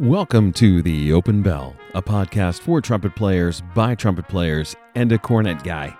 [0.00, 5.18] Welcome to The Open Bell, a podcast for trumpet players, by trumpet players, and a
[5.18, 5.94] cornet guy.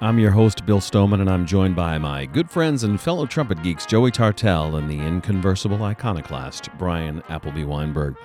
[0.00, 3.62] I'm your host, Bill Stoneman, and I'm joined by my good friends and fellow trumpet
[3.62, 8.16] geeks, Joey Tartell and the inconversible iconoclast, Bryan Appleby Wineberg.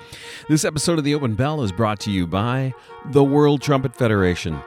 [0.49, 2.73] This episode of The Open Bell is brought to you by
[3.11, 4.59] the World Trumpet Federation.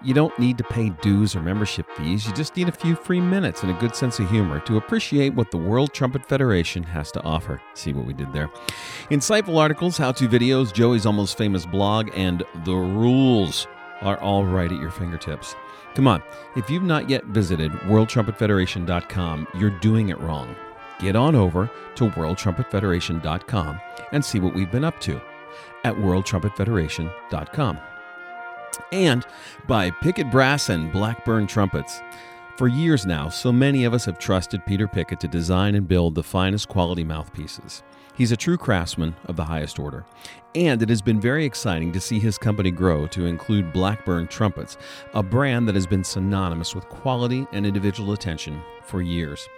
[0.00, 2.24] You don't need to pay dues or membership fees.
[2.26, 5.34] You just need a few free minutes and a good sense of humor to appreciate
[5.34, 7.60] what the World Trumpet Federation has to offer.
[7.74, 8.48] See what we did there?
[9.10, 13.66] Insightful articles, how to videos, Joey's almost famous blog, and the rules
[14.02, 15.56] are all right at your fingertips.
[15.96, 16.22] Come on,
[16.54, 20.54] if you've not yet visited worldtrumpetfederation.com, you're doing it wrong.
[21.00, 23.80] Get on over to worldtrumpetfederation.com
[24.12, 25.20] and see what we've been up to
[25.82, 27.80] at worldtrumpetfederation.com
[28.92, 29.26] and
[29.66, 32.00] by Pickett Brass and Blackburn Trumpets.
[32.56, 36.14] For years now, so many of us have trusted Peter Pickett to design and build
[36.14, 37.82] the finest quality mouthpieces.
[38.16, 40.04] He's a true craftsman of the highest order,
[40.56, 44.76] and it has been very exciting to see his company grow to include Blackburn Trumpets,
[45.14, 49.48] a brand that has been synonymous with quality and individual attention for years.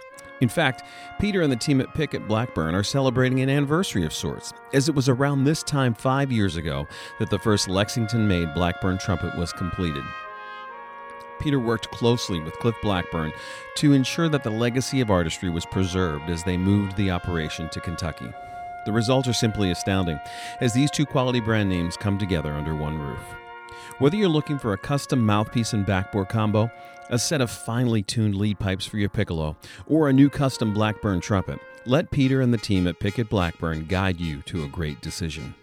[0.41, 0.83] In fact,
[1.19, 4.95] Peter and the team at Pickett Blackburn are celebrating an anniversary of sorts, as it
[4.95, 6.87] was around this time five years ago
[7.19, 10.03] that the first Lexington made Blackburn trumpet was completed.
[11.39, 13.31] Peter worked closely with Cliff Blackburn
[13.75, 17.79] to ensure that the legacy of artistry was preserved as they moved the operation to
[17.79, 18.31] Kentucky.
[18.85, 20.19] The results are simply astounding,
[20.59, 23.23] as these two quality brand names come together under one roof.
[23.99, 26.71] Whether you're looking for a custom mouthpiece and backbore combo,
[27.11, 31.21] a set of finely tuned lead pipes for your piccolo, or a new custom Blackburn
[31.21, 35.53] trumpet, let Peter and the team at Pickett Blackburn guide you to a great decision.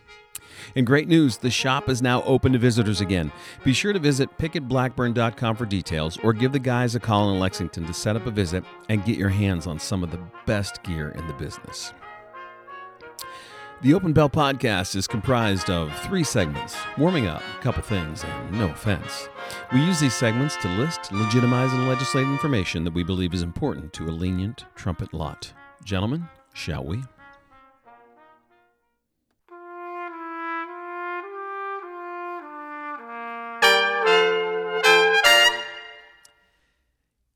[0.76, 3.32] And great news, the shop is now open to visitors again.
[3.64, 7.86] Be sure to visit pickettblackburn.com for details or give the guys a call in Lexington
[7.86, 11.10] to set up a visit and get your hands on some of the best gear
[11.10, 11.92] in the business.
[13.80, 18.58] The Open Bell podcast is comprised of three segments warming up, a couple things, and
[18.58, 19.28] no offense.
[19.72, 23.92] We use these segments to list, legitimize, and legislate information that we believe is important
[23.92, 25.52] to a lenient trumpet lot.
[25.84, 27.04] Gentlemen, shall we?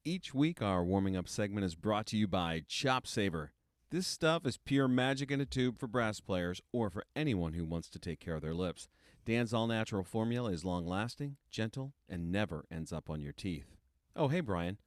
[0.05, 3.53] Each week, our warming up segment is brought to you by Chop Saver.
[3.93, 7.67] This stuff is pure magic in a tube for brass players or for anyone who
[7.67, 8.89] wants to take care of their lips.
[9.27, 13.77] Dan's all natural formula is long lasting, gentle, and never ends up on your teeth.
[14.17, 14.79] Oh, hey, Bryan.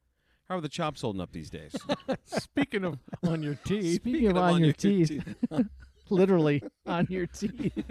[0.48, 1.76] How are the chops holding up these days?
[2.24, 5.22] Speaking of on your teeth, Speaking of on your teeth,
[6.10, 7.84] literally on your teeth.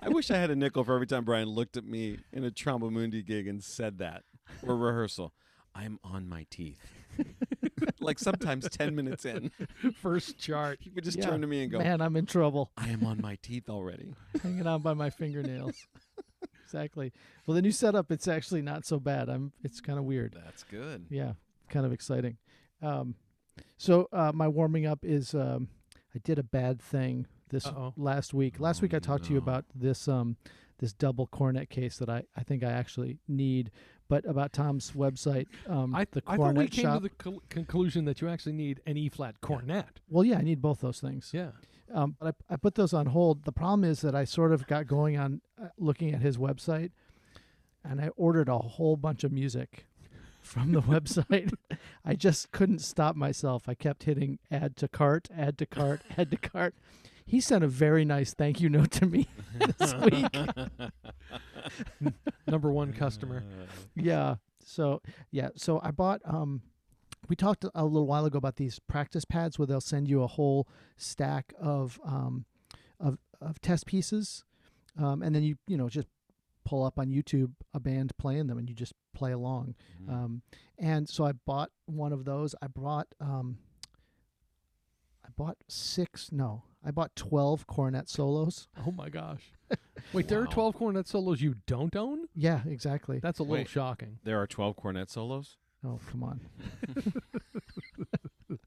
[0.00, 2.50] I wish I had a nickel for every time Bryan looked at me in a
[2.50, 4.24] Tromba Mundi gig and said that
[4.62, 5.32] or rehearsal.
[5.74, 6.84] I'm on my teeth.
[8.00, 9.50] like sometimes 10 minutes in,
[10.02, 10.78] first chart.
[10.80, 11.26] he would just Yeah.
[11.30, 12.70] turn to me and go, Man, I'm in trouble.
[12.76, 14.14] I am on my teeth already.
[14.42, 15.86] Hanging on by my fingernails.
[16.64, 17.12] exactly.
[17.46, 19.28] Well, the new setup, it's actually not so bad.
[19.28, 19.52] I'm.
[19.62, 20.36] It's kind of weird.
[20.44, 21.06] That's good.
[21.10, 21.32] Yeah,
[21.68, 22.38] kind of exciting.
[22.82, 23.14] Um,
[23.76, 25.68] so uh, my warming up is um,
[26.14, 27.92] I did a bad thing this Uh-oh.
[27.96, 28.58] last week.
[28.60, 30.36] Last Oh, week I talked to you about this um,
[30.78, 33.70] this double cornet case that I, I think I actually need,
[34.14, 37.02] but about Tom's website, um, I, the I thought we came shop.
[37.02, 39.98] to the col- conclusion that you actually need an E flat cornet.
[40.08, 41.30] well, yeah, I need both those things.
[41.32, 41.50] Yeah.
[41.92, 43.44] Um, but I, I put those on hold.
[43.44, 46.92] The problem is that I sort of got going on uh, looking at his website,
[47.84, 49.84] and I ordered a whole bunch of music
[50.42, 51.52] from the website.
[52.04, 53.68] I just couldn't stop myself.
[53.68, 56.76] I kept hitting add to cart, add to cart, add to cart.
[57.26, 59.28] He sent a very nice thank you note to me
[59.78, 60.26] this week.
[62.46, 63.42] Number one customer.
[63.94, 64.36] yeah.
[64.64, 65.48] So yeah.
[65.56, 66.20] So I bought.
[66.24, 66.62] Um,
[67.28, 70.26] we talked a little while ago about these practice pads where they'll send you a
[70.26, 72.44] whole stack of um,
[73.00, 74.44] of of test pieces,
[74.98, 76.08] um, and then you you know just
[76.64, 79.74] pull up on YouTube a band playing them and you just play along.
[80.02, 80.12] Mm.
[80.12, 80.42] Um,
[80.78, 82.54] and so I bought one of those.
[82.62, 83.58] I bought um,
[85.24, 86.30] I bought six.
[86.32, 88.68] No, I bought twelve cornet solos.
[88.86, 89.52] Oh my gosh.
[90.12, 90.50] Wait, there are Wow.
[90.52, 92.26] 12 cornet solos you don't own?
[92.34, 93.18] Yeah, exactly.
[93.20, 93.68] That's a little Wait.
[93.68, 94.18] shocking.
[94.22, 95.56] There are 12 cornet solos?
[95.84, 96.40] Oh, come on.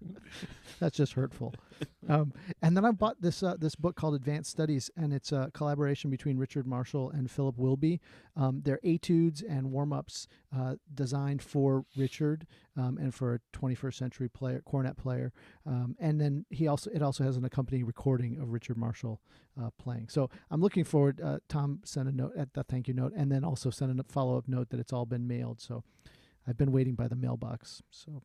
[0.79, 1.53] That's just hurtful.
[2.07, 5.51] Um, and then I bought this uh, this book called Advanced Studies, and it's a
[5.53, 7.99] collaboration between Richard Marshall and Philip Wilby.
[8.35, 13.93] Um, they're etudes and warm ups uh, designed for Richard um, and for a 21st
[13.95, 15.33] century player, cornet player.
[15.65, 19.21] Um, and then he also it also has an accompanying recording of Richard Marshall
[19.61, 20.09] uh, playing.
[20.09, 21.21] So I'm looking forward.
[21.21, 24.03] Uh, Tom sent a note at the thank you note, and then also sent a
[24.03, 25.59] follow up note that it's all been mailed.
[25.61, 25.83] So
[26.47, 27.81] I've been waiting by the mailbox.
[27.91, 28.21] So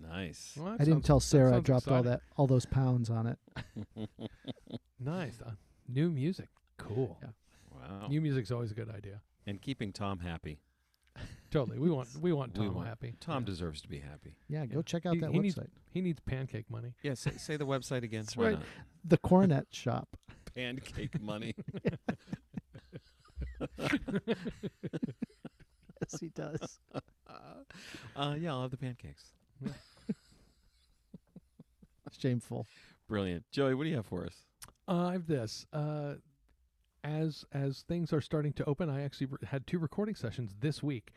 [0.00, 0.54] Nice.
[0.56, 3.26] Well, that I didn't tell Sarah I sounds dropped all that all those pounds on
[3.26, 3.38] it.
[5.00, 5.40] Nice.
[5.44, 5.52] Uh,
[5.88, 6.48] New music.
[6.76, 7.16] Cool.
[7.22, 7.28] Yeah.
[7.72, 8.08] Wow.
[8.08, 9.20] New music's always a good idea.
[9.46, 10.58] and keeping Tom happy.
[11.52, 11.78] Totally.
[11.78, 13.14] We want we want We Tom want- happy.
[13.20, 13.46] Tom Yeah.
[13.46, 14.34] deserves to be happy.
[14.48, 14.82] Yeah, go Yeah.
[14.84, 15.68] check out He- that he needs- website.
[15.92, 16.94] He needs pancake money.
[17.02, 18.22] Yeah, say, say the website again.
[18.22, 18.52] That's Why right.
[18.54, 18.62] not?
[19.04, 20.08] The Cornet Shop.
[20.54, 21.54] Pancake money.
[23.60, 23.70] yes,
[26.20, 26.78] he does.
[28.16, 29.32] uh, yeah, I'll have the pancakes.
[32.18, 32.66] Shameful.
[33.08, 33.44] Brilliant.
[33.50, 34.34] Joey, what do you have for us?
[34.88, 35.66] Uh, I have this.
[35.72, 36.14] Uh,
[37.04, 40.82] as as things are starting to open, I actually re- had two recording sessions this
[40.82, 41.12] week.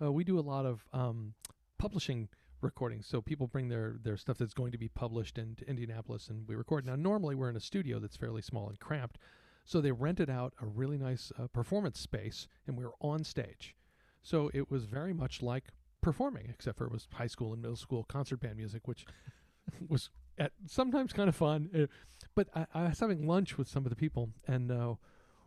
[0.00, 1.34] Uh, we do a lot of um,
[1.78, 2.28] publishing
[2.60, 6.46] recordings, so people bring their their stuff that's going to be published into Indianapolis, and
[6.48, 6.86] we record.
[6.86, 9.18] Now, normally we're in a studio that's fairly small and cramped,
[9.64, 13.74] so they rented out a really nice uh, performance space, and we were on stage.
[14.22, 15.64] So it was very much like
[16.04, 19.06] performing, except for it was high school and middle school concert band music, which
[19.88, 21.70] was at sometimes kind of fun.
[21.74, 21.86] Uh,
[22.34, 24.94] but I, I was having lunch with some of the people, and uh,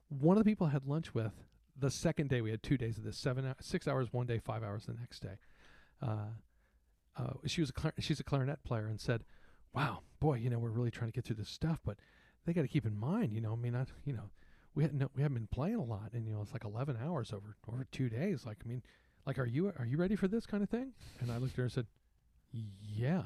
[0.09, 1.31] one of the people I had lunch with
[1.80, 4.63] the second day we had two days of this seven six hours one day, five
[4.63, 5.38] hours the next day.
[6.01, 6.31] Uh,
[7.18, 9.24] uh, she was a clar- she's a clarinet player and said,
[9.74, 11.98] "Wow, boy, you know we're really trying to get through this stuff, but
[12.45, 14.30] they got to keep in mind, you know, I mean, I, you know,
[14.74, 16.98] we hadn't no, we haven't been playing a lot, and you know it's like eleven
[17.04, 18.45] hours over over two days.
[18.45, 18.81] Like, I mean,
[19.28, 21.58] like, are you are you ready for this kind of thing?" And I looked at
[21.58, 21.86] her and said,
[22.82, 23.22] "Yeah,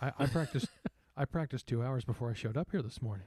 [0.00, 0.66] I, I practiced."
[1.16, 3.26] I practiced two hours before I showed up here this morning.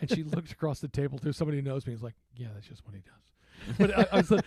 [0.00, 1.92] And she looked across the table to somebody who knows me.
[1.92, 4.44] and was like, "Yeah, that's just what he does." But I, I was, like,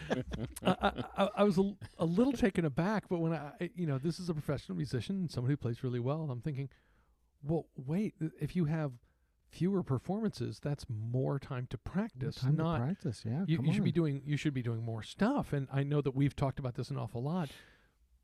[0.65, 3.05] I, I, I- was a, a little taken aback.
[3.07, 5.99] But when I, you know, this is a professional musician and somebody who plays really
[6.01, 6.69] well, I'm thinking,
[7.43, 8.91] well, wait, if you have
[9.55, 12.35] fewer performances, that's more time to practice.
[12.35, 13.23] Time not to practice.
[13.25, 15.53] Yeah, you, you should be doing you should be doing more stuff.
[15.53, 17.49] And I know that we've talked about this an awful lot,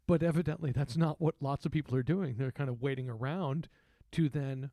[0.08, 2.36] but evidently that's not what lots of people are doing.
[2.38, 3.70] They're kind of waiting around
[4.12, 4.72] to then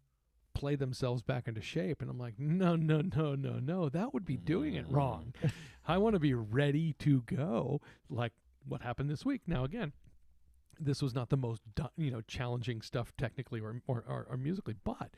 [0.52, 2.02] play themselves back into shape.
[2.02, 3.88] And I'm like, no, no, no, no, no.
[3.88, 5.34] That would be doing it wrong.
[5.43, 5.52] Mm.
[5.87, 8.32] I want to be ready to go, like
[8.66, 9.43] what happened this week.
[9.46, 9.93] Now again,
[10.81, 11.62] this was not the most
[11.96, 15.10] you know challenging stuff technically or, or, or, or musically, but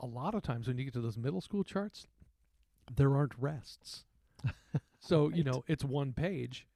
[0.00, 2.06] a lot of times when you get to those middle school charts,
[2.94, 4.04] there aren't rests.
[5.00, 6.66] so you know it's one page,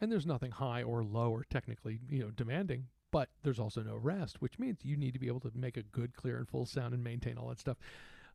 [0.00, 3.96] and there's nothing high or low or technically you know demanding, but there's also no
[3.96, 6.66] rest, which means you need to be able to make a good, clear, and full
[6.66, 7.76] sound and maintain all that stuff.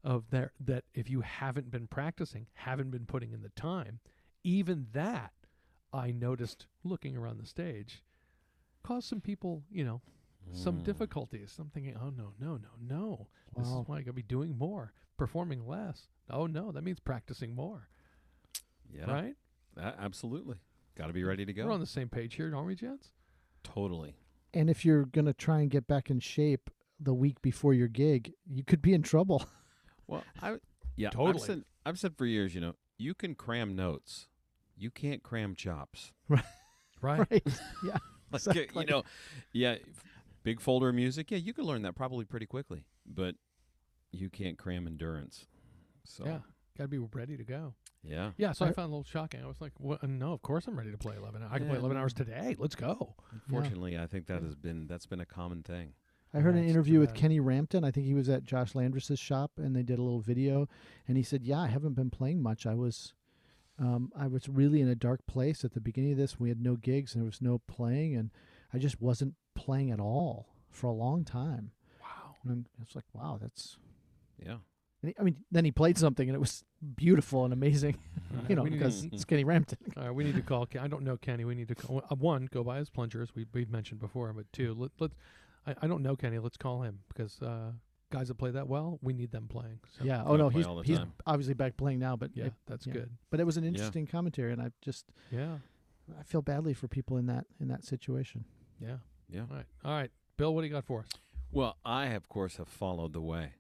[0.01, 4.00] Of there that if you haven't been practicing, haven't been putting in the time,
[4.45, 5.33] even that
[5.92, 8.01] I noticed looking around the stage
[8.83, 10.01] caused some people, you know,
[10.54, 10.84] some Mm.
[10.84, 11.56] difficulties.
[11.60, 13.28] I'm thinking, oh no, no, no, no.
[13.56, 13.81] This Wow.
[13.81, 16.07] is why I gotta be doing more, performing less.
[16.30, 17.90] Oh no, that means practicing more,
[18.92, 19.36] Yeah, right?
[19.78, 20.57] a- absolutely.
[20.96, 21.66] Got to be ready to go.
[21.66, 23.12] We're on the same page here, aren't we, gents?
[23.63, 24.16] totally.
[24.54, 26.69] And if you're gonna try and get back in shape
[27.00, 29.44] the week before your gig, you could be in trouble.
[30.07, 30.57] Well, I
[30.95, 31.36] yeah, Totally.
[31.36, 34.28] I've said, I've said for years, you know, you can cram notes,
[34.75, 36.13] you can't cram chops.
[36.28, 36.44] Right.
[37.30, 37.44] right?
[37.86, 37.98] Yeah.
[38.31, 38.86] Like, Exactly.
[38.86, 39.04] you know,
[39.54, 40.04] yeah, f-
[40.44, 41.31] big folder of music.
[41.31, 43.36] Yeah, you could learn that probably pretty quickly, but
[44.12, 45.45] you can't cram endurance.
[46.03, 46.39] So Yeah.
[46.77, 47.74] Gotta be ready to go.
[48.03, 48.31] yeah.
[48.38, 49.44] Yeah, so I, I- found it a little shocking.
[49.44, 50.01] I was like, "What?
[50.07, 51.44] No, of course I'm ready to play 11.
[51.44, 52.56] I can play 11 hours today.
[52.57, 55.94] Let's go." Unfortunately, I think that has been that's been a common thing.
[56.33, 57.13] I heard Yeah, an interview with.
[57.13, 57.83] Kenny Rampton.
[57.83, 60.69] I think he was at Josh Landress's shop, and they did a little video.
[61.07, 62.66] And he said, "Yeah, I haven't been playing much.
[62.66, 63.14] I was,
[63.78, 66.40] um, I was really in a dark place at the beginning of this.
[66.40, 68.30] We had no gigs, and there was no playing, and
[68.71, 71.71] I just wasn't playing at all for a long time.
[72.01, 72.35] Wow.
[72.45, 73.78] And it's like, wow, that's.
[74.44, 74.57] Yeah.
[75.01, 76.63] and he- I mean, then he played something, and it was
[76.95, 77.97] beautiful and amazing.
[78.49, 79.78] you know, because it's Kenny Rampton.
[79.97, 80.66] All right, we need to call.
[80.66, 81.44] Ken- I don't know Kenny.
[81.45, 83.30] We need to call, uh, one go buy his plungers.
[83.35, 85.16] We we've mentioned before, but two, let, let's.
[85.68, 86.39] I, I don't know Kenny.
[86.39, 87.71] Let's call him because uh,
[88.11, 89.80] guys that play that well, we need them playing.
[89.97, 90.23] So, yeah.
[90.25, 92.94] Oh no, he's he's obviously back playing now, but yeah, it, that's yeah.
[92.94, 93.09] good.
[93.30, 93.69] but it was an Yeah.
[93.71, 95.57] interesting commentary, and I just Yeah,
[96.18, 98.45] I feel badly for people in that in that situation.
[98.80, 98.97] yeah.
[99.30, 99.42] Yeah.
[99.50, 100.12] All right, all right.
[100.38, 101.07] Bill, what do you got for us?
[101.52, 103.54] Well, I of course have followed the way,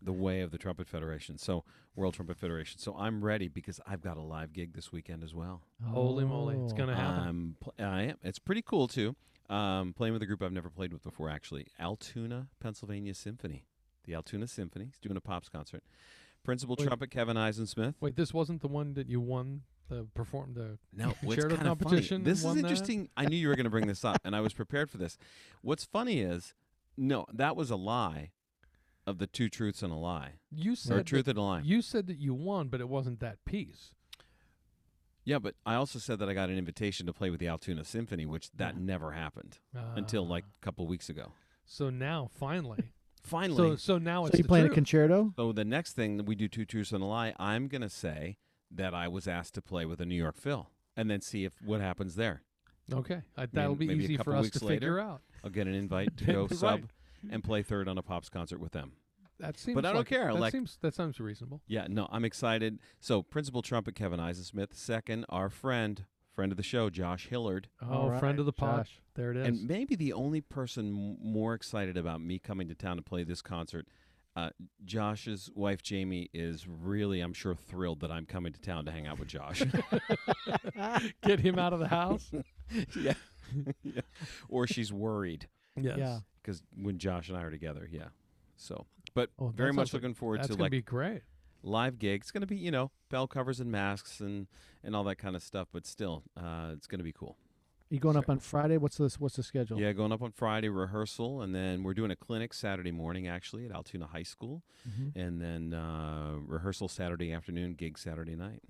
[0.00, 1.38] the way of the Trumpet Federation.
[1.38, 2.78] So World Trumpet Federation.
[2.78, 5.62] So I'm ready because I've got a live gig this weekend as well.
[5.84, 6.76] Holy moly, it's Oh.
[6.76, 7.28] gonna happen.
[7.28, 8.16] I'm pl- I am.
[8.22, 9.16] It's pretty cool too.
[9.48, 11.68] Um, playing with a group I've never played with before, actually.
[11.78, 13.64] Altoona, Pennsylvania Symphony.
[14.04, 14.86] The Altoona Symphony.
[14.86, 15.84] He's doing a pops concert.
[16.46, 16.86] Principal Wait.
[16.86, 17.96] trumpet Kevin Eisensmith.
[18.00, 20.78] Wait, this wasn't the one that you won the perform the.
[20.92, 22.30] No, what's Concerto kind of competition funny?
[22.30, 22.60] This is won that?
[22.62, 23.08] interesting.
[23.16, 25.18] I knew you were going to bring this up, and I was prepared for this.
[25.62, 26.54] What's funny is,
[26.96, 28.30] no, that was a lie.
[29.08, 31.60] Of the two truths and a lie, You or said truth that, and a lie.
[31.60, 33.92] you said that you won, but it wasn't that piece.
[35.24, 37.84] Yeah, but I also said that I got an invitation to play with the Altoona
[37.84, 39.92] Symphony, which that never happened ah.
[39.94, 41.32] until like a couple weeks ago.
[41.64, 42.82] So now, finally,
[43.26, 43.56] finally.
[43.72, 45.32] So so now So it's you the playing a concerto?
[45.36, 48.38] So the next thing that we do two truths and a lie, I'm gonna say
[48.70, 51.54] that I was asked to play with a New York Phil, and then see if
[51.64, 52.42] what happens there.
[52.92, 54.76] Okay, I, that'll be maybe easy for us weeks to later.
[54.76, 55.22] figure out.
[55.44, 56.34] I'll get an invite to Right.
[56.34, 56.82] go sub
[57.30, 58.92] and play third on a pops concert with them.
[59.38, 59.74] That seems.
[59.74, 61.60] But I don't like, care, That like- seems that sounds reasonable.
[61.66, 62.78] Yeah, no, I'm excited.
[63.00, 66.04] So principal trumpet Kevin Eisensmith, second our friend,
[66.36, 68.84] friend of the show Josh Hillard, Oh, All friend of the pod.
[68.86, 69.00] Josh.
[69.14, 69.46] There it is.
[69.48, 73.40] and maybe the only person more excited about me coming to town to play this
[73.42, 73.88] concert.
[74.36, 74.50] Uh,
[74.84, 79.06] Josh's wife Jamie is really, I'm sure, thrilled that I'm coming to town to hang
[79.06, 79.62] out with Josh.
[81.24, 82.30] Get him out of the house.
[83.00, 83.14] yeah.
[83.82, 84.02] yeah.
[84.50, 85.96] Or she's worried yes.
[85.98, 86.18] Yeah.
[86.42, 88.08] because when Josh and I are together, yeah.
[88.58, 91.22] So, but Oh, very much sounds like- looking forward That's gonna like be great.
[91.62, 92.20] Live gig.
[92.22, 94.46] It's gonna be you know bell covers and masks and
[94.84, 97.36] and all that kind of stuff, but still, uh, it's gonna be cool.
[97.88, 98.78] You going up on Friday?
[98.78, 99.20] What's this?
[99.20, 99.78] What's the schedule?
[99.80, 103.64] Yeah, going up on Friday rehearsal, and then we're doing a clinic Saturday morning actually
[103.64, 105.14] at Altoona High School, Mhm.
[105.14, 108.60] and then uh, rehearsal Saturday afternoon, gig Saturday night.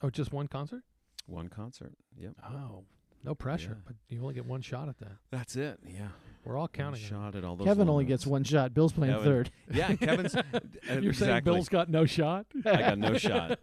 [0.00, 0.84] Oh, just one concert?
[1.26, 1.92] One concert.
[2.16, 2.84] Yep, Oh,
[3.24, 3.76] no pressure.
[3.78, 3.82] Yeah.
[3.84, 5.16] But you only get one shot at that.
[5.32, 5.80] that's it.
[5.84, 6.08] Yeah,
[6.44, 7.00] We're all counting.
[7.00, 7.66] shot at all those.
[7.66, 8.74] Kevin only gets one shot.
[8.74, 9.50] Bill's playing Kevin- third.
[9.72, 10.34] Yeah, Kevin's.
[10.36, 10.42] uh,
[11.00, 11.44] You're saying.
[11.44, 12.46] Bill's got no shot?
[12.66, 13.58] I got no shot.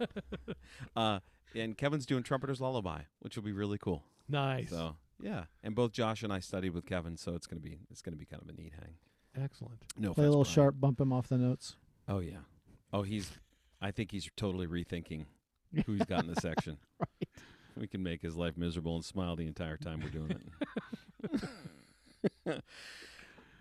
[0.96, 1.20] Uh,
[1.56, 4.04] and Kevin's doing Trumpeter's Lullaby, which will be really cool.
[4.30, 4.70] Nice.
[4.70, 8.02] So yeah, and both Josh and I studied with Kevin, so it's gonna be it's
[8.02, 9.44] gonna be kind of a neat hang.
[9.44, 9.80] Excellent.
[9.98, 10.54] No, Play a little Bryan.
[10.54, 11.76] sharp, bump him off the notes.
[12.08, 12.38] Oh yeah.
[12.94, 13.32] Oh, he's.
[13.82, 15.26] I think he's totally rethinking
[15.86, 16.78] who he's got in the section.
[17.00, 17.30] Right.
[17.78, 21.42] We can make his life miserable and smile the entire time we're doing it.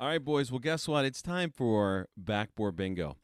[0.01, 0.51] All right, boys.
[0.51, 1.05] Well, guess what?
[1.05, 3.17] It's time for backbore bingo.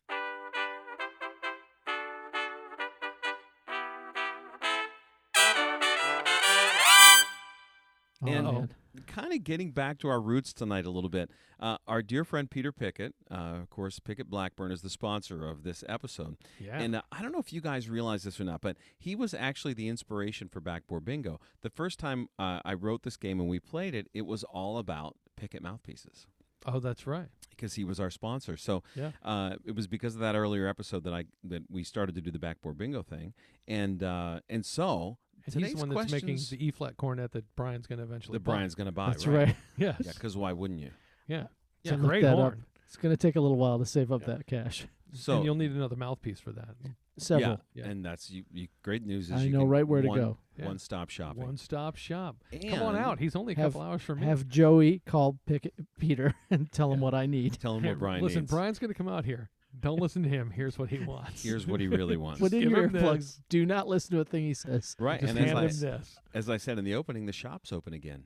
[8.23, 8.75] Oh, And- man.
[9.07, 11.29] kind of getting back to our roots tonight a little bit.
[11.61, 15.63] Uh, our dear friend Peter Pickett, uh, of course, Pickett Blackburn is the sponsor of
[15.65, 16.37] this episode.
[16.61, 16.81] Yeah.
[16.81, 19.35] And uh, I don't know if you guys realize this or not, but he was
[19.35, 21.41] actually the inspiration for Backbore Bingo.
[21.63, 24.79] The first time uh, I wrote this game and we played it, it was all
[24.79, 26.27] about Pickett mouthpieces
[26.67, 27.29] oh, that's right.
[27.51, 28.57] because he was our sponsor.
[28.57, 29.11] So Yeah.
[29.23, 32.31] uh, it was because of that earlier episode that I that we started to do
[32.31, 33.35] the Backbore Bingo thing,
[33.69, 37.33] and uh, and so And he's today's the one that's making the E flat cornet
[37.33, 38.55] that Bryan's going to eventually that buy.
[38.55, 39.09] Bryan's going to buy.
[39.09, 39.49] That's right?
[39.49, 39.57] right.
[39.77, 39.97] Yes.
[40.05, 40.91] Yeah, because why wouldn't you?
[41.27, 41.49] Yeah.
[41.83, 42.39] It's So a great that up.
[42.39, 42.65] horn.
[42.87, 44.35] It's going to take a little while to save up Yeah.
[44.35, 44.87] that cash.
[45.13, 46.75] So and you'll need another mouthpiece for that.
[47.17, 47.61] Several.
[47.75, 47.91] Yeah, Yeah.
[47.91, 48.67] and that's you, you.
[48.83, 50.39] Great news is I you know can right where to go.
[50.59, 50.67] Yeah.
[50.67, 51.43] One stop shopping.
[51.45, 52.37] One stop shop.
[52.71, 53.19] Come on out.
[53.21, 54.27] He's only a have- couple hours from me.
[54.27, 57.59] Have Joey call Pick Peter and tell him what I need.
[57.61, 58.25] Tell him Here, what Bryan needs.
[58.25, 58.51] listen, needs.
[58.53, 59.51] Bryan's going to come out here.
[59.81, 60.51] Don't listen to him.
[60.51, 61.43] Here's what he wants.
[61.43, 62.41] Here's what he really wants.
[62.41, 63.17] Put in give your him earplugs.
[63.17, 63.41] this.
[63.49, 64.95] Do not listen to a thing he says.
[65.01, 66.19] right, Just and hand him as I, this.
[66.33, 68.25] as I said in the opening, the shop's open again,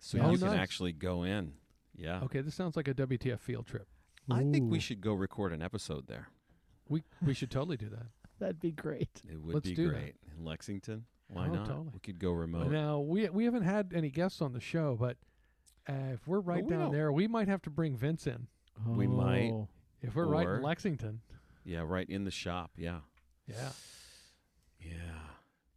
[0.00, 0.58] so Oh, you can nice.
[0.58, 1.52] actually go in.
[1.94, 3.86] Yeah, Okay, this sounds like a WTF field trip.
[4.30, 6.28] I think we should go record an episode there.
[6.88, 8.06] We we should totally do that.
[8.40, 9.08] That'd be great.
[9.30, 9.94] It would Let's be do that.
[9.94, 11.04] great in Lexington.
[11.28, 11.66] Why Oh, not?
[11.66, 11.88] totally.
[11.94, 12.70] We could go remote.
[12.70, 15.16] Now we we haven't had any guests on the show, but
[15.88, 18.46] uh, if we're right we down don't- there, we might have to bring Vince in.
[18.86, 19.50] We might.
[19.52, 19.68] Oh.
[20.02, 21.20] If we're right Or- in Lexington,
[21.64, 22.70] Yeah, right in the shop.
[22.76, 23.00] Yeah,
[23.48, 23.70] yeah,
[24.80, 24.92] yeah.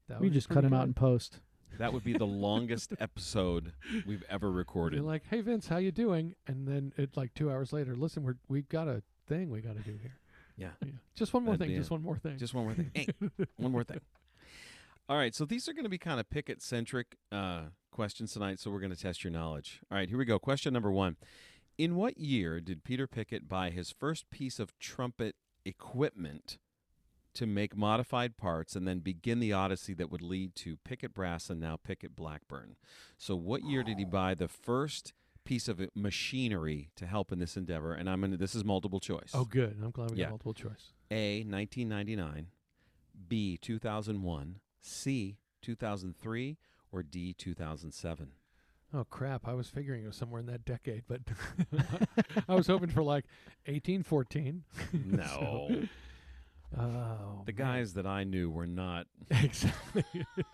[0.08, 0.88] that We would be just cut pretty him out good.
[0.90, 1.40] in post.
[1.78, 3.74] That would be the longest episode
[4.06, 5.02] we've ever You're recorded.
[5.02, 8.36] like, "Hey Vince, how you doing?" And then it like two hours later, listen, we're
[8.50, 10.19] we've got a thing we got to do here.
[10.60, 10.70] Yeah.
[10.86, 10.92] Yeah.
[11.16, 11.78] Just one more That'd thing.
[11.78, 11.94] Just it.
[11.94, 12.38] one more thing.
[12.38, 12.92] Just one more thing.
[12.94, 13.08] Hey,
[13.58, 14.02] one more thing.
[15.08, 17.62] All right, so these are going to be kind of Pickett centric uh,
[17.92, 19.80] questions tonight, so we're going to test your knowledge.
[19.90, 20.38] All right, here we go.
[20.38, 21.16] Question number one
[21.80, 25.36] In what year did Peter Pickett buy his first piece of trumpet
[25.66, 26.60] equipment
[27.34, 31.50] to make modified parts and then begin the odyssey that would lead to Pickett Brass
[31.50, 32.76] and now Pickett Blackburn?
[33.18, 35.14] So, what year did he buy the first
[35.50, 37.94] piece of machinery to help in this endeavor?
[37.94, 39.32] And I'm to, this is multiple choice.
[39.34, 39.78] oh, good.
[39.84, 40.26] I'm glad we Yeah.
[40.26, 40.94] got multiple choice.
[41.10, 42.48] A, 1999,
[43.28, 46.58] B, 2001, C, 2003,
[46.92, 48.30] or D, 2007?
[48.92, 49.48] Oh crap!
[49.48, 51.22] I was figuring it was somewhere in that decade, but
[52.50, 53.26] I was hoping for like
[53.66, 54.64] 1814.
[54.94, 55.88] No.
[56.78, 57.56] Oh, the man.
[57.56, 60.04] guys that I knew were not, exactly.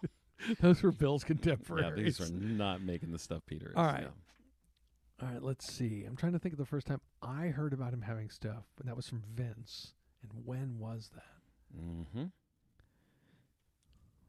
[0.61, 3.73] Those were Bill's yeah, these are not making the stuff Peter is.
[3.75, 4.03] All right.
[4.03, 4.09] no.
[5.21, 6.03] All right, let's see.
[6.05, 8.87] I'm trying to think of the first time I heard about him having stuff, and
[8.87, 9.93] that was from Vince.
[10.21, 11.81] And when was that?
[11.81, 12.25] Mm-hmm.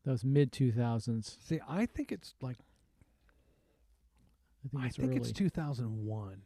[0.05, 1.37] That was mid 2000s.
[1.43, 2.59] See, I think it's like
[4.64, 6.43] I think I it's think it's 2001.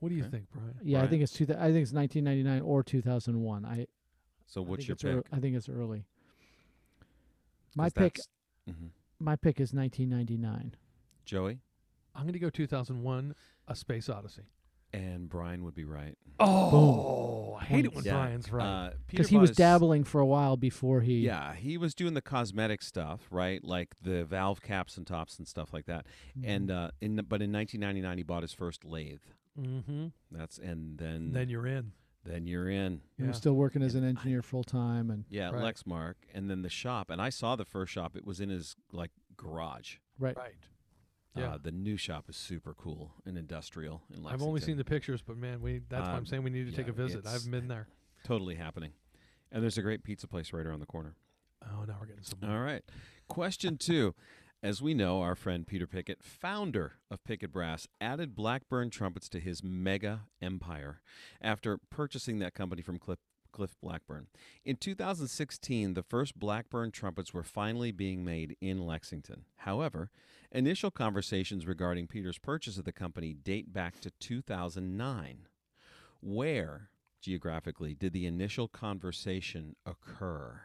[0.00, 0.30] What do you Okay.
[0.30, 0.74] think, Bryan?
[0.82, 1.44] yeah, I think it's two.
[1.44, 3.64] I think it's 1999 or 2001.
[3.66, 3.86] I
[4.46, 5.32] So what's think your it's ear- pick?
[5.32, 6.06] I think it's early.
[7.74, 8.14] My 'Cause pick.
[8.14, 8.28] that's-
[8.80, 8.90] Mhm.
[9.18, 10.74] My pick is 1999.
[11.24, 11.60] Joey
[12.14, 13.34] I'm going to go 2001,
[13.68, 14.42] A Space Odyssey.
[14.94, 16.16] and Bryan would be right.
[16.38, 18.12] Oh, I hate it when Yeah.
[18.12, 18.64] Bryan's right.
[18.66, 21.20] Uh, Peter because he bought was his- dabbling for a while before he.
[21.20, 23.62] Yeah, he was doing the cosmetic stuff, right?
[23.64, 26.06] Like the valve caps and tops and stuff like that.
[26.38, 26.44] Mhm.
[26.46, 29.22] And uh, in the, but in 1999 he bought his first lathe.
[29.58, 30.08] mm-hmm.
[30.30, 31.92] That's and then Then you're in.
[32.24, 33.00] then you're in.
[33.16, 33.28] he Yeah.
[33.28, 35.74] was still working as an engineer full time, and Yeah, Right.
[35.74, 37.08] Lexmark, and then the shop.
[37.10, 38.16] And I saw the first shop.
[38.16, 39.96] It was in his like garage.
[40.18, 40.36] right.
[40.36, 40.54] Right.
[41.34, 41.52] Yeah.
[41.54, 44.34] Uh, the new shop is super cool and industrial in Lexington.
[44.34, 46.68] I've only seen the pictures, but man, we that's why I'm Um, saying we need
[46.70, 47.26] to take a visit.
[47.26, 47.88] I haven't been there.
[48.24, 48.92] totally happening.
[49.50, 51.14] And there's a great pizza place right around the corner.
[51.64, 52.38] Oh, now we're getting some.
[52.48, 52.82] All right.
[53.28, 54.14] Question two.
[54.62, 59.40] As we know, our friend Peter Pickett, founder of Pickett Brass, added Blackburn trumpets to
[59.40, 61.00] his mega empire
[61.40, 63.18] after purchasing that company from Cliff,
[63.52, 64.26] Cliff Blackburn.
[64.64, 69.44] In 2016, the first Blackburn trumpets were finally being made in Lexington.
[69.58, 70.10] However,
[70.50, 75.46] initial conversations regarding Peter's purchase of the company date back to 2009.
[76.20, 76.88] Where,
[77.20, 80.62] geographically, did the initial conversation occur?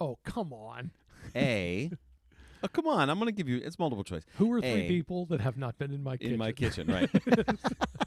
[0.00, 0.90] Oh, come on.
[1.34, 1.90] A.
[2.62, 3.10] Oh, come on.
[3.10, 4.22] I'm going to give you, it's multiple choice.
[4.38, 4.88] Who are three A.
[4.88, 6.32] people that have not been in my kitchen?
[6.32, 7.10] In my kitchen, right.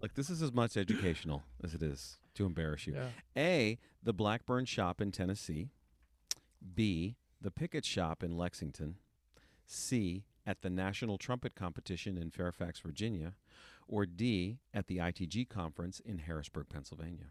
[0.00, 2.94] like, this is as much educational as it is to embarrass you.
[2.94, 3.08] yeah.
[3.36, 3.78] A.
[4.02, 5.70] The Blackburn shop in Tennessee.
[6.74, 7.16] B.
[7.40, 8.96] The Pickett shop in Lexington.
[9.66, 10.24] C.
[10.46, 13.34] At the National Trumpet Competition in Fairfax, Virginia.
[13.86, 14.58] Or D.
[14.72, 17.26] At the ITG conference in Harrisburg, Pennsylvania.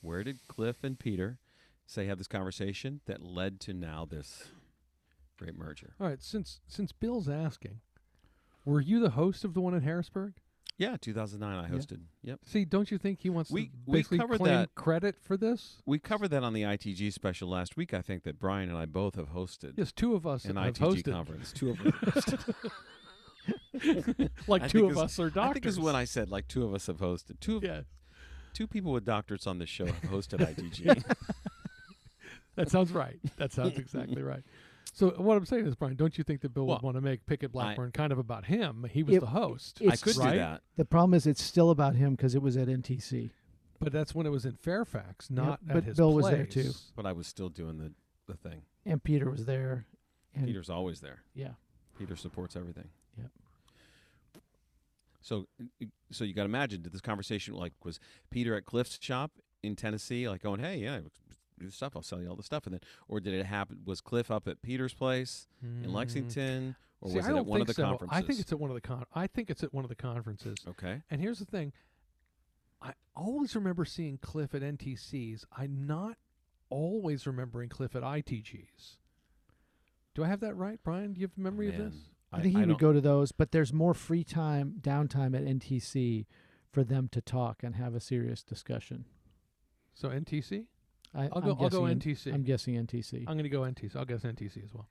[0.00, 1.38] Where did Cliff and Peter
[1.86, 4.44] say have this conversation that led to now this
[5.38, 5.94] great merger?
[6.00, 6.22] All right.
[6.22, 7.80] Since since Bill's asking,
[8.64, 10.34] were you the host of the one in Harrisburg?
[10.78, 11.74] Yeah, 2009 I Yeah.
[11.74, 12.00] hosted.
[12.22, 12.40] Yep.
[12.44, 15.36] See, don't you think he wants We- to we basically covered claim that- credit for
[15.38, 15.80] this?
[15.86, 17.94] We covered that on the ITG special last week.
[17.94, 20.74] I think that Brian and I both have hosted Yes, two of us an have
[20.74, 21.12] ITG hosted.
[21.12, 21.52] conference.
[21.52, 22.44] Two of us.
[24.48, 25.50] like I two of us are doctors.
[25.50, 27.38] I think is when I said like two of us have hosted.
[27.40, 27.82] Two of, yeah,
[28.52, 31.04] two people with doctorates on this show have hosted ITG.
[32.56, 33.18] that sounds right.
[33.36, 34.42] That sounds exactly right.
[34.96, 37.02] So what I'm saying is, Bryan, don't you think that Bill Well, would want to
[37.02, 38.86] make Pickett Blackburn kind of about him?
[38.90, 40.32] He was It- the host, I could right?
[40.32, 40.62] do that.
[40.76, 43.30] the problem is it's still about him because it was at NTC.
[43.78, 46.22] but that's when it was in Fairfax, not but at his Bill place.
[46.24, 46.70] was there, too.
[46.96, 47.92] But I was still doing the,
[48.26, 48.62] the thing.
[48.86, 49.84] and Peter was there.
[50.34, 51.22] And Peter's always there.
[51.34, 51.52] yeah,
[51.98, 52.88] Peter supports everything.
[53.18, 53.30] Yep.
[55.20, 55.46] So,
[56.10, 59.32] so you got to imagine, did this conversation like was Peter at Cliff's shop
[59.62, 61.00] in Tennessee, like going, "Hey, yeah,
[61.58, 61.94] do the stuff.
[61.96, 63.80] I'll sell you all the stuff," and then, or did it happen?
[63.84, 65.92] Was Cliff up at Peter's place in Mm.
[65.92, 67.88] Lexington, or See, was I it at one of the think so.
[67.90, 68.16] conferences?
[68.18, 69.04] I think it's at one of the con.
[69.14, 70.58] I think it's at one of the conferences.
[70.66, 71.02] okay.
[71.10, 71.72] And here's the thing.
[72.82, 75.44] I always remember seeing Cliff at NTCs.
[75.56, 76.18] I'm not
[76.68, 78.96] always remembering Cliff at ITGs.
[80.14, 81.12] Do I have that right, Bryan?
[81.14, 81.94] Do you have memory of this?
[82.32, 86.26] I, think he would go to those, but there's more free time, downtime at NTC
[86.70, 89.04] for them to talk and have a serious discussion.
[89.94, 90.66] So NTC?
[91.14, 91.50] I, I'll go.
[91.52, 92.32] I'm I'll go NTC.
[92.32, 93.20] I'm guessing NTC.
[93.26, 93.96] I'm going to go NTC.
[93.96, 94.88] I'll guess NTC as well.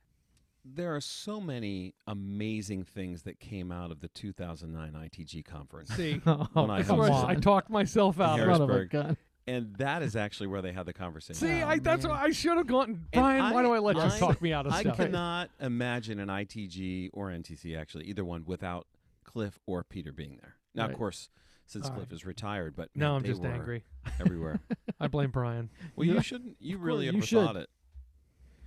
[0.67, 5.89] There are so many amazing things that came out of the 2009 ITG conference.
[5.93, 7.29] See, oh, When I come on.
[7.29, 8.39] I talked myself out.
[8.39, 8.63] Harris- of it.
[8.63, 8.89] Of a Harrisburg.
[8.89, 9.17] gun.
[9.45, 11.35] and that is actually where they had the conversation.
[11.35, 12.13] See, Oh, I, that's man.
[12.13, 13.05] what I should have gone.
[13.13, 14.99] Bryan, why do I let I- you talk me out of I stuff?
[14.99, 18.87] I cannot imagine an ITG or NTC actually either one without
[19.23, 20.55] Cliff or Peter being there.
[20.73, 20.91] Now, Right.
[20.93, 21.29] of course,
[21.65, 22.15] since All Cliff right.
[22.15, 23.83] is retired, but man, I'm they just angry.
[24.19, 24.59] everywhere.
[24.99, 25.69] I blame Bryan.
[25.95, 26.57] well, you shouldn't.
[26.59, 27.55] You really you overthought should.
[27.57, 27.69] it.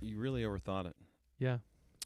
[0.01, 0.95] You really overthought it.
[1.39, 1.53] Yeah.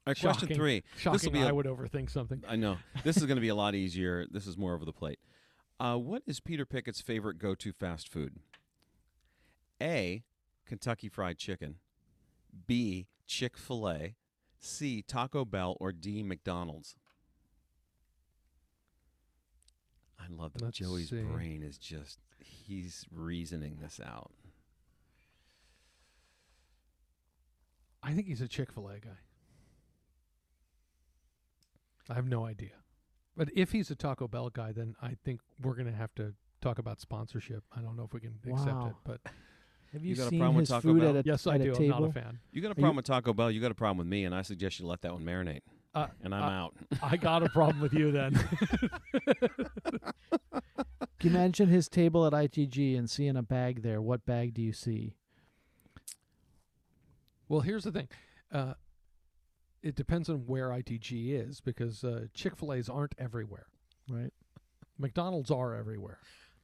[0.05, 0.55] All right, question Shocking.
[0.57, 0.83] three.
[0.97, 1.31] Shocking.
[1.31, 2.43] be I a- would overthink something.
[2.47, 4.25] I know this is going to be a lot easier.
[4.29, 5.19] This is more over the plate.
[5.79, 8.35] Uh, what is Peter Pickett's favorite go-to fast food?
[9.81, 10.23] A.
[10.65, 11.75] Kentucky Fried Chicken.
[12.67, 13.07] B.
[13.27, 14.15] Chick Fil A.
[14.59, 15.01] C.
[15.01, 16.23] Taco Bell or D.
[16.23, 16.95] McDonald's.
[20.23, 21.21] I love that Let's Joey's see.
[21.21, 24.31] brain is just he's reasoning this out.
[28.01, 29.09] I think he's a Chick Fil A guy.
[32.09, 32.71] I have no idea,
[33.37, 36.33] but if he's a Taco Bell guy, then I think we're going to have to
[36.61, 37.63] talk about sponsorship.
[37.75, 39.21] I don't know if we can accept it, but
[39.93, 41.09] Have You you, got a seen problem with his Taco food Bell?
[41.17, 41.69] at a, yes, I do.
[41.71, 41.99] a I'm table?
[42.01, 42.39] not a fan.
[42.51, 44.35] You got a you- problem with Taco Bell, you got a problem with me, and
[44.35, 45.61] I suggest you let that one marinate.
[45.95, 46.75] Uh, And I'm uh, out.
[47.03, 48.33] I got a problem with you then.
[51.19, 54.01] Can you imagine his table at ITG and seeing a bag there?
[54.01, 55.15] What bag do you see?
[57.47, 58.07] well, here's the thing.
[58.51, 58.73] Uh,
[59.83, 63.67] it depends on where ITG is because uh, Chick Fil A's aren't everywhere.
[64.09, 64.33] Right.
[64.97, 66.19] McDonald's are everywhere.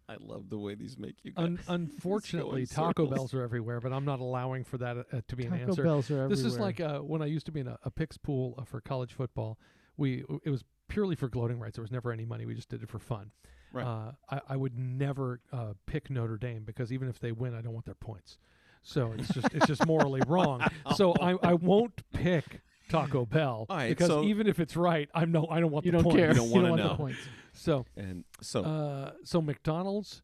[0.09, 1.45] I love the way these make you guys.
[1.47, 3.09] Un- unfortunately, Taco circles.
[3.11, 5.67] Bells are everywhere, but I'm not allowing for that uh, to be an answer.
[5.67, 5.83] Taco.
[5.83, 6.29] Bells are everywhere.
[6.29, 8.63] This is like uh, when I used to be in a, a picks pool uh,
[8.63, 9.59] for college football.
[9.97, 11.75] We it was purely for gloating rights.
[11.75, 12.45] There was never any money.
[12.45, 13.31] We just did it for fun.
[13.71, 13.85] Right.
[13.85, 17.61] Uh, I, I would never uh, pick Notre Dame because even if they win, I
[17.61, 18.39] don't want their points.
[18.81, 20.65] So it's just it's just morally wrong.
[20.95, 25.09] So I, I won't pick Taco Bell All right, because so- even if it's right,
[25.13, 26.17] I'm no I don't want You the don't points.
[26.17, 26.27] care.
[26.29, 26.89] You don't wanna want know.
[26.89, 27.19] the points.
[27.53, 30.21] So And so uh, so McDonald's,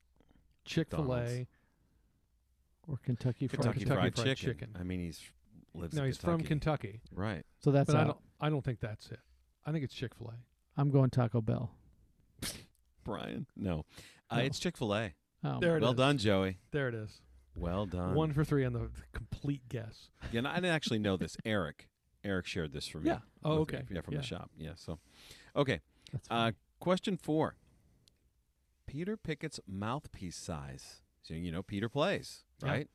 [0.65, 1.32] Chick Fil McDonald's.
[1.34, 1.47] A.
[2.88, 3.95] Or Kentucky Fried Kentucky, Chicken.
[3.95, 4.45] Fried, Fried chicken.
[4.54, 4.78] Chicken.
[4.80, 5.19] I mean, he's
[5.73, 6.38] lives No, in he's Kentucky.
[6.43, 7.43] from Kentucky, Right.
[7.60, 8.08] So that's but I out.
[8.08, 9.19] don't I don't think that's it.
[9.65, 10.34] I think it's Chick Fil A.
[10.80, 11.71] I'm going Taco Bell.
[13.04, 13.45] Bryan.
[13.56, 13.86] No.
[14.30, 14.41] Uh, No.
[14.43, 15.13] It's Chick Fil A.
[15.43, 15.97] Oh, There it Well is.
[15.97, 16.58] done, Joey.
[16.71, 17.21] There it is.
[17.56, 18.13] Well done.
[18.15, 20.10] One for three on the complete guess.
[20.32, 21.38] Yeah, and I didn't actually know this.
[21.45, 21.88] Eric.
[22.25, 23.07] Eric shared this for me.
[23.09, 23.19] Yeah.
[23.43, 23.77] Oh, with me.
[23.79, 23.88] okay.
[23.93, 24.19] Yeah, from Yeah.
[24.21, 24.51] the shop.
[24.57, 24.73] Yeah.
[24.75, 24.99] So,
[25.55, 25.79] okay.
[26.11, 27.55] That's Uh, question four.
[28.88, 31.01] Peter Pickett's mouthpiece size.
[31.21, 32.69] So you know Peter plays, Yeah.
[32.69, 32.89] right?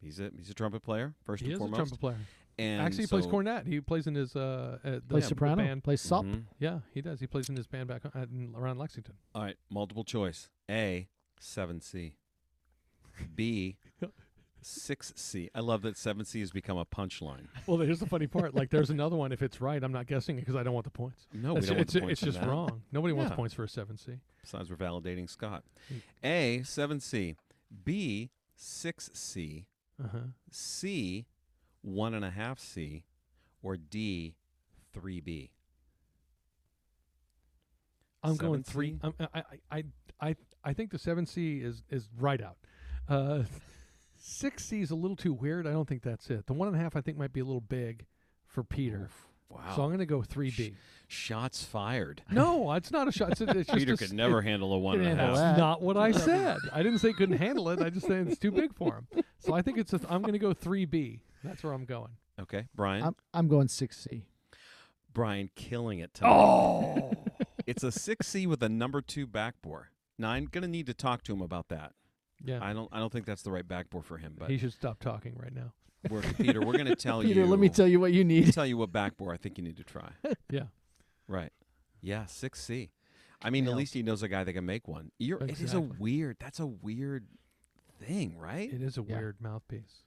[0.00, 2.18] He's a he's a trumpet player first He and is a trumpet player.
[2.56, 3.66] And Actually, he plays cornet.
[3.66, 5.56] He plays in his uh, uh the, plays the soprano.
[5.56, 5.82] band.
[5.82, 6.24] Plays sop.
[6.24, 6.44] Mhm.
[6.60, 7.18] Yeah, he does.
[7.20, 9.16] He plays in his band back uh, in, around Lexington.
[9.34, 10.50] All right, multiple choice.
[10.70, 11.08] A,
[11.40, 12.14] 7C.
[13.34, 13.76] B,
[14.64, 15.50] 6C.
[15.54, 17.46] I love that 7C has become a punchline.
[17.66, 18.54] Well, here's the funny part.
[18.54, 19.30] Like, there's another one.
[19.32, 21.26] If it's right, I'm not guessing it because I don't want the points.
[21.34, 22.48] No, we it's don't want the points it's just that.
[22.48, 22.82] wrong.
[22.92, 23.36] Nobody wants Yeah.
[23.36, 24.14] points for a seven C.
[24.42, 25.64] Besides, we're validating Scott.
[25.92, 26.00] Mm.
[26.24, 27.36] A, 7C.
[27.84, 29.64] B, 6C.
[30.02, 30.18] Uh huh.
[30.50, 31.26] C,
[31.86, 33.02] 1.5C.
[33.62, 34.34] Or D,
[34.94, 35.50] 3B.
[38.22, 38.66] I'm going 7C?
[38.66, 38.98] three.
[39.02, 39.84] I'm, I, I I
[40.20, 42.56] I I think the seven C is is right out.
[43.08, 43.42] Uh,
[44.24, 45.66] six C is a little too weird.
[45.66, 46.46] I don't think that's it.
[46.46, 48.06] The one and a half I think might be a little big
[48.46, 49.02] for Peter.
[49.04, 49.26] Oof.
[49.50, 49.60] Wow.
[49.76, 50.74] So I'm going to go three B.
[51.06, 52.22] Shots fired.
[52.30, 53.32] No, it's not a shot.
[53.32, 55.34] It's, it's just Peter a could s- never handle a one and a handle half.
[55.36, 55.42] that.
[55.50, 56.58] That's not what I said.
[56.72, 57.80] I didn't say he couldn't handle it.
[57.80, 59.22] I just said it's too big for him.
[59.38, 59.92] So I think it's.
[59.92, 61.20] I'm going to go three B.
[61.44, 62.10] That's where I'm going.
[62.40, 63.04] Okay, Bryan.
[63.04, 64.24] I'm I'm going six C.
[65.12, 66.30] Bryan killing it tonight.
[66.32, 67.12] Oh,
[67.66, 69.84] It's a 6C with a number two backbore.
[70.18, 71.92] Now I'm gonna need to talk to him about that.
[72.44, 72.58] Yeah.
[72.62, 74.34] I don't I don't think that's the right backbore for him.
[74.38, 75.72] But he should stop talking right now.
[76.10, 77.28] we're, Peter, we're gonna tell you.
[77.34, 78.52] Peter, let me tell you what you need.
[78.52, 80.10] tell you what backbore I think you need to try.
[80.50, 80.64] Yeah.
[81.26, 81.52] Right.
[82.02, 82.90] Yeah, 6C.
[83.42, 85.10] I mean, at least he knows a guy that can make one.
[85.18, 86.36] You're, It is a weird.
[86.38, 87.26] That's a weird
[87.98, 88.70] thing, right?
[88.72, 89.16] It is a Yeah.
[89.16, 90.02] weird mouthpiece.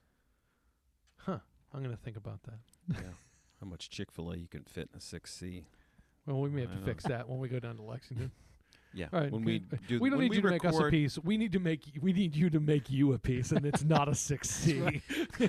[1.16, 1.38] Huh.
[1.72, 2.58] I'm going to think about that.
[2.94, 3.00] yeah.
[3.60, 5.64] How much Chick Fil A you can fit in a 6C?
[6.26, 6.86] Well, we may have I to know.
[6.86, 8.30] fix that when we go down to Lexington.
[8.98, 9.06] Yeah.
[9.12, 9.30] All right.
[9.32, 9.70] When good.
[9.70, 11.18] we do, we don't when need you to make us a piece.
[11.18, 11.82] We need to make.
[12.02, 15.00] We need you to make you a piece, and it's not a six C.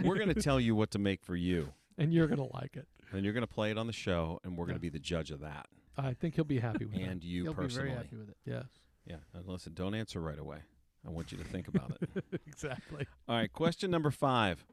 [0.04, 2.88] We're gonna tell you what to make for you, and you're gonna like it.
[3.12, 4.74] and you're gonna play it on the show, and we're Yeah.
[4.74, 5.66] gonna be the judge of that,
[5.98, 7.02] I think he'll be happy with it.
[7.02, 7.90] and you You'll personally.
[7.90, 8.38] be very happy with it.
[8.46, 8.66] Yes.
[9.08, 9.16] Yeah.
[9.34, 10.60] And listen, don't answer right away.
[11.08, 12.24] I want you to think about it.
[12.48, 13.08] exactly.
[13.28, 14.64] All right, question number five.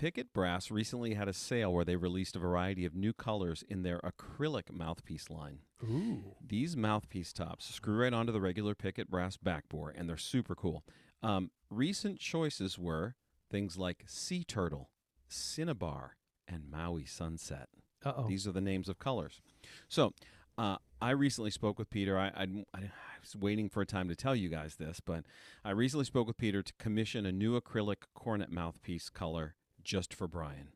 [0.00, 3.82] Pickett Brass recently had a sale where they released a variety of new colors in
[3.82, 5.58] their acrylic mouthpiece line.
[5.84, 6.36] Ooh.
[6.40, 10.84] These mouthpiece tops screw right onto the regular Pickett Brass backbore, and they're super cool.
[11.22, 13.14] Um, recent choices were
[13.50, 14.88] things like Sea Turtle,
[15.28, 16.16] Cinnabar,
[16.48, 17.68] and Maui Sunset.
[18.02, 18.26] Uh oh.
[18.26, 19.42] These are the names of colors.
[19.86, 20.14] So,
[20.56, 22.18] uh, I recently spoke with Peter.
[22.18, 25.24] I, I, I was waiting for a time to tell you guys this, but
[25.62, 30.26] I recently spoke with Peter to commission a new acrylic cornet mouthpiece color just for
[30.28, 30.68] Bryan.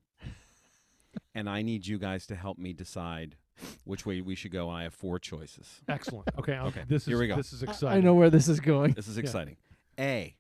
[1.35, 3.37] and I need you guys to help me decide
[3.85, 4.69] which way we should go.
[4.69, 5.81] I have four choices.
[5.89, 6.29] Excellent.
[6.39, 6.53] Okay.
[6.55, 6.69] Okay.
[6.81, 7.37] Okay, This here is we go.
[7.37, 7.99] this is exciting.
[7.99, 8.93] I know where this is going.
[8.93, 9.57] This is exciting.
[9.99, 10.35] A.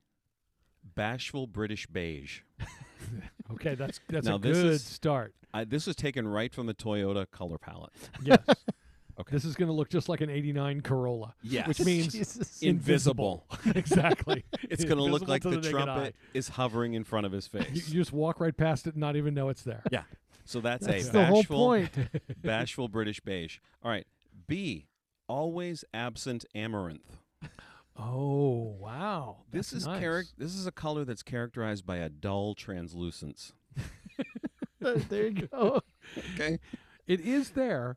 [0.94, 2.40] Bashful British beige.
[3.52, 3.74] Okay.
[3.74, 5.34] That's that's Now a this good is- start.
[5.52, 7.92] I, this was taken right from the Toyota color palette.
[8.22, 8.38] Yes.
[9.20, 9.30] Okay.
[9.32, 11.68] This is going to look just like an '89 Corolla, Yes.
[11.68, 12.60] which means Jesus.
[12.62, 13.46] invisible.
[13.74, 14.44] exactly.
[14.62, 17.48] It's going to look like to the, naked trumpet is hovering in front of his
[17.54, 17.58] eye.
[17.58, 17.88] You, face.
[17.90, 19.82] you just walk right past it and not even know it's there.
[19.92, 20.02] Yeah.
[20.44, 21.90] So that's, That's a the whole bashful, point.
[22.42, 23.58] bashful British beige.
[23.82, 24.06] All right.
[24.46, 24.88] B.
[25.28, 27.16] Always absent amaranth.
[27.96, 29.38] Oh wow.
[29.52, 30.02] This That's is nice.
[30.02, 33.52] charac- This is a color that's characterized by a dull translucence.
[34.80, 35.80] there you go.
[36.34, 36.58] Okay.
[37.06, 37.96] It is there,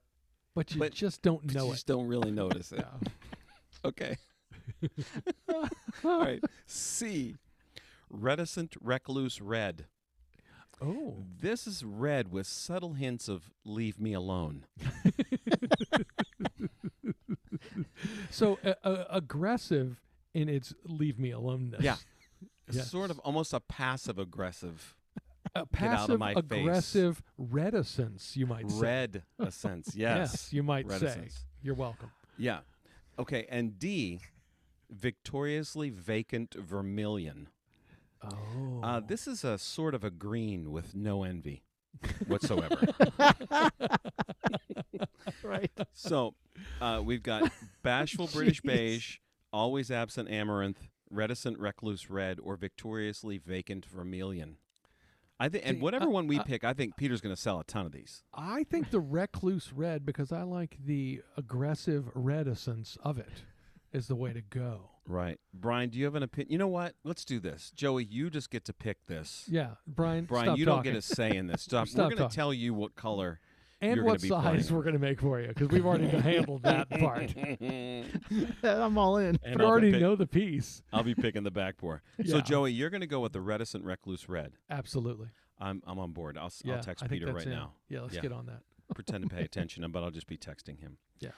[0.58, 1.74] but you But just don't You know it.
[1.76, 2.86] just don't really notice it.
[3.86, 4.18] Okay.
[6.04, 6.44] All right.
[6.66, 7.36] C.
[8.10, 9.86] Reticent recluse red.
[10.82, 11.24] Oh.
[11.40, 14.66] This is red with subtle hints of leave me alone.
[18.30, 20.02] So uh, uh, aggressive
[20.34, 21.82] in its leave me aloneness.
[21.82, 21.96] Yeah.
[22.72, 22.92] Yes.
[22.92, 24.96] Sort of almost a passive aggressive
[25.56, 26.44] A Get out of passive my face.
[26.44, 28.80] aggressive reticence, you might say.
[28.80, 29.92] red a sense.
[29.96, 30.52] Yes.
[30.52, 31.06] you might say.
[31.06, 31.46] Reticence.
[31.62, 32.12] You're welcome.
[32.38, 32.60] Yeah.
[33.20, 33.46] Okay.
[33.50, 34.20] And D.
[34.90, 37.50] Victoriously vacant vermilion.
[38.24, 38.80] Oh.
[38.82, 41.64] Uh, this is a sort of a green with no envy.
[42.28, 42.80] whatsoever.
[45.44, 45.72] right.
[45.94, 46.36] so
[46.82, 47.52] uh, we've got
[47.84, 49.18] bashful British beige,
[49.52, 54.58] always absent amaranth, reticent recluse red, or victoriously vacant vermilion.
[55.40, 57.60] I think, and whatever uh, one we uh, pick, I think Peter's going to sell
[57.60, 58.24] a ton of these.
[58.34, 63.44] I think the recluse red because I like the aggressive reticence of it
[63.92, 64.90] is the way to go.
[65.06, 65.90] Right, Bryan?
[65.90, 66.52] Do you have an opinion?
[66.52, 66.94] You know what?
[67.04, 68.04] Let's do this, Joey.
[68.04, 69.46] You just get to pick this.
[69.48, 70.26] Yeah, Bryan.
[70.26, 70.84] Bryan, stop you talking.
[70.84, 71.62] don't get a say in this.
[71.68, 71.88] Stop.
[71.88, 73.40] Stop We're going to tell you what color.
[73.80, 77.34] And what size we're going to make for you because we've already handled that part.
[78.64, 79.38] I'm all in.
[79.44, 80.82] And I'll already pick- know the piece.
[80.92, 82.00] I'll be picking the backbore.
[82.26, 84.54] So Joey, you're going to go with the reticent recluse red.
[84.70, 85.28] Absolutely.
[85.60, 86.38] I'm I'm on board.
[86.38, 87.50] I'll Yeah, I'll text I Peter right it.
[87.50, 87.74] now.
[87.90, 88.22] Yeah, let's Yeah.
[88.22, 88.62] get on that.
[88.96, 90.98] Pretend to pay attention, but I'll just be texting him.
[91.20, 91.32] Yeah.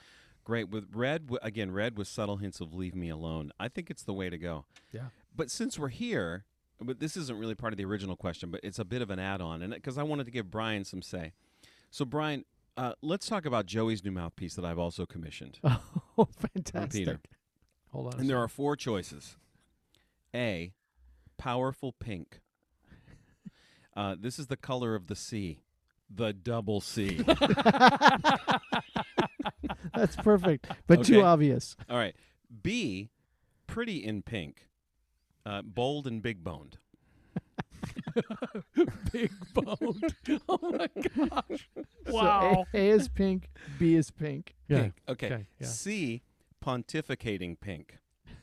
[0.44, 0.68] Great.
[0.70, 4.14] With red, again, red with subtle hints of "leave me alone." I think it's the
[4.14, 4.64] way to go.
[4.92, 5.06] Yeah.
[5.34, 6.44] But since we're here,
[6.80, 9.18] but this isn't really part of the original question, but it's a bit of an
[9.18, 11.32] add-on, and because I wanted to give Bryan some say.
[11.90, 12.44] So Bryan,
[12.76, 15.58] uh, let's talk about Joey's new mouthpiece that I've also commissioned.
[16.18, 16.92] Oh, fantastic.
[16.92, 17.20] Peter.
[17.92, 18.20] Hold on.
[18.20, 19.38] And there are four choices.
[20.34, 20.74] A,
[21.38, 22.40] powerful pink.
[23.96, 25.58] Uh, this is the color of the sea,
[26.08, 27.24] the double C.
[29.94, 31.14] That's perfect, but Okay.
[31.14, 31.76] too obvious.
[31.88, 32.14] All right.
[32.62, 33.10] B,
[33.66, 34.68] pretty in pink,
[35.44, 36.78] uh, bold and big boned.
[39.12, 40.14] big boned.
[40.48, 40.88] oh my
[41.28, 41.68] gosh!
[42.06, 42.64] So Wow.
[42.74, 44.54] A, A is pink, B is pink.
[44.68, 44.82] yeah.
[44.82, 44.94] Pink.
[45.08, 45.26] Okay.
[45.32, 45.66] Okay, yeah.
[45.66, 46.22] C,
[46.64, 47.98] pontificating pink.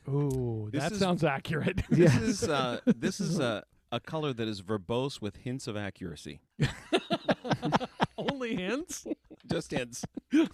[0.09, 1.81] Ooh, This that is- sounds accurate.
[1.89, 2.21] This Yeah.
[2.21, 6.41] is uh, this is a, a color that is verbose with hints of accuracy.
[8.17, 9.05] Only hints.
[9.49, 10.03] Just hints.
[10.31, 10.49] This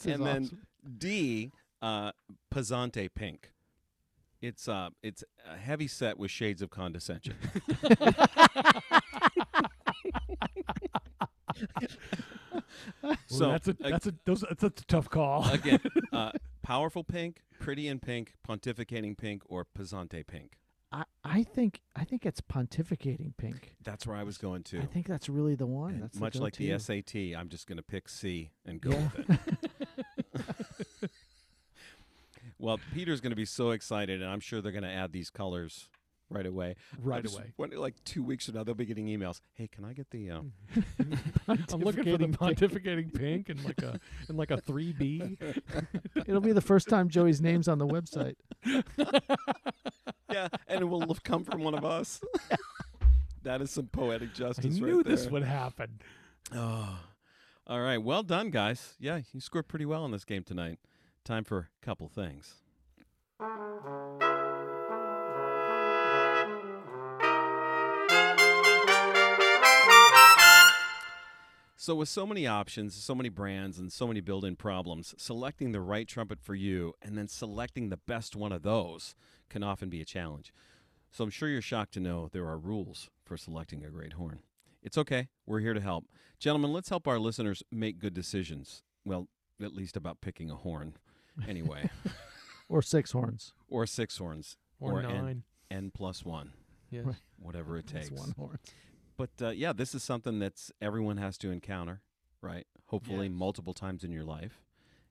[0.00, 0.58] is and then.
[0.98, 1.50] D,
[1.82, 2.12] uh,
[2.52, 3.50] Pesante pink.
[4.42, 7.34] It's uh, it's a heavy set with shades of condescension.
[13.04, 15.48] Ooh, so that's a that's a those that's a tough call.
[15.50, 15.80] again,
[16.12, 20.58] uh, powerful pink, pretty in pink, pontificating pink, or pesante pink.
[20.92, 23.76] I, I think I think it's pontificating pink.
[23.84, 24.80] That's where I was going to.
[24.80, 25.94] I think that's really the one.
[25.94, 26.78] And That's much the like the go-to.
[27.02, 29.08] SAT, I'm just going to pick C and go Yeah.
[29.16, 30.85] with it.
[32.58, 35.30] well, Peter's going to be so excited, and I'm sure they're going to add these
[35.30, 35.88] colors
[36.30, 36.74] right away.
[37.02, 37.52] right just away.
[37.56, 39.40] wondering, like two weeks from now, they'll be getting emails.
[39.54, 40.30] Hey, can I get the?
[40.30, 40.40] Uh,
[41.48, 43.48] I'm looking for the Pontificating pink.
[43.48, 45.38] and like a and like a three B.
[46.26, 48.34] It'll be the first time Joey's name's on the website.
[50.30, 52.20] yeah, and it will have come from one of us.
[53.42, 54.64] that is some poetic justice.
[54.64, 56.00] I knew right this would happen.
[56.54, 56.98] Oh,
[57.66, 57.98] all right.
[57.98, 58.94] Well done, guys.
[58.98, 60.78] Yeah, you scored pretty well in this game tonight.
[61.26, 62.54] Time for a couple things.
[71.76, 75.72] So, with so many options, so many brands, and so many built in problems, selecting
[75.72, 79.16] the right trumpet for you and then selecting the best one of those
[79.50, 80.52] can often be a challenge.
[81.10, 84.44] So, I'm sure you're shocked to know there are rules for selecting a great horn.
[84.80, 85.26] It's okay.
[85.44, 86.04] We're here to help.
[86.38, 88.84] Gentlemen, let's help our listeners make good decisions.
[89.04, 89.26] Well,
[89.60, 90.94] at least about picking a horn,
[91.48, 91.90] anyway,
[92.68, 93.52] Or six horns.
[93.68, 95.24] or six horns, Or, Or N.
[95.24, 95.42] nine.
[95.70, 96.52] n plus one,
[96.90, 97.04] Yes.
[97.06, 97.16] Right.
[97.38, 98.20] whatever it That's takes.
[98.20, 98.58] one horn.
[99.16, 102.02] But uh, yeah, this is something that's everyone has to encounter,
[102.40, 102.66] right?
[102.86, 103.34] Hopefully, Yes.
[103.36, 104.60] multiple times in your life.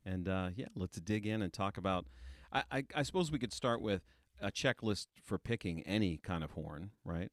[0.05, 2.05] And uh, yeah, let's dig in and talk about.
[2.53, 4.03] I, I, I suppose we could start with
[4.39, 7.31] a checklist for picking any kind of horn, right?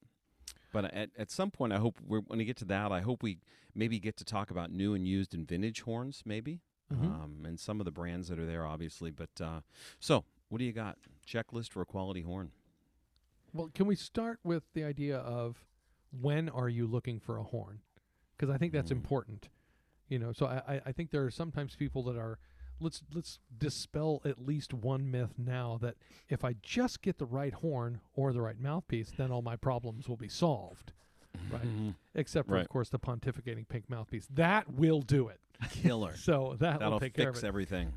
[0.73, 3.23] But at, at some point, I hope we're, when we get to that, I hope
[3.23, 3.39] we
[3.75, 6.61] maybe get to talk about new and used and vintage horns, maybe,
[6.93, 7.05] Mhm.
[7.05, 9.11] um, and some of the brands that are there, obviously.
[9.11, 9.61] But uh,
[10.01, 10.99] so, what do you got?
[11.27, 12.53] Checklist for a quality horn.
[13.53, 15.65] Well, can we start with the idea of
[16.11, 17.81] when are you looking for a horn?
[18.37, 18.97] Because I think that's Mm.
[18.97, 19.49] important.
[20.09, 22.39] You know, so I, I- I think there are sometimes people that are
[22.81, 25.97] let's let's dispel at least one myth now that
[26.29, 30.09] if I just get the right horn or the right mouthpiece, then all my problems
[30.09, 30.93] will be solved.
[31.51, 31.63] Right.
[31.63, 31.91] Mm-hmm.
[32.15, 32.63] Except for Right.
[32.63, 34.27] of course the pontificating pink mouthpiece.
[34.35, 35.41] That will do it.
[35.71, 36.17] Killer.
[36.17, 37.47] So that That'll will take care of fix it.
[37.49, 37.93] everything.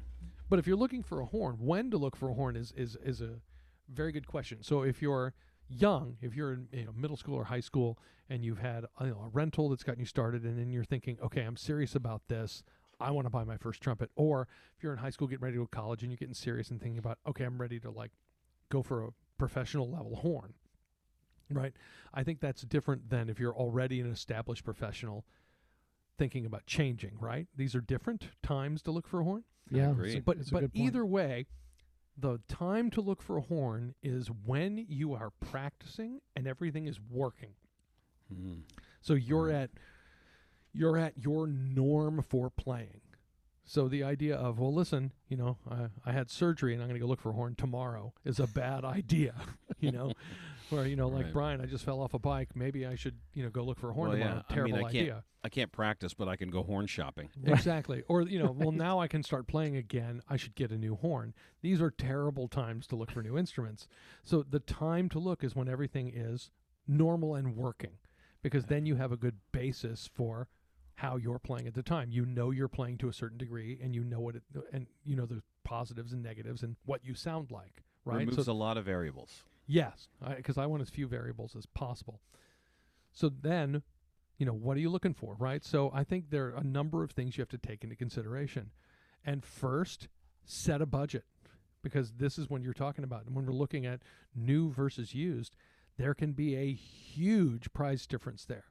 [0.49, 2.95] But if you're looking for a horn, when to look for a horn is is
[3.03, 3.39] is a
[3.89, 4.61] very good question.
[4.61, 5.33] So if you're
[5.67, 7.97] young, if you're in you know, middle school or high school
[8.29, 11.17] and you've had you know, a rental that's gotten you started, and then you're thinking,
[11.23, 12.63] okay, I'm serious about this.
[12.99, 14.09] I want to buy my first trumpet.
[14.15, 16.33] Or if you're in high school getting ready to go to college and you're getting
[16.35, 18.11] serious and thinking about, okay, I'm ready to like
[18.69, 20.53] go for a professional level horn.
[21.49, 21.73] Right?
[22.13, 25.25] I think that's different than if you're already an established professional
[26.17, 27.47] thinking about changing, right?
[27.55, 29.43] These are different times to look for a horn.
[29.69, 29.91] Yeah.
[29.91, 30.13] agree.
[30.15, 31.45] it's But it's but either way,
[32.17, 36.99] the time to look for a horn is when you are practicing and everything is
[37.01, 37.55] working.
[38.33, 38.61] Mm.
[39.01, 39.55] So you're Right.
[39.55, 39.69] at
[40.73, 43.01] you're at your norm for playing.
[43.63, 46.99] So the idea of well, listen, you know, I, I had surgery and I'm going
[46.99, 49.33] to go look for a horn tomorrow is a bad idea.
[49.79, 50.13] you know,
[50.69, 51.33] where you know, like Right.
[51.33, 52.49] Bryan, I just fell off a bike.
[52.55, 54.23] Maybe I should you know go look for a horn Well, yeah.
[54.25, 54.43] tomorrow.
[54.49, 55.23] I mean, Terrible I can't- idea.
[55.43, 57.29] I can't practice, but I can go horn shopping.
[57.45, 58.03] Exactly.
[58.07, 60.21] Or you know, well now I can start playing again.
[60.27, 61.33] I should get a new horn.
[61.61, 63.87] These are terrible times to look for new instruments.
[64.23, 66.49] So the time to look is when everything is
[66.87, 67.97] normal and working.
[68.41, 70.47] Because then you have a good basis for
[70.95, 72.11] how you're playing at the time.
[72.11, 75.15] You know you're playing to a certain degree and you know what it and you
[75.15, 78.19] know the positives and negatives and what you sound like, right?
[78.19, 79.43] Removes so a lot of variables.
[79.67, 82.21] Yes, because I, want as few variables as possible.
[83.11, 83.81] So then,
[84.37, 85.63] you know, what are you looking for, right?
[85.63, 88.71] So I think there are a number of things you have to take into consideration.
[89.25, 90.07] And first,
[90.43, 91.23] set a budget
[91.81, 94.01] because this is when you're talking about And when we're looking at
[94.35, 95.55] new versus used,
[95.97, 98.65] there can be a huge price difference there.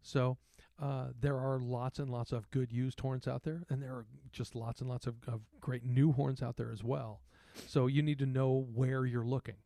[0.00, 0.38] So
[0.80, 4.06] uh, there are lots and lots of good used horns out there, and there are
[4.32, 7.20] just lots and lots of, of great new horns out there as well.
[7.66, 9.56] So you need to know where you're looking,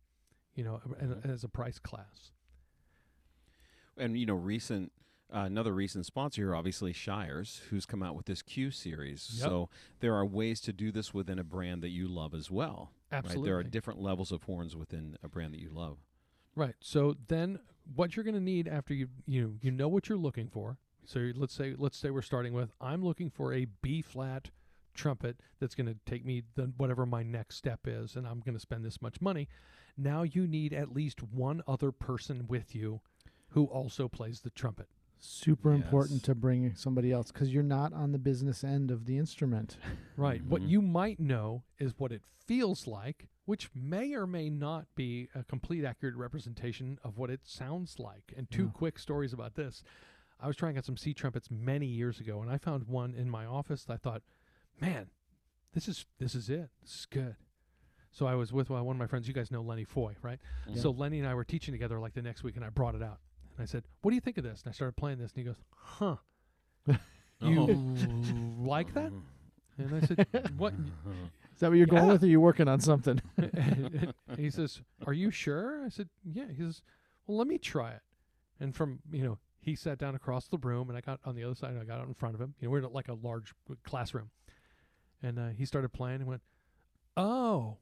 [0.57, 1.31] you know, and, Mhm.
[1.31, 2.33] as a price class.
[3.97, 4.93] And you know, recent
[5.35, 9.29] uh, another recent sponsor here, obviously Shires, who's come out with this Q series.
[9.41, 9.49] Yep.
[9.49, 12.93] So there are ways to do this within a brand that you love as well.
[13.11, 13.43] Absolutely.
[13.43, 13.47] Right?
[13.47, 15.99] There are different levels of horns within a brand that you love.
[16.55, 16.77] Right.
[16.79, 17.59] So then,
[17.95, 20.79] what you're going to need after you you you know what you're looking for.
[21.05, 24.51] So let's say let's say we're starting with I'm looking for a B flat
[24.95, 28.55] trumpet that's going to take me the whatever my next step is, and I'm going
[28.55, 29.49] to spend this much money.
[29.97, 33.01] Now you need at least one other person with you
[33.51, 34.89] who also plays the trumpet.
[35.19, 39.19] Super important to bring somebody else because you're not on the business end of the
[39.19, 39.77] instrument.
[40.19, 40.43] Right.
[40.47, 40.69] What Mhm.
[40.69, 45.45] you might know is what it feels like, which may or may not be a
[45.45, 48.33] complete accurate representation of what it sounds like.
[48.35, 48.71] And two Yeah.
[48.73, 49.83] quick stories about this.
[50.41, 53.29] I was trying out some C trumpets many years ago, and I found one in
[53.29, 53.85] my office.
[53.85, 54.23] That I thought,
[54.81, 55.11] man,
[55.73, 56.71] this is this is it.
[56.81, 57.37] This is good.
[58.17, 59.29] So I was with uh, one of my friends.
[59.29, 60.39] You guys know Lenny Foy, right?
[60.67, 60.79] Mhm.
[60.79, 63.03] So Lenny and I were teaching together like the next week, and I brought it
[63.03, 63.19] out.
[63.57, 65.39] And I said, "What do you think of this?" And I started playing this, and
[65.39, 66.17] he goes, "Huh,
[66.87, 66.97] you
[67.43, 68.65] Oh.
[68.65, 69.13] like that?"
[69.77, 70.27] And I said,
[70.57, 70.73] "What?"
[71.53, 73.21] Is that what you're going with, or you're working on something?
[74.39, 76.81] he says, "Are you sure?" I said, "Yeah." He says,
[77.27, 78.03] "Well, let me try it."
[78.61, 81.45] And from you know, he sat down across the room, and I got on the
[81.45, 82.55] other side, and I got out in front of him.
[82.61, 83.53] You know, we're in like a large
[83.85, 84.31] classroom,
[85.23, 86.41] and uh, he started playing and went,
[87.15, 87.77] "Oh,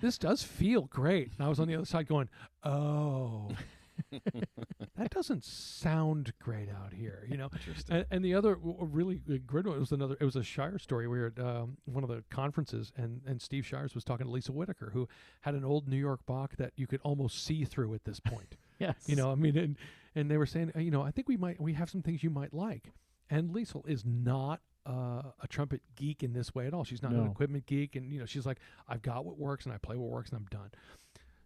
[0.00, 2.28] this does feel great." And I was on the other side going,
[2.64, 3.50] "Oh."
[4.96, 7.48] that doesn't sound great out here, you know.
[7.52, 7.96] Interesting.
[7.96, 10.16] And, and the other w- really good one was another.
[10.20, 11.06] It was a Shire story.
[11.08, 14.32] We were at um, one of the conferences, and and Steve Shires was talking to
[14.32, 15.08] Lisa Whitaker, who
[15.42, 18.56] had an old New York Bach that you could almost see through at this point.
[18.78, 18.96] yes.
[19.06, 19.76] you know, I mean, and
[20.14, 22.22] and they were saying, uh, you know, I think we might we have some things
[22.22, 22.92] you might like.
[23.30, 26.84] And Lisa is not uh, a trumpet geek in this way at all.
[26.84, 29.74] She's not an equipment geek, and you know, she's like, I've got what works, and
[29.74, 30.70] I play what works, and I'm done.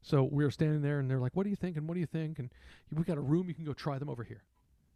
[0.03, 2.01] So we were standing there, and they're like, "What do you think?" And what do
[2.01, 2.39] you think?
[2.39, 2.51] And
[2.95, 3.49] we got a room.
[3.49, 4.43] You can go try them over here.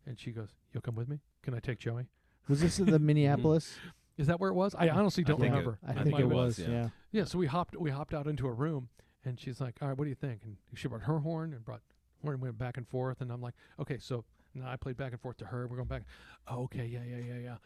[0.06, 1.18] And she goes, "You'll come with me?
[1.42, 2.06] Can I take Joey?"
[2.48, 3.74] Was this in the Minneapolis?
[4.16, 4.74] Is that where it was?
[4.78, 5.78] I honestly don't think it- remember.
[5.86, 6.58] I I think think it it was.
[6.58, 6.68] was, Yeah.
[6.74, 6.88] yeah.
[7.12, 8.88] Yeah, so we hopped we hopped out into a room
[9.24, 10.42] and she's like, All right, what do you think?
[10.44, 11.80] And she brought her horn and brought
[12.22, 14.24] horn and went back and forth and I'm like, Okay, so
[14.54, 15.66] now I played back and forth to her.
[15.66, 16.02] We're going back.
[16.48, 17.56] Oh, okay, yeah, yeah, yeah, yeah.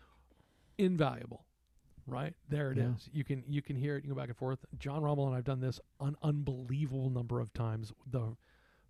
[0.78, 1.44] Invaluable.
[2.06, 2.34] Right?
[2.50, 2.84] There it is.
[2.84, 3.18] Yeah.
[3.18, 4.58] You can you can hear it, you can go back and forth.
[4.78, 7.92] John Rommel and I've done this an unbelievable number of times.
[8.10, 8.36] The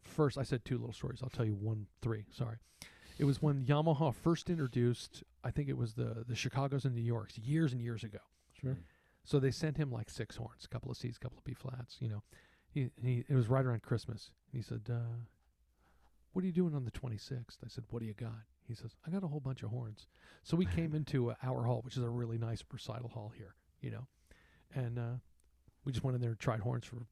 [0.02, 1.20] first I said two little stories.
[1.22, 2.56] I'll tell you one, three, sorry.
[3.16, 7.02] It was when Yamaha first introduced I think it was the the Chicago's and New
[7.02, 8.18] Yorks years and years ago.
[8.60, 8.76] Sure.
[9.24, 11.54] So they sent him like six horns, a couple of C's, a couple of B
[11.54, 11.96] flats.
[12.00, 12.22] You know,
[12.70, 14.30] he, he it was right around Christmas.
[14.52, 15.16] And he said, uh,
[16.32, 18.94] "What are you doing on the 26th?" I said, "What do you got?" He says,
[19.06, 20.06] "I got a whole bunch of horns."
[20.42, 23.54] So we came into uh, our hall, which is a really nice recital hall here.
[23.80, 24.06] You know,
[24.74, 25.12] and uh,
[25.84, 27.06] we just went in there and tried horns for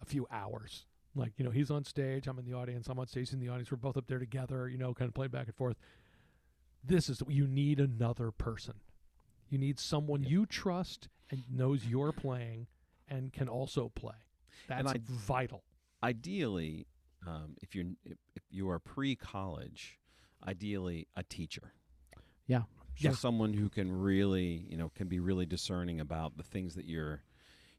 [0.00, 0.86] a few hours.
[1.16, 3.48] Like you know, he's on stage, I'm in the audience, I'm on stage in the
[3.48, 3.70] audience.
[3.70, 4.68] We're both up there together.
[4.68, 5.76] You know, kind of playing back and forth.
[6.82, 8.74] This is you need another person.
[9.48, 12.66] You need someone you trust and knows you're playing
[13.08, 14.14] and can also play.
[14.68, 15.62] That's I- vital.
[16.02, 16.86] ideally,
[17.26, 19.98] um, if you're if, if you are pre-college,
[20.46, 21.72] ideally a teacher.
[22.46, 22.62] Yeah.
[22.96, 23.12] So Yeah.
[23.12, 27.22] someone who can really, you know, can be really discerning about the things that you're,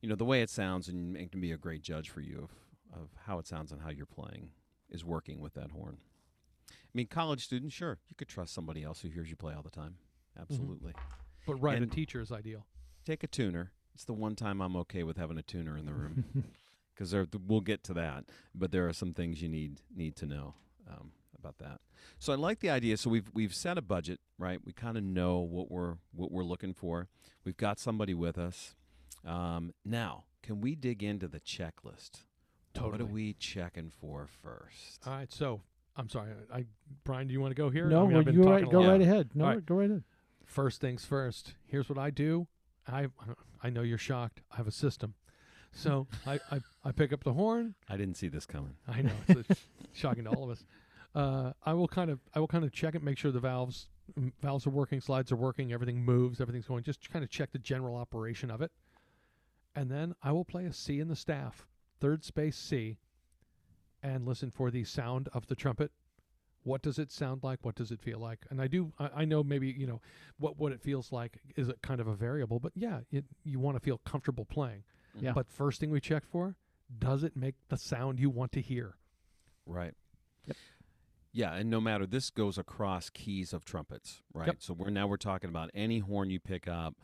[0.01, 2.39] you know, the way it sounds, and, and can be a great judge for you
[2.43, 2.51] of
[2.93, 4.49] of how it sounds and how you're playing
[4.89, 5.97] is working with that horn.
[6.69, 9.63] I mean, college students, sure, you could trust somebody else who hears you play all
[9.63, 9.95] the time.
[10.39, 10.93] Absolutely.
[11.45, 12.65] But right, And- a teacher is ideal.
[13.03, 13.73] Take a tuner.
[13.93, 16.23] It's the one time I'm okay with having a tuner in the room
[16.95, 17.13] because
[17.47, 18.25] we'll get to that.
[18.53, 20.53] But there are some things you need need to know
[20.87, 21.11] um,
[21.45, 21.81] about that.
[22.19, 22.97] So I like the idea.
[22.97, 24.59] So we've we've set a budget, right?
[24.63, 27.07] We kind of know what we're what we're looking for.
[27.43, 28.75] We've got somebody with us.
[29.25, 32.23] Um, now, can we dig into the checklist?
[32.73, 32.91] Totally.
[32.91, 35.01] What are we checking for first?
[35.05, 35.31] All right.
[35.31, 35.61] So
[35.95, 36.31] I'm sorry.
[36.53, 36.65] I
[37.03, 37.87] Bryan, do you want to go here?
[37.87, 39.29] no, I mean, well, you go right, go right ahead.
[39.33, 39.65] No, All right.
[39.65, 40.03] go right ahead.
[40.45, 41.53] First things first.
[41.65, 42.47] Here's what I do.
[42.87, 43.07] I
[43.63, 44.41] I know you're shocked.
[44.51, 45.15] I have a system.
[45.71, 47.75] So I, I, I pick up the horn.
[47.89, 48.75] I didn't see this coming.
[48.87, 49.61] I know it's, it's
[49.93, 50.63] shocking to all of us.
[51.15, 53.87] Uh, I will kind of I will kind of check it, make sure the valves
[54.41, 56.83] valves are working, slides are working, everything moves, everything's going.
[56.83, 58.71] Just kind of check the general operation of it,
[59.75, 61.67] and then I will play a C in the staff,
[62.01, 62.97] third space C,
[64.03, 65.91] and listen for the sound of the trumpet.
[66.63, 67.59] What does it sound like?
[67.61, 68.39] What does it feel like?
[68.49, 70.01] And I do I, I know maybe you know
[70.37, 73.59] what what it feels like is it kind of a variable, but yeah, it, you
[73.59, 74.83] want to feel comfortable playing.
[75.17, 75.31] Yeah.
[75.31, 76.57] But first thing we check for,
[76.99, 78.97] does it make the sound you want to hear?
[79.65, 79.93] Right.
[80.45, 80.57] Yep.
[81.37, 84.47] Yeah, and no matter this goes across keys of trumpets, right?
[84.47, 84.55] Yep.
[84.59, 86.95] So we're now we're talking about any horn you pick up,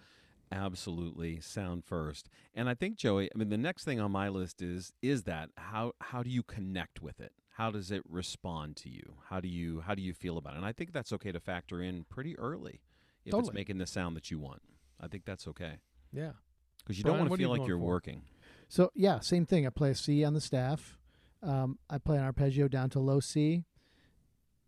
[0.52, 2.30] absolutely sound first.
[2.54, 5.50] And I think Joey, I mean the next thing on my list is is that
[5.58, 7.34] how how do you connect with it?
[7.56, 9.16] How does it respond to you?
[9.30, 10.58] How do you how do you feel about it?
[10.58, 12.82] And I think that's okay to factor in pretty early
[13.26, 14.62] if it's making the sound that you want.
[15.00, 15.80] I think that's okay
[16.14, 16.32] Yeah.
[16.80, 17.86] because you Bryan, don't want to you feel like you're for?
[17.86, 18.22] working.
[18.70, 19.68] So yeah, same thing.
[19.68, 20.98] I play a C on the staff.
[21.44, 23.66] Um, I play an arpeggio down to low C.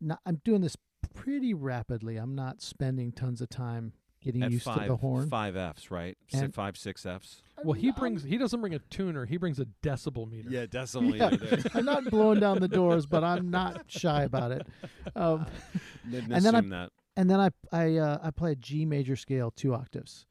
[0.01, 0.75] Not, I'm doing this
[1.13, 2.17] pretty rapidly.
[2.17, 5.29] I'm not spending tons of time getting At used five to the horn.
[5.29, 6.17] five Fs, right?
[6.29, 7.41] Si- And- five six Fs.
[7.63, 9.25] Well, he brings he doesn't bring a tuner.
[9.25, 10.49] He brings a decibel meter.
[10.49, 11.29] Yeah, decibel Yeah.
[11.29, 11.69] meter.
[11.73, 14.67] I'm not blowing down the doors, but I'm not shy about it.
[15.15, 15.45] Um,
[16.09, 16.89] Didn't And then I- assume that.
[17.15, 20.25] and then I I uh, I play a G major scale two octaves,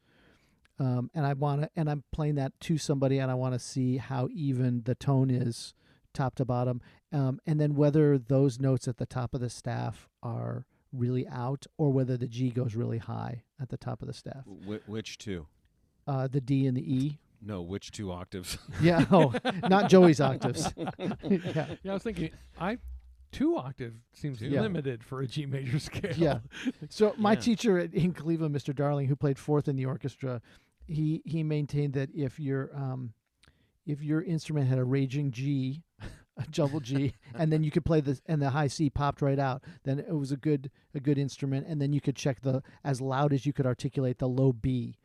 [0.78, 3.58] um, and I want to and I'm playing that to somebody, and I want to
[3.58, 5.72] see how even the tone is,
[6.12, 6.80] top to bottom,
[7.12, 11.66] um, and then whether those notes at the top of the staff are really out
[11.78, 14.44] or whether the G goes really high at the top of the staff.
[14.66, 15.46] Wh- which two?
[16.06, 17.18] Uh, the D and the E.
[17.44, 18.58] No, which two octaves?
[18.82, 19.32] Yeah, oh,
[19.68, 20.72] not Joey's octaves.
[20.76, 22.78] yeah, Yeah, I was thinking I
[23.32, 24.46] two octave seems Two.
[24.48, 24.60] Yeah.
[24.60, 26.12] limited for a G major scale.
[26.16, 26.38] Yeah.
[26.90, 27.40] So my Yeah.
[27.40, 28.74] teacher at, in Cleveland, Mr.
[28.74, 30.40] Darling, who played fourth in the orchestra,
[30.86, 33.14] he he maintained that if your um,
[33.86, 35.91] if your instrument had a raging G, a
[36.51, 39.62] double G, and then you could play the and the high C popped right out,
[39.84, 43.01] then it was a good a good instrument, and then you could check the as
[43.01, 44.99] loud as you could articulate the low B.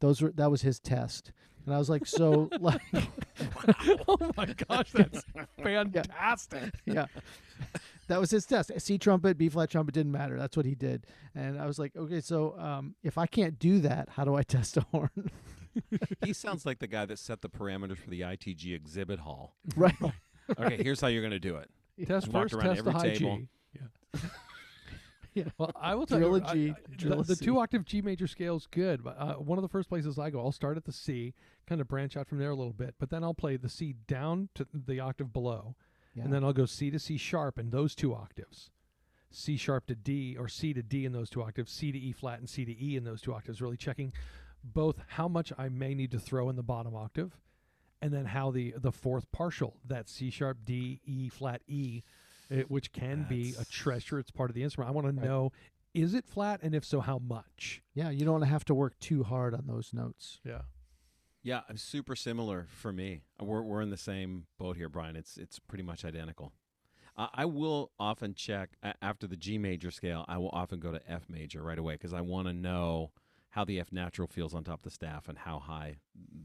[0.00, 1.32] Those were that was his test,
[1.66, 2.80] and I was like, so like
[4.08, 5.24] oh my gosh, that's
[5.62, 6.74] fantastic.
[6.84, 7.06] yeah.
[8.06, 8.72] That was his test.
[8.80, 10.38] C trumpet, B flat trumpet didn't matter.
[10.38, 11.06] That's what he did.
[11.34, 14.42] And I was like, okay, so um, if I can't do that, how do I
[14.42, 15.30] test a horn?
[16.24, 19.56] he sounds like the guy that set the parameters for the ITG exhibit hall.
[19.76, 19.94] right.
[20.58, 21.68] Okay, here's how you're going to do it.
[22.06, 23.36] Test Walked first, around test the every high table.
[23.38, 23.48] G.
[24.14, 24.20] Yeah.
[25.34, 25.44] Yeah.
[25.56, 27.84] Well, I will tell Drill you, a I- G, I- drill the, the two octave
[27.84, 29.04] G major scale is good.
[29.04, 31.32] But uh, one of the first places I go, I'll start at the C,
[31.68, 33.94] kind of branch out from there a little bit, but then I'll play the C
[34.08, 35.76] down to the octave below,
[36.14, 36.24] Yeah.
[36.24, 38.70] and then I'll go C to C sharp in those two octaves.
[39.30, 42.10] C sharp to D or C to D in those two octaves, C to E
[42.10, 44.12] flat and C to E in those two octaves, really checking
[44.64, 47.36] both how much I may need to throw in the bottom octave
[48.00, 52.02] and then how the the fourth partial, that C sharp D E flat E,
[52.50, 54.88] it, which can be a That's- treasure, it's part of the instrument.
[54.90, 55.52] I want to know
[55.94, 57.82] is it flat and if so how much?
[57.94, 60.38] yeah, you don't have to work too hard on those notes.
[60.44, 60.62] Yeah.
[61.42, 63.22] Yeah, I'm super similar for me.
[63.40, 65.16] We're we're in the same boat here, Bryan.
[65.16, 66.52] It's it's pretty much identical.
[67.16, 70.24] I I will often check a- after the G major scale.
[70.28, 73.12] I will often go to F major right away because I want to know
[73.50, 75.96] how the F natural feels on top of the staff and how high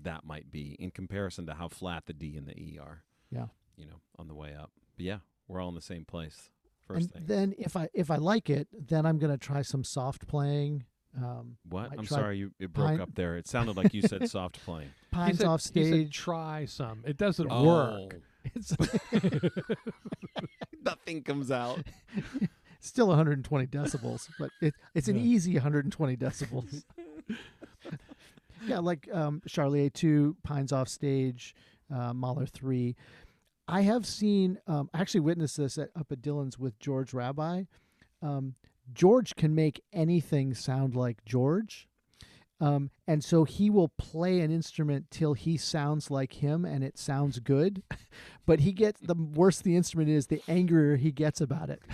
[0.04, 3.04] that might be in comparison to how flat the D and the E are.
[3.30, 3.48] Yeah.
[3.78, 4.72] you know, on the way up.
[4.96, 6.50] But yeah, we're all in the same place.
[6.88, 7.24] First and thing.
[7.28, 10.84] then if I if I like it, then I'm gonna try some soft playing.
[11.18, 11.92] Um, what?
[11.98, 13.38] I'm sorry, you it broke pine- up there.
[13.38, 14.90] It sounded like you said soft playing.
[15.12, 17.02] pines he said, off he said, try some.
[17.06, 17.66] It doesn't Oh.
[17.66, 18.20] work.
[18.56, 18.76] It's
[20.84, 21.80] Nothing comes out.
[22.84, 25.24] Still 120 decibels, but it, it's an Yeah.
[25.24, 26.84] easy 120 decibels.
[28.68, 31.56] yeah, like um, Charlier 2, Pines Off Stage,
[31.90, 32.94] uh, Mahler 3.
[33.70, 37.68] I have seen, um, I actually witnessed this at, up at Dillon's with George Rabbai.
[38.22, 38.56] Um,
[38.94, 41.88] George can make anything sound like George.
[42.60, 46.98] Um, and so he will play an instrument till he sounds like him and it
[46.98, 47.82] sounds good.
[48.46, 51.82] But he gets the worse the instrument is, the angrier he gets about it.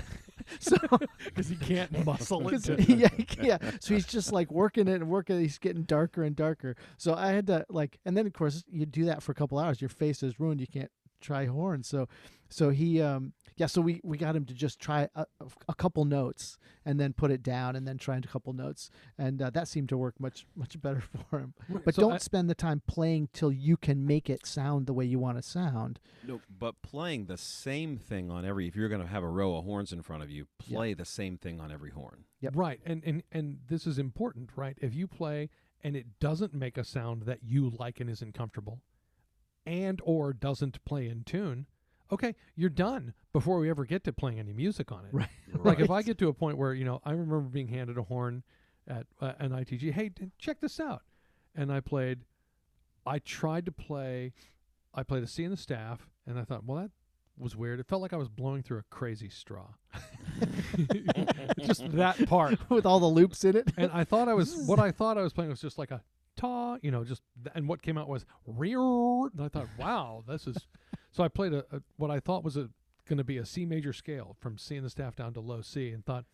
[0.59, 0.77] so
[1.25, 2.89] Because he can't muscle it.
[2.89, 3.09] yeah,
[3.41, 3.57] yeah.
[3.79, 5.37] So he's just like working it and working.
[5.37, 5.41] it.
[5.41, 6.75] He's getting darker and darker.
[6.97, 9.59] So I had to like, and then of course you do that for a couple
[9.59, 9.81] hours.
[9.81, 10.61] Your face is ruined.
[10.61, 10.91] You can't
[11.21, 11.83] try horn.
[11.83, 12.07] So,
[12.49, 15.25] so he um Yeah, so we, we got him to just try a,
[15.67, 19.41] a couple notes and then put it down and then try a couple notes, and
[19.41, 21.53] uh, that seemed to work much much better for him.
[21.85, 24.93] But So don't I- spend the time playing till you can make it sound the
[24.93, 25.99] way you want to sound.
[26.25, 29.57] No, but playing the same thing on every if you're going to have a row
[29.57, 30.77] of horns in front of you, Yeah.
[30.77, 32.23] play the same thing on every horn.
[32.39, 32.53] Yep.
[32.55, 34.77] Right, and, and and this is important, right?
[34.81, 35.49] If you play
[35.83, 38.79] and it doesn't make a sound that you like and isn't comfortable,
[39.65, 41.65] and or doesn't play in tune,
[42.11, 45.09] okay, you're done before we ever get to playing any music on it.
[45.13, 45.29] Right.
[45.63, 48.03] Like if I get to a point where you know I remember being handed a
[48.03, 48.43] horn
[48.87, 51.01] at uh, an ITG, hey, d- check this out,
[51.55, 52.19] and I played.
[53.05, 54.33] I tried to play.
[54.93, 56.91] I played a C in the staff, and I thought, well, that
[57.37, 57.79] was weird.
[57.79, 59.67] It felt like I was blowing through a crazy straw.
[61.65, 63.71] just that part with all the loops in it.
[63.77, 66.01] and I thought I was what I thought I was playing was just like a
[66.35, 70.23] ta, you know, just th- and what came out was rear, and I thought, wow,
[70.27, 70.57] this is.
[71.11, 72.69] So I played a, a what I thought was a
[73.07, 75.61] going to be a C major scale from C in the staff down to low
[75.61, 76.25] C, and thought,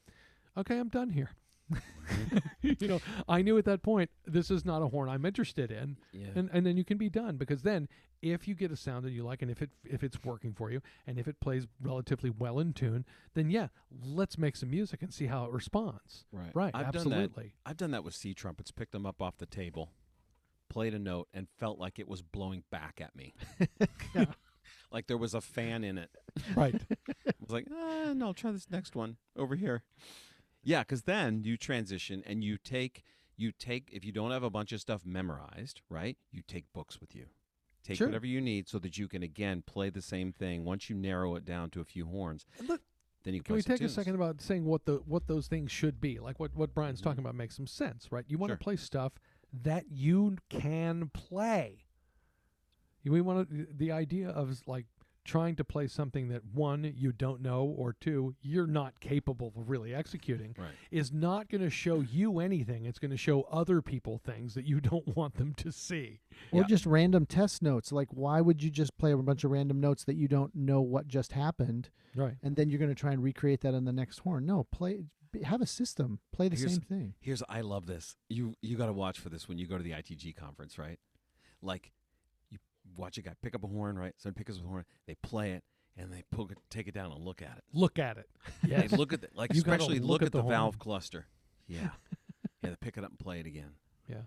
[0.58, 1.32] okay, I'm done here.
[2.62, 5.98] you know, I knew at that point this is not a horn I'm interested in,
[6.12, 6.28] Yeah.
[6.36, 7.88] and and then you can be done because then
[8.22, 10.70] if you get a sound that you like and if it if it's working for
[10.72, 13.04] you and if it plays relatively well in tune,
[13.34, 13.70] then yeah,
[14.04, 16.26] let's make some music and see how it responds.
[16.32, 16.52] right.
[16.54, 17.16] Right, I've done that.
[17.16, 17.54] absolutely.
[17.66, 18.70] I've done that with C trumpets.
[18.72, 19.90] Picked them up off the table,
[20.70, 23.34] played a note, and felt like it was blowing back at me.
[24.92, 26.10] Like there was a fan in it.
[26.56, 26.76] Right.
[27.28, 29.84] I was like, ah, no, try this next one over here.
[30.64, 33.04] Yeah, because then you transition and you take
[33.38, 36.18] you take if you don't have a bunch of stuff memorized, right?
[36.32, 37.26] You take books with you.
[37.84, 38.08] Take Sure.
[38.08, 40.66] whatever you need so that you can again play the same thing.
[40.66, 42.82] Once you narrow it down to a few horns, Look,
[43.24, 46.02] then you Can we take a second about saying what the what those things should
[46.02, 46.20] be?
[46.20, 48.26] Like what what Bryan's talking about makes some sense, right?
[48.28, 48.58] You want Sure.
[48.58, 49.14] to play stuff
[49.54, 51.85] that you can play.
[53.06, 54.88] You- We want to, the idea of like
[55.24, 59.70] trying to play something that one you don't know or two you're not capable of
[59.72, 60.70] really executing Right.
[60.92, 62.86] is not going to show you anything.
[62.86, 66.20] It's going to show other people things that you don't want them to see.
[66.52, 66.68] Or Yeah.
[66.68, 67.92] just random test notes.
[67.92, 70.82] Like, why would you just play a bunch of random notes that you don't know
[70.82, 72.36] what just happened, Right.
[72.44, 74.46] and then you're going to try and recreate that on the next horn?
[74.46, 75.06] No, play.
[75.44, 76.20] Have a system.
[76.34, 77.14] Play the Here's- same thing.
[77.20, 78.16] Here's I love this.
[78.30, 81.00] You you got to watch for this when you go to the ITG conference, right?
[81.64, 81.92] Like you
[82.98, 84.14] watch a guy pick up a horn, right?
[84.18, 85.64] Someone picks up a horn, they play it,
[85.98, 87.64] and they poke it, take it down and look at it.
[87.74, 88.30] Look at it.
[88.66, 88.82] Yeah.
[88.88, 91.28] They look at the, like You especially look look, at at the the, valve cluster.
[91.68, 91.90] Yeah.
[92.62, 93.72] yeah, they pick it up and play it again.
[94.10, 94.22] yeah.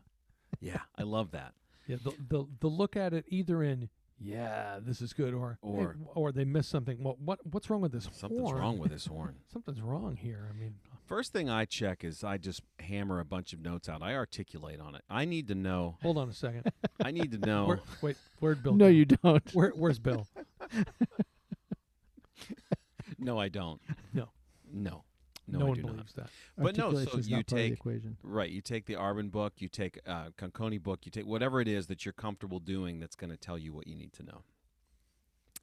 [0.60, 1.52] Yeah, I love that.
[1.86, 5.94] Yeah, the the the look at it either in yeah, this is good, or Or-
[6.14, 7.00] or they miss something.
[7.02, 8.16] What what what's wrong with this horn?
[8.18, 8.58] Something's horn?
[8.60, 9.36] wrong with this horn.
[9.52, 10.48] Something's wrong here.
[10.50, 10.74] I mean,
[11.08, 14.02] First thing I check is I just hammer a bunch of notes out.
[14.02, 15.00] I articulate on it.
[15.08, 15.96] I need to know.
[16.02, 16.70] hold on a second.
[17.04, 17.64] I need to know.
[17.66, 18.74] Where, wait, where'd Bill?
[18.74, 18.88] No, go?
[18.90, 19.54] you don't.
[19.54, 20.26] Where where's Bill?
[23.18, 23.80] no, I don't.
[24.12, 24.28] No.
[24.72, 25.04] No.
[25.50, 25.92] No, No, I one do not.
[25.92, 26.28] believes that.
[26.58, 28.16] But no, so you not part of the take- equation.
[28.22, 28.50] Right.
[28.50, 31.86] You take the Arban book, you take uh, Concone book, you take whatever it is
[31.86, 34.42] that you're comfortable doing that's going to tell you what you need to know.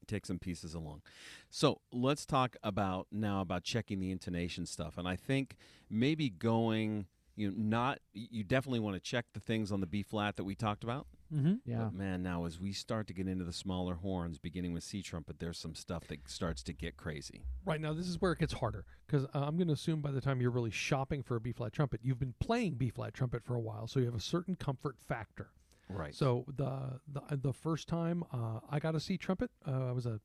[0.07, 1.01] Take some pieces along.
[1.49, 4.97] So let's talk about now about checking the intonation stuff.
[4.97, 5.55] And I think
[5.89, 10.03] maybe going, you know, not, you definitely want to check the things on the B
[10.03, 11.07] flat that we talked about.
[11.33, 11.55] Mm-hmm.
[11.65, 11.85] Yeah.
[11.85, 15.01] But man, now as we start to get into the smaller horns, beginning with C
[15.01, 17.45] trumpet, there's some stuff that starts to get crazy.
[17.65, 20.11] Right now, this is where it gets harder because uh, I'm going to assume by
[20.11, 23.13] the time you're really shopping for a B flat trumpet, you've been playing B flat
[23.13, 25.49] trumpet for a while, so you have a certain comfort factor.
[25.89, 26.15] Right.
[26.15, 30.05] So the the the first time uh, I got a C trumpet, uh, I was
[30.05, 30.19] a,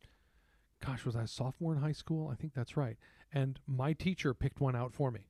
[0.84, 2.28] gosh, was I a sophomore in high school?
[2.28, 2.96] I think that's right.
[3.32, 5.20] And my teacher picked one out for me.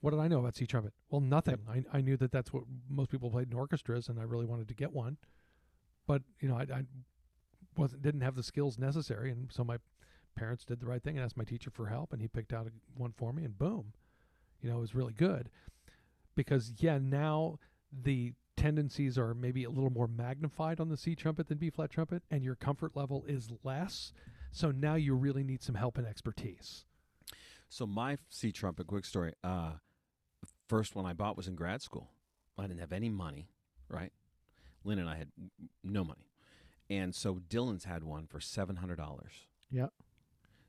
[0.00, 0.92] What did I know about C trumpet?
[1.10, 1.58] Well, nothing.
[1.70, 4.68] I I knew that that's what most people played in orchestras, and I really wanted
[4.68, 5.16] to get one,
[6.06, 6.82] but you know I, I
[7.76, 9.78] wasn't didn't have the skills necessary, and so my
[10.36, 12.66] parents did the right thing and asked my teacher for help, and he picked out
[12.66, 13.92] a, one for me, and boom,
[14.60, 15.48] you know it was really good,
[16.34, 17.58] because yeah now
[17.92, 21.90] the tendencies are maybe a little more magnified on the C trumpet than B flat
[21.90, 24.12] trumpet, and your comfort level is less.
[24.50, 26.84] So now you really need some help and expertise.
[27.68, 29.34] So my C trumpet, quick story.
[29.44, 29.72] Uh,
[30.68, 32.10] first one I bought was in grad school.
[32.58, 33.50] I didn't have any money,
[33.88, 34.12] right?
[34.84, 35.28] Lynn and I had
[35.84, 36.30] no money,
[36.88, 39.46] and so Dillon's had one for seven hundred dollars.
[39.70, 39.92] Yep.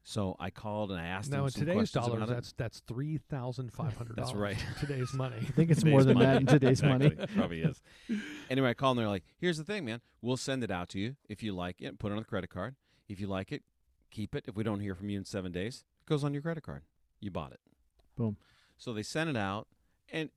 [0.03, 2.33] So I called and I asked now him in some today's questions dollars, about it.
[2.33, 4.57] that's that's three thousand five hundred That's right.
[4.79, 5.35] Today's money.
[5.39, 7.11] I think it's more Today's than that in today's money.
[7.35, 7.81] Probably is.
[8.49, 10.01] Anyway, I called and they're like, "Here's the thing, man.
[10.21, 11.99] We'll send it out to you if you like it.
[11.99, 12.75] Put it on the credit card.
[13.07, 13.63] If you like it,
[14.09, 14.45] keep it.
[14.47, 16.83] If we don't hear from you in seven days, it goes on your credit card.
[17.19, 17.59] You bought it.
[18.15, 18.37] Boom.
[18.77, 19.67] So they sent it out,
[20.11, 20.29] and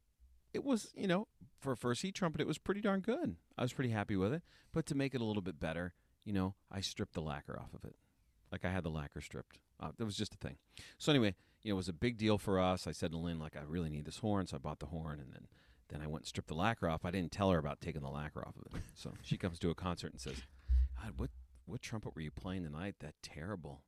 [0.52, 1.28] it was, you know,
[1.60, 3.36] for a first heat trumpet, it was pretty darn good.
[3.56, 4.42] I was pretty happy with it.
[4.72, 5.94] But to make it a little bit better,
[6.24, 7.94] you know, I stripped the lacquer off of it.
[8.52, 9.58] Like I had the lacquer stripped.
[9.80, 10.56] Uh, that was just a thing.
[10.98, 12.86] So anyway, you know, it was a big deal for us.
[12.86, 15.18] I said to Lynn, like, I really need this horn, so I bought the horn,
[15.18, 15.46] and then
[15.88, 17.04] then I went and stripped the lacquer off.
[17.04, 18.82] I didn't tell her about taking the lacquer off of it.
[18.94, 20.36] So she comes to a concert and says,
[21.00, 21.30] God, what
[21.66, 22.96] what trumpet were you playing tonight?
[23.00, 23.82] That terrible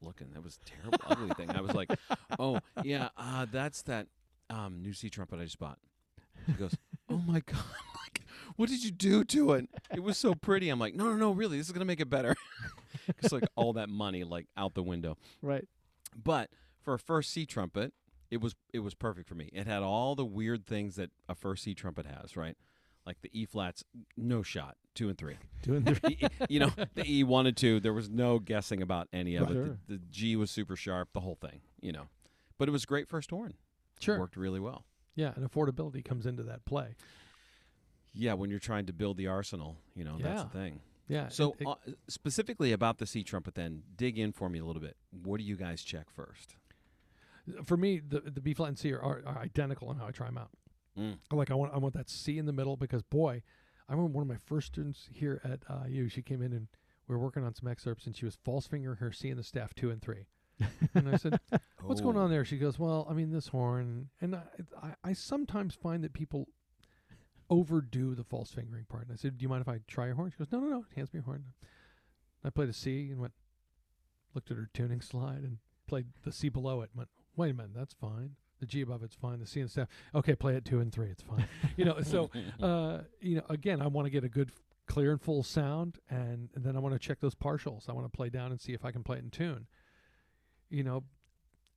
[0.00, 0.28] looking.
[0.32, 1.50] That was a terrible, ugly thing.
[1.50, 1.90] I was like,
[2.38, 4.08] oh yeah, uh, that's that
[4.50, 5.78] um, new C trumpet I just bought.
[6.46, 6.76] She goes,
[7.08, 7.58] oh my god,
[8.56, 9.68] what did you do to it?
[9.94, 10.68] It was so pretty.
[10.68, 12.34] I'm like, no, no, no, really, this is gonna make it better.
[13.22, 15.16] It's like all that money like out the window.
[15.40, 15.64] Right.
[16.16, 16.50] But
[16.80, 17.92] for a first C trumpet,
[18.30, 19.48] it was it was perfect for me.
[19.52, 22.56] It had all the weird things that a first C trumpet has, right?
[23.04, 23.84] Like the E flats,
[24.16, 25.36] no shot, two and three.
[25.62, 29.08] Doing the E- you know, the E one and two, there was no guessing about
[29.12, 29.54] any of it.
[29.54, 32.08] The, the G was super sharp, the whole thing, you know.
[32.58, 33.54] But it was great first horn.
[34.00, 34.16] Sure.
[34.16, 34.84] It worked really well.
[35.14, 36.96] Yeah, and affordability comes into that play.
[38.16, 40.80] Yeah, when you're trying to build the arsenal, you know, that's the thing.
[41.08, 41.28] Yeah.
[41.28, 41.74] So it- it- uh,
[42.08, 44.96] specifically about the C trumpet then, dig in for me a little bit.
[45.10, 46.56] What do you guys check first?
[47.64, 50.10] for me, the the B flat and C are, are, are identical in how I
[50.10, 50.50] try them out.
[50.98, 51.18] Mm.
[51.30, 53.42] Like I want I want that C in the middle because boy,
[53.88, 56.08] I remember one of my first students here at uh, U.
[56.08, 56.66] She came in and
[57.06, 59.44] we were working on some excerpts and she was false fingering her C in the
[59.44, 60.26] staff two and three.
[60.94, 61.38] and I said,
[61.82, 62.20] "What's going Oh.
[62.22, 64.42] on there?" She goes, "Well, I mean this horn." And I,
[64.82, 66.48] I, I sometimes find that people
[67.50, 69.04] overdo the false fingering part.
[69.04, 70.68] And I said, "Do you mind if I try your horn?" She goes, "No, no,
[70.68, 71.44] no." Hands me your horn.
[72.44, 73.32] I played a C and went,
[74.34, 76.90] looked at her tuning slide and played the C below it.
[76.92, 79.38] And went, "Wait a minute, that's fine." The G above it's fine.
[79.38, 81.46] The C and staff, okay, play it two and three, it's fine.
[81.76, 82.30] you know, so
[82.62, 84.50] uh, you know, again, I want to get a good,
[84.86, 87.88] clear and full sound, and, and then I want to check those partials.
[87.88, 89.66] I want to play down and see if I can play it in tune.
[90.70, 91.04] You know,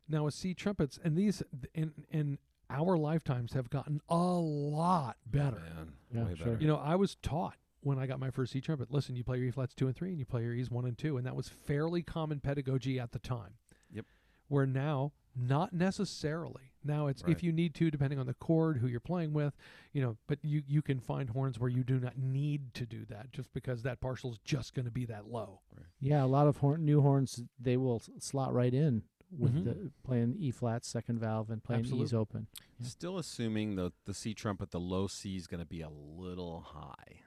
[0.08, 1.44] now with C trumpets, and these
[1.74, 2.38] in in
[2.70, 5.60] our lifetimes have gotten a lot better.
[5.60, 6.46] Man, Yeah, way sure.
[6.48, 6.58] better.
[6.62, 8.92] You know, I was taught when I got my first C trumpet.
[8.92, 10.86] Listen, you play your E flats two and three, and you play your E's one
[10.86, 13.54] and two, and that was fairly common pedagogy at the time.
[13.92, 14.06] Yep.
[14.48, 16.64] Where now, not necessarily.
[16.84, 17.32] Now it's Right.
[17.32, 19.56] if you need to, depending on the chord, who you're playing with,
[19.94, 20.18] you know.
[20.28, 23.52] But you you can find horns where you do not need to do that, just
[23.54, 25.62] because that partial is just going to be that low.
[26.00, 29.04] Yeah, a lot of horn, new horns they will slot right in
[29.38, 29.64] with Mhm.
[29.66, 32.18] the playing E flat second valve and playing E's Absolutely.
[32.18, 32.48] open.
[32.80, 32.88] Yeah.
[32.88, 36.62] Still assuming the the C trumpet, the low C is going to be a little
[36.62, 37.22] high.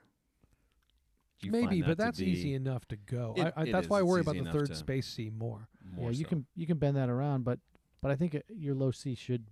[1.41, 3.33] You Maybe, that but that's be easy enough to go.
[3.35, 3.89] It- I, I, that's is.
[3.89, 5.67] why I worry about the third to- space C more.
[5.95, 7.59] More yeah, you can you can bend that around, but
[8.01, 9.45] but I think it, your low C should,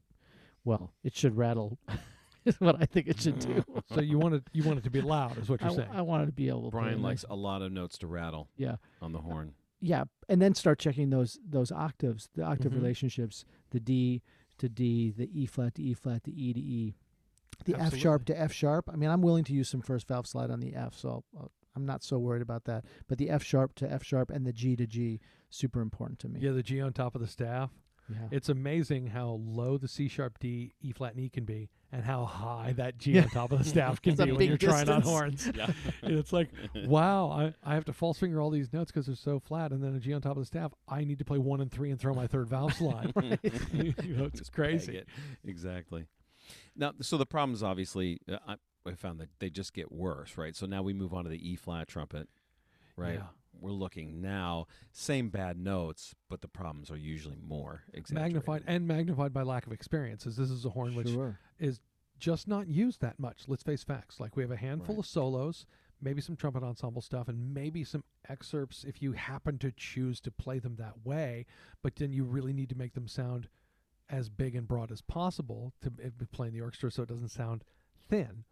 [0.65, 1.79] well, it should rattle.
[2.45, 3.63] is what I think it should do.
[3.93, 5.97] So you want it you want it to be loud, is what you're w- saying.
[5.97, 6.71] I want it to be able to.
[6.71, 9.53] play Bryan likes nice- a lot of notes to rattle Yeah, on the horn.
[9.81, 12.75] Yeah, and then start checking those those octaves, the octave Mhm.
[12.75, 14.21] relationships, the D
[14.59, 16.95] to D, the E flat to E flat the E to E,
[17.65, 18.89] the F sharp to F sharp.
[18.91, 21.25] I mean, I'm willing to use some first valve slide on the F, so I'll,
[21.37, 22.85] I'll, I'm not so worried about that.
[23.07, 25.19] But the F sharp to F sharp and the G to G,
[25.49, 26.39] super important to me.
[26.41, 27.71] yeah, the G on top of the staff.
[28.09, 28.27] Yeah.
[28.29, 32.03] It's amazing how low the C sharp D, E flat, and E can be, and
[32.03, 35.01] how high that G on top of the staff can be when you're trying on
[35.01, 35.49] horns.
[35.53, 35.71] Yeah.
[36.01, 36.49] And it's like,
[36.85, 39.83] wow, I, I have to false finger all these notes because they're so flat, and
[39.83, 40.73] then a G on top of the staff.
[40.87, 43.13] I need to play one and three and throw my third valve slide.
[43.73, 44.97] you know, it's Just crazy.
[44.97, 45.07] it.
[45.45, 46.05] Exactly.
[46.75, 48.55] Now, so the problem is obviously, uh, I,
[48.89, 50.55] I found that they just get worse, right?
[50.55, 52.27] So now we move on to the E flat trumpet,
[52.95, 53.15] right?
[53.15, 53.27] Yeah.
[53.59, 58.33] We're looking now, same bad notes, but the problems are usually more exaggerated.
[58.33, 61.37] Magnified and magnified by lack of experience, as this is a horn which sure.
[61.61, 61.79] Is
[62.19, 63.43] just not used that much.
[63.47, 64.19] Let's face facts.
[64.19, 64.99] Like we have a handful Right.
[65.05, 65.65] of solos,
[66.01, 70.31] maybe some trumpet ensemble stuff, and maybe some excerpts if you happen to choose to
[70.31, 71.45] play them that way.
[71.81, 73.47] But then you really need to make them sound
[74.09, 77.63] as big and broad as possible to be playing the orchestra, so it doesn't sound
[78.09, 78.43] thin.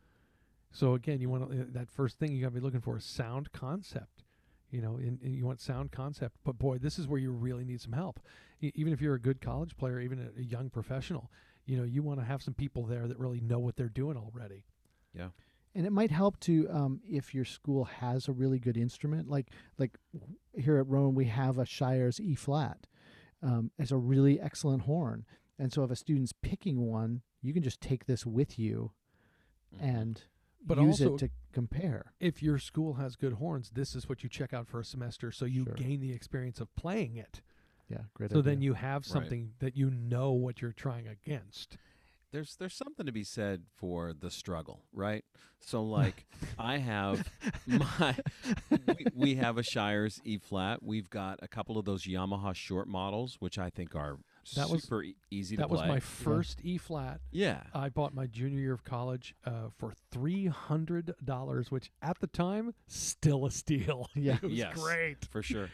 [0.72, 2.97] So again, you want to, uh, that first thing you got to be looking for
[2.97, 4.24] is sound concept.
[4.72, 6.38] You know, and, and you want sound concept.
[6.43, 8.20] But boy, this is where you really need some help.
[8.62, 11.32] E- even if you're a good college player, even a, a young professional,
[11.66, 14.18] you know, you want to have some people there that really know what they're doing
[14.18, 14.66] already.
[15.14, 15.30] Yeah
[15.76, 19.51] and it might help to um, if your school has a really good instrument, like
[19.78, 19.97] like
[20.57, 22.88] here at Rowan we have a Shire's E flat.
[23.43, 25.26] Um, it's a really excellent horn,
[25.60, 28.91] and so if a student's picking one, you can just take this with you
[29.76, 29.82] Mhm.
[29.82, 30.24] and
[30.66, 32.14] But use also- it to compare.
[32.20, 35.32] If your school has good horns, this is what you check out for a semester,
[35.32, 35.76] so you Sure.
[35.76, 37.41] gain the experience of playing it.
[37.89, 38.31] Yeah, great.
[38.31, 38.51] So idea.
[38.51, 39.05] then you have Right.
[39.05, 41.77] something that you know what you're trying against.
[42.31, 45.25] there's there's something to be said for the struggle, right?
[45.59, 46.25] So like
[46.59, 47.27] I have
[47.65, 48.15] my
[48.69, 50.83] we, we have a Shire's E flat.
[50.83, 54.19] We've got a couple of those Yamaha short models, which I think are
[54.55, 57.21] That was- super e- easy to That was my first E flat.
[57.31, 57.63] yeah.
[57.73, 62.27] I bought my junior year of college uh, for three hundred dollars, which at the
[62.27, 64.07] time still a steal.
[64.15, 64.35] Yeah.
[64.35, 64.75] it was Yes.
[64.79, 65.25] great.
[65.31, 65.69] for sure.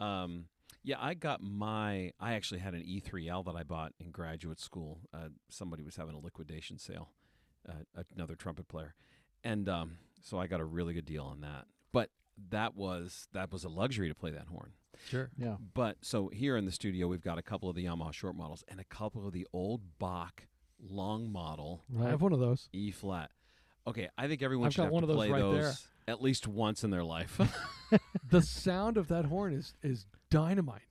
[0.00, 0.44] Um,
[0.84, 2.12] Yeah, I got my.
[2.20, 5.00] I actually had an E3L that I bought in graduate school.
[5.12, 7.10] Uh, somebody was having a liquidation sale,
[7.68, 8.94] uh, another trumpet player,
[9.42, 11.64] and um, so I got a really good deal on that.
[11.92, 12.10] But
[12.50, 14.72] that was that was a luxury to play that horn.
[15.08, 15.30] Sure.
[15.36, 15.56] Yeah.
[15.74, 18.62] But so here in the studio, we've got a couple of the Yamaha short models
[18.68, 20.46] and a couple of the old Bach
[20.80, 22.68] long model I have one of those.
[22.72, 23.30] E flat.
[23.86, 25.62] Okay, I think everyone I've should got have one to of those play right those
[25.62, 25.74] there.
[26.06, 27.40] At least once in their life.
[28.30, 30.82] the sound of that horn is is dynamite.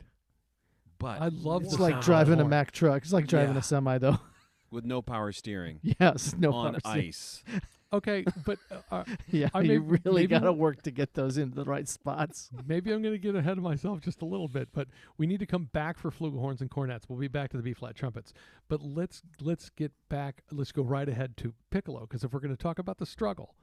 [1.00, 2.50] but I love It's the like sound of driving that a horn.
[2.50, 3.02] Mack truck.
[3.04, 3.60] It's like driving Yeah.
[3.60, 4.20] a semi, though.
[4.72, 6.34] with no power steering yes.
[6.38, 7.08] No on power steering.
[7.10, 7.44] ice.
[7.92, 9.50] Okay, but uh, uh, Yeah.
[9.54, 12.50] I you really maybe got to we'll- work to get those into the right spots.
[12.66, 14.70] maybe I'm going to get ahead of myself just a little bit.
[14.74, 14.88] But
[15.20, 17.08] we need to come back for flugelhorns and cornets.
[17.08, 18.34] We'll be back to the B flat trumpets.
[18.68, 20.42] But let's let's get back.
[20.52, 23.54] Let's go right ahead to piccolo because if we're going to talk about the struggle,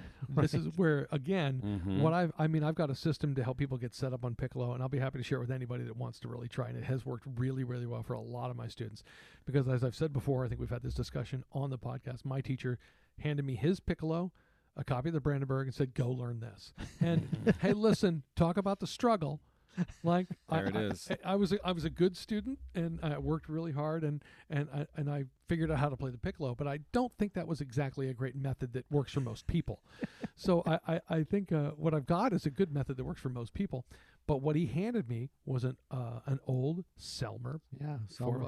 [0.28, 2.00] this is where again Mhm.
[2.00, 4.34] What I've, I mean, I've got a system to help people get set up on
[4.34, 6.68] Piccolo, and I'll be happy to share it with anybody that wants to really try.
[6.68, 9.02] And it has worked really, really well for a lot of my students,
[9.44, 12.24] because as I've said before, I think we've had this discussion on the podcast.
[12.24, 12.78] My teacher
[13.18, 14.32] handed me his Piccolo,
[14.76, 17.28] a copy of the Brandenburg, and said, "Go learn this." And
[17.60, 19.40] hey, listen, talk about the struggle.
[20.02, 22.98] Like There I, it I- I, I was a, I was a good student, and
[23.02, 26.18] I worked really hard, and and I, and I figured out how to play the
[26.18, 26.54] piccolo.
[26.54, 29.82] But I don't think that was exactly a great method that works for most people.
[30.36, 33.20] so I I, I think uh, what I've got is a good method that works
[33.20, 33.84] for most people.
[34.26, 37.96] But what he handed me was an uh, an old Selmer Yeah.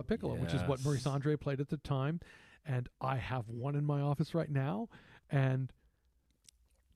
[0.01, 2.20] a Piccolo, which is what Maurice Andre played at the time,
[2.66, 4.89] and I have one in my office right now,
[5.31, 5.72] and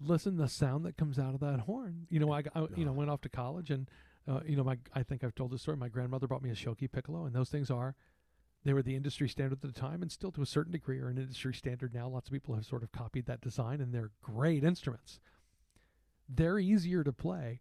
[0.00, 2.06] listen the sound that comes out of that horn.
[2.10, 3.88] You know, I, I you know went off to college, and
[4.28, 5.76] uh, you know, my I think I've told this story.
[5.76, 7.94] My grandmother bought me a Schilke Piccolo, and those things are.
[8.64, 11.08] They were the industry standard at the time, and still to a certain degree are
[11.08, 12.08] an industry standard now.
[12.08, 15.20] Lots of people have sort of copied that design, and they're great instruments.
[16.28, 17.60] They're easier to play.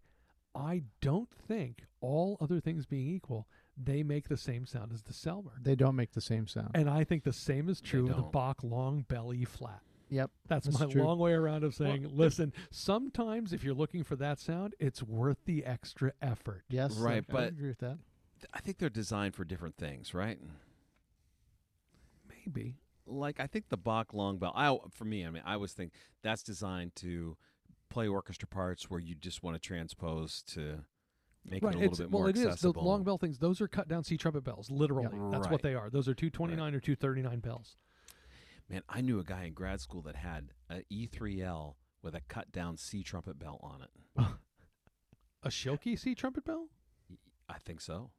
[0.56, 3.48] I don't think, all other things being equal,
[3.78, 5.62] they make the same sound as the Selmer.
[5.62, 6.72] They don't make the same sound.
[6.74, 8.24] And I think the same is true of the.
[8.24, 9.82] Bach long belly flat.
[10.10, 10.32] Yep.
[10.48, 11.04] That's, That's my true.
[11.04, 15.38] long way around of saying, listen, sometimes if you're looking for that sound, it's worth
[15.46, 16.64] the extra effort.
[16.70, 16.96] Yes.
[16.96, 17.98] Right, I but- agree with that.
[18.54, 20.40] I think they're designed for different things, right?
[22.30, 22.76] Maybe.
[23.06, 24.54] Like I think the Bach long bell.
[24.56, 25.94] I for me, I mean, I was think
[26.24, 27.38] that's designed to
[27.90, 30.84] play orchestra parts where you just want to transpose to
[31.46, 31.74] make right.
[31.74, 32.44] it a little it's, bit well, more it is.
[32.44, 32.84] The accessible.
[32.84, 35.08] long bell things, those are cut down C trumpet bells, literally.
[35.32, 35.52] That's Right.
[35.52, 35.90] what they are.
[35.90, 37.78] Those are 229 or 239 bells.
[38.70, 42.52] Man, I knew a guy in grad school that had a E3L with a cut
[42.52, 44.26] down C trumpet bell on it.
[45.44, 46.68] A Schilke C trumpet bell?
[47.48, 48.12] I think so.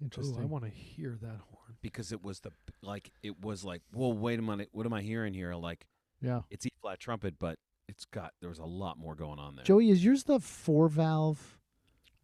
[0.00, 0.38] Interesting.
[0.38, 1.76] Ooh, I want to hear that horn.
[1.80, 2.52] Because it was the
[2.82, 5.54] like it was like, well, wait a minute, what am I hearing here?
[5.54, 5.86] Like
[6.20, 6.42] yeah.
[6.50, 7.58] it's E flat trumpet, but
[7.88, 9.64] it's got there was a lot more going on there.
[9.64, 11.58] Joey, is yours the four valve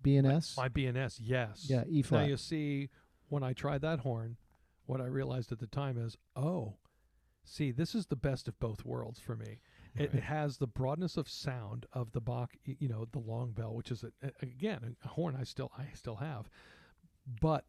[0.03, 0.57] B&S?
[0.57, 1.67] My B&S, yes.
[1.69, 2.23] yeah, E flat.
[2.23, 2.91] Now you see,
[3.29, 4.37] when I tried that horn,
[4.87, 6.75] what I realized at the time is, oh,
[7.45, 9.59] see, this is the best of both worlds for me.
[9.95, 13.75] It, it has the broadness of sound of the Bach, you know, the long bell,
[13.75, 16.49] which is a, a- again a horn I still I still have,
[17.41, 17.65] but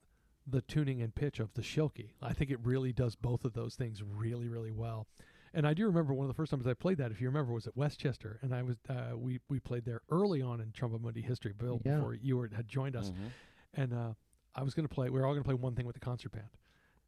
[0.48, 2.12] the tuning and pitch of the Schilke.
[2.22, 5.08] I think it really does both of those things really really well.
[5.56, 7.54] And I do remember one of the first times I played that, if you remember,
[7.54, 11.00] was at Westchester, and I was uh, we we played there early on in Tromba
[11.02, 11.96] Mundi history, Bill, Yeah.
[11.98, 13.30] before you were, had joined us Mhm.
[13.76, 14.14] and uh,
[14.56, 15.10] I was going to play.
[15.10, 16.48] We were all going to play one thing with the concert band,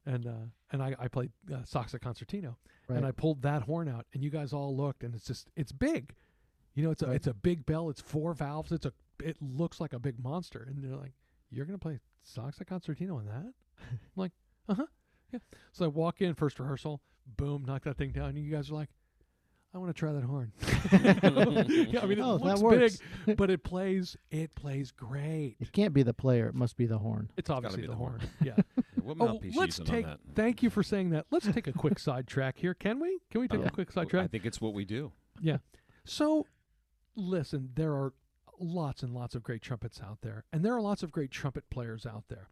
[0.06, 2.56] and uh, and I, I played uh, Sachse Concertino,
[2.88, 2.98] right.
[2.98, 5.72] and I pulled that horn out, and you guys all looked, and it's just it's
[5.72, 6.14] big,
[6.74, 7.16] you know, it's a Right.
[7.16, 8.94] it's a big bell, it's four valves, it's a
[9.24, 11.14] it looks like a big monster, and they're like,
[11.50, 13.54] you're going to play Sachse Concertino on that?
[13.82, 14.32] I'm like,
[14.70, 14.86] uh huh,
[15.32, 15.40] yeah.
[15.72, 17.02] So I walk in first rehearsal,
[17.38, 18.90] boom, knock that thing down, and you guys are like.
[19.76, 20.54] I want to try that horn.
[21.92, 23.00] yeah, I mean, it oh, looks that works.
[23.26, 24.16] big, but it plays.
[24.32, 25.58] It plays great.
[25.60, 26.48] It can't be the player.
[26.48, 27.30] It must be the horn.
[27.36, 28.20] It's gotta obviously be the, the horn.
[28.22, 28.32] horn.
[28.42, 28.56] Yeah.
[29.06, 30.06] What Oh, mouthpiece you let's using take.
[30.06, 30.20] on that?
[30.34, 31.28] Thank you for saying that.
[31.30, 32.74] Let's take a quick sidetrack here.
[32.74, 33.20] Can we?
[33.30, 33.68] Can we take oh, Yeah.
[33.68, 34.24] a quick oh, sidetrack?
[34.24, 35.12] I think it's what we do.
[35.40, 35.58] Yeah.
[36.06, 36.48] So,
[37.16, 38.14] listen, there are
[38.60, 41.70] lots and lots of great trumpets out there, and there are lots of great trumpet
[41.70, 42.50] players out there.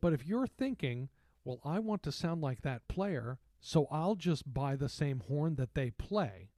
[0.00, 1.08] But if you're thinking,
[1.44, 5.54] well, I want to sound like that player, so I'll just buy the same horn
[5.54, 6.50] that they play.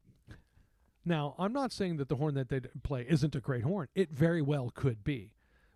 [1.05, 3.89] Now, I'm not saying that the horn that they play isn't a great horn.
[3.95, 5.33] It very well could be.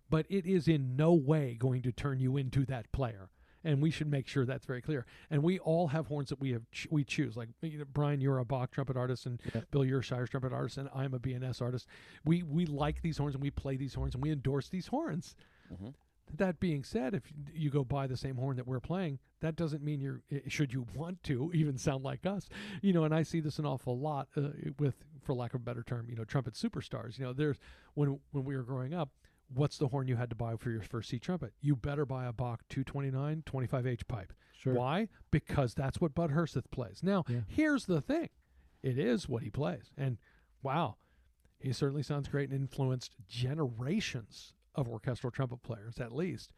[0.09, 3.29] But it is in no way going to turn you into that player.
[3.63, 5.05] And we should make sure that's very clear.
[5.29, 7.35] And we all have horns that we have ch- we choose.
[7.37, 9.65] Like you know, Bryan, you're a Bach trumpet artist, and Yep.
[9.69, 11.85] Bill, you're a Shires trumpet artist, and I'm a B&S artist.
[12.23, 15.35] We we like these horns, and we play these horns, and we endorse these horns.
[15.71, 15.93] Mhm.
[16.35, 17.23] That being said, if
[17.53, 20.21] you go buy the same horn that we're playing, that doesn't mean you're.
[20.47, 22.47] Should you want to even sound like us,
[22.81, 23.03] you know?
[23.03, 26.07] And I see this an awful lot uh, with, for lack of a better term,
[26.09, 27.17] you know, trumpet superstars.
[27.17, 27.57] You know, there's
[27.95, 29.09] when when we were growing up,
[29.53, 31.53] what's the horn you had to buy for your first C trumpet?
[31.61, 34.33] You better buy a Bach 229 25H pipe.
[34.57, 34.73] Sure.
[34.73, 35.07] Why?
[35.31, 36.99] Because that's what Bud Herseth plays.
[37.01, 37.41] Now, Yeah.
[37.47, 38.29] here's the thing
[38.83, 39.91] it is what he plays.
[39.97, 40.17] And
[40.61, 40.97] wow,
[41.59, 46.51] he certainly sounds great and influenced generations of orchestral trumpet players, at least.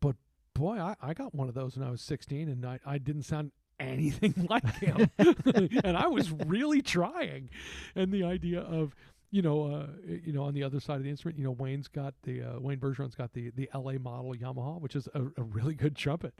[0.00, 0.16] But
[0.54, 3.22] boy, I, I got one of those when I was 16 and I, I didn't
[3.22, 5.10] sound anything like him.
[5.84, 7.50] and I was really trying.
[7.94, 8.94] And the idea of,
[9.30, 9.86] you know, uh,
[10.24, 12.60] you know, on the other side of the instrument, you know, Wayne's got the uh,
[12.60, 16.34] Wayne Bergeron's got the the LA model Yamaha, which is a, a really good trumpet.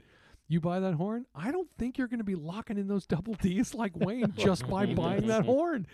[0.47, 3.33] You buy that horn, I don't think you're going to be locking in those double
[3.33, 5.85] D's like Wayne just by buying that horn.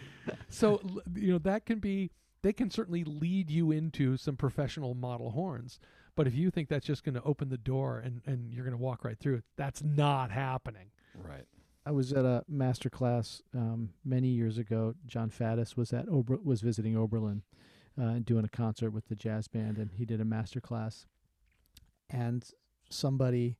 [0.50, 0.80] So
[1.16, 2.12] you know that can be
[2.44, 5.80] they can certainly lead you into some professional model horns.
[6.16, 8.78] But if you think that's just going to open the door and, and you're going
[8.78, 10.92] to walk right through it, that's not happening.
[11.16, 11.46] Right.
[11.86, 14.94] I was at a master class um, many years ago.
[15.08, 17.42] Jon Faddis was at Ober- was visiting Oberlin,
[18.00, 21.08] uh, doing a concert with the jazz band, and he did a master class.
[22.10, 22.46] And
[22.90, 23.58] somebody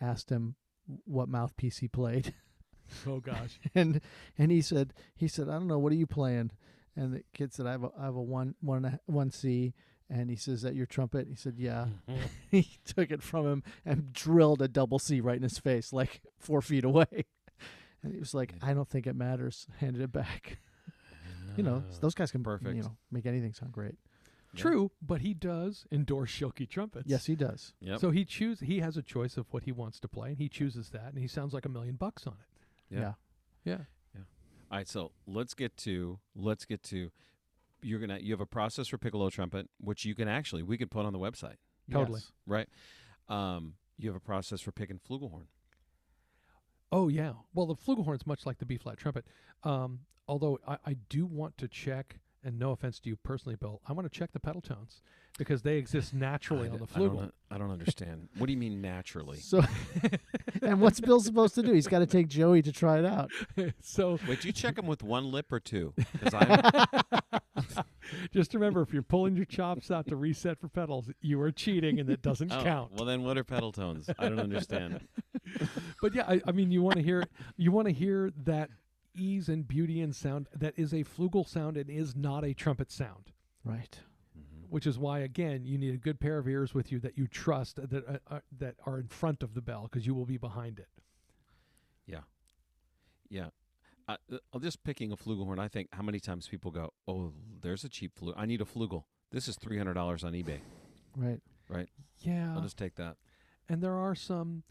[0.00, 0.56] asked him
[1.04, 2.34] what mouthpiece he played,
[3.06, 3.60] Oh gosh.
[3.74, 4.00] and
[4.38, 6.50] and he said he said I don't know what are you playing,
[6.96, 9.30] and the kid said I have a I have a one one and a- one
[9.30, 9.74] C,
[10.08, 11.26] and he says that your trumpet.
[11.28, 11.86] He said yeah.
[12.08, 12.20] Mm-hmm.
[12.50, 16.20] he took it from him and drilled a double C right in his face, like
[16.38, 17.26] four feet away.
[18.02, 18.68] And he was like, Yeah.
[18.70, 20.58] "I don't think it matters." Handed it back.
[21.56, 22.74] You know, those guys can perfect.
[22.76, 23.96] You know, make anything sound great.
[24.54, 24.60] Yeah.
[24.62, 27.04] True, but he does endorse Schilke trumpets.
[27.08, 27.72] Yes, he does.
[27.80, 28.00] Yep.
[28.00, 30.48] So he choose he has a choice of what he wants to play and he
[30.48, 32.94] chooses that and he sounds like a million bucks on it.
[32.96, 33.12] Yeah.
[33.64, 33.78] Yeah.
[34.70, 37.10] All right, so let's get to let's get to
[37.82, 40.90] you're gonna you have a process for piccolo trumpet, which you can actually we could
[40.90, 41.56] put on the website,
[41.90, 42.20] Totally.
[42.20, 42.32] Yes.
[42.46, 42.68] right?
[43.28, 45.46] Um, you have a process for picking flugelhorn.
[46.92, 47.32] Oh yeah.
[47.54, 49.26] Well, the flugelhorn's much like the B flat trumpet.
[49.64, 53.80] Um, although I, I do want to check, and no offense to you personally, Bill,
[53.86, 55.02] I want to check the pedal tones
[55.38, 58.28] because they exist naturally I on d- the I don't, I don't understand.
[58.38, 59.38] what do you mean naturally?
[59.38, 59.62] So,
[60.62, 61.72] and what's Bill supposed to do?
[61.72, 63.30] He's got to take Joey to try it out.
[63.82, 65.94] so Wait, do you check them with one lip or two?
[68.32, 72.00] Just remember, if you're pulling your chops out to reset for pedals, you are cheating,
[72.00, 72.92] and that doesn't oh, count.
[72.92, 74.10] well then what are pedal tones?
[74.18, 75.00] I don't understand.
[76.00, 77.24] But yeah, I, I mean, you want to hear
[77.56, 78.70] you want to hear that
[79.14, 82.90] ease and beauty and sound that is a flugel sound and is not a trumpet
[82.90, 83.32] sound.
[83.64, 84.00] Right.
[84.38, 84.68] Mhm.
[84.68, 87.26] Which is why, again, you need a good pair of ears with you that you
[87.26, 90.38] trust that uh, uh, that are in front of the bell because you will be
[90.38, 90.88] behind it.
[92.06, 92.22] Yeah.
[93.28, 93.48] yeah.
[94.08, 94.16] uh,
[94.52, 95.58] I'm just picking a flugelhorn.
[95.58, 98.34] I think how many times people go, "Oh, there's a cheap flugel.
[98.36, 99.04] I need a flugel.
[99.30, 100.60] This is three hundred dollars on eBay.
[101.16, 101.40] Right.
[101.68, 101.88] Right.
[102.20, 103.16] Yeah, I'll just take that."
[103.68, 104.64] and there are some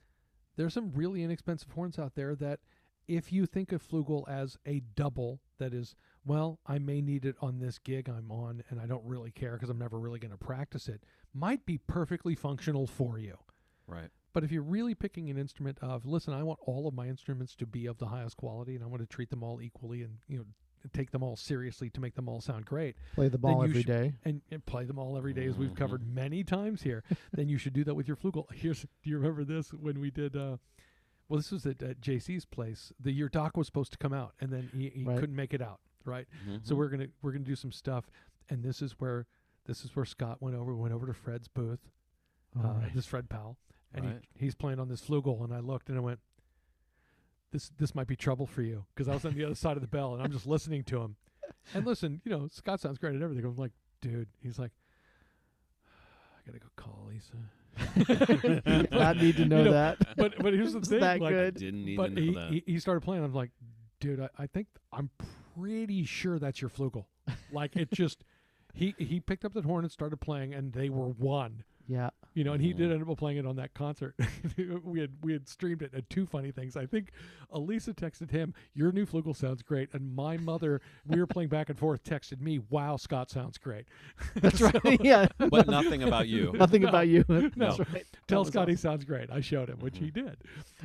[0.58, 2.60] there's some really inexpensive horns out there that
[3.10, 5.96] if you think of flugel as a double that is
[6.26, 9.54] well i may need it on this gig i'm on and i don't really care
[9.54, 11.02] because i'm never really going to practice it
[11.34, 13.36] might be perfectly functional for you
[13.88, 14.10] Right.
[14.34, 17.56] but if you're really picking an instrument of listen i want all of my instruments
[17.56, 20.18] to be of the highest quality and i want to treat them all equally and
[20.28, 20.46] you know
[20.94, 23.82] take them all seriously to make them all sound great Play the ball you every
[23.82, 24.14] should- day.
[24.24, 25.76] and, and play them all every day as we've Mhm.
[25.78, 27.04] covered many times here
[27.34, 30.10] then you should do that with your flugel here's do you remember this when we
[30.12, 30.56] did uh
[31.30, 34.34] well this was at, at jc's place the year doc was supposed to come out
[34.42, 35.18] and then he, he Right.
[35.20, 36.28] couldn't make it out right
[36.64, 36.78] so Mhm.
[36.78, 38.10] we're gonna we're gonna do some stuff
[38.50, 39.28] and this is where
[39.66, 41.90] this is where scott went over went over to fred's booth
[42.58, 42.94] All uh, right.
[42.96, 43.58] this fred powell
[43.94, 44.26] and Right.
[44.34, 46.20] he, he's playing on this flugel and i looked and i went
[47.52, 49.82] this this might be trouble for you because i was on the other side of
[49.82, 51.16] the bell and i'm just listening to him
[51.74, 53.72] and listen you know scott sounds great at everything i'm like
[54.02, 54.72] dude he's like
[56.38, 57.34] i gotta go call lisa
[58.92, 59.98] Not need to You know, know, that.
[60.18, 61.56] but but here's the thing that like, good.
[61.56, 62.52] Didn't need but to know he, that.
[62.52, 63.52] he he started playing i'm like
[64.00, 65.10] dude I, I think i'm
[65.58, 67.06] pretty sure that's your flugel
[67.52, 68.24] like it just
[68.74, 72.12] he he picked up the horn and started playing and they were one Yeah.
[72.36, 73.02] you know, and he did Mhm.
[73.02, 74.16] end up playing it on that concert.
[74.84, 75.92] we had we had streamed it.
[75.94, 76.78] And two funny things.
[76.78, 77.12] I think
[77.52, 81.70] Elisa texted him, "Your new flugel sounds great," and my mother, we were playing back
[81.70, 83.86] and forth, texted me, "Wow, Scott sounds great."
[84.36, 85.04] That's So, right.
[85.04, 85.28] yeah.
[85.38, 86.52] but nothing about you.
[86.54, 86.90] Nothing No.
[86.90, 87.26] about you.
[87.28, 87.50] No.
[87.56, 88.06] That's right.
[88.28, 89.32] Tell was Scott he sounds great.
[89.32, 90.38] I showed him, which he did.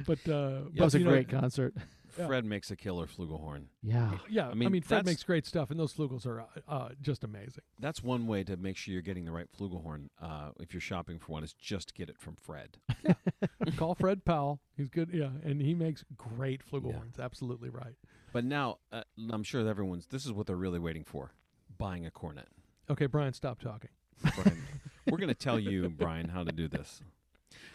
[0.07, 0.33] But uh,
[0.73, 1.75] Yeah, That was a you know, great concert.
[2.19, 2.27] Yeah.
[2.27, 3.65] Fred makes a killer flugelhorn.
[3.83, 4.19] Yeah.
[4.29, 6.89] Yeah, I I mean, mean, Fred makes great stuff, and those flugels are uh, uh,
[7.03, 7.65] just amazing.
[7.81, 10.09] That's one way to make sure you're getting the right flugelhorn.
[10.21, 12.79] Uh, if you're shopping for one, is just get it from Fred.
[13.77, 14.61] Call Fred Powell.
[14.77, 15.11] He's good.
[15.13, 17.19] Yeah, and he makes great flugelhorns.
[17.19, 17.95] Absolutely right.
[18.33, 20.07] But now, uh, I'm sure that everyone's.
[20.07, 21.33] This is what they're really waiting for:
[21.79, 22.49] buying a cornet.
[22.91, 23.91] Okay, Bryan, stop talking.
[24.37, 24.63] Bryan,
[25.07, 27.01] we're going to tell you, Bryan, how to do this.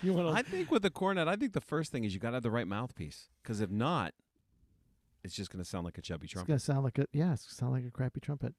[0.02, 2.30] You want I think with the cornet, I think the first thing is you got
[2.30, 3.30] to have the right mouthpiece.
[3.44, 4.14] Because if not,
[5.24, 6.54] it's just going to sound like a chubby trumpet.
[6.54, 7.34] It's gonna sound like a yeah.
[7.34, 8.54] It's sound like a crappy trumpet.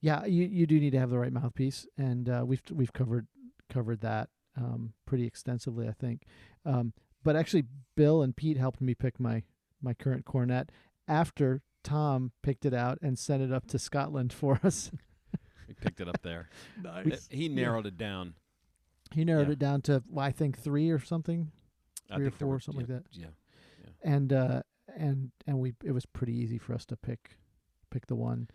[0.00, 3.26] Yeah, you, you do need to have the right mouthpiece, and uh, we've we've covered
[3.70, 6.22] covered that um, pretty extensively, I think.
[6.66, 6.92] Um,
[7.22, 7.64] but actually,
[7.96, 9.42] Bill and Pete helped me pick my
[9.80, 10.70] my current cornet
[11.08, 14.90] after Tom picked it out and sent it up to Scotland for us.
[15.66, 16.48] We picked it up there.
[16.82, 17.26] Nice.
[17.30, 18.34] he narrowed it down.
[19.14, 19.52] he narrowed Yeah.
[19.54, 21.50] it down to well, I think three or something,
[22.14, 23.18] Three or four, were- something yeah, like that.
[23.18, 23.26] Yeah.
[24.12, 24.62] and uh,
[24.96, 27.38] and and we it was pretty easy for us to pick
[27.90, 28.48] pick the one,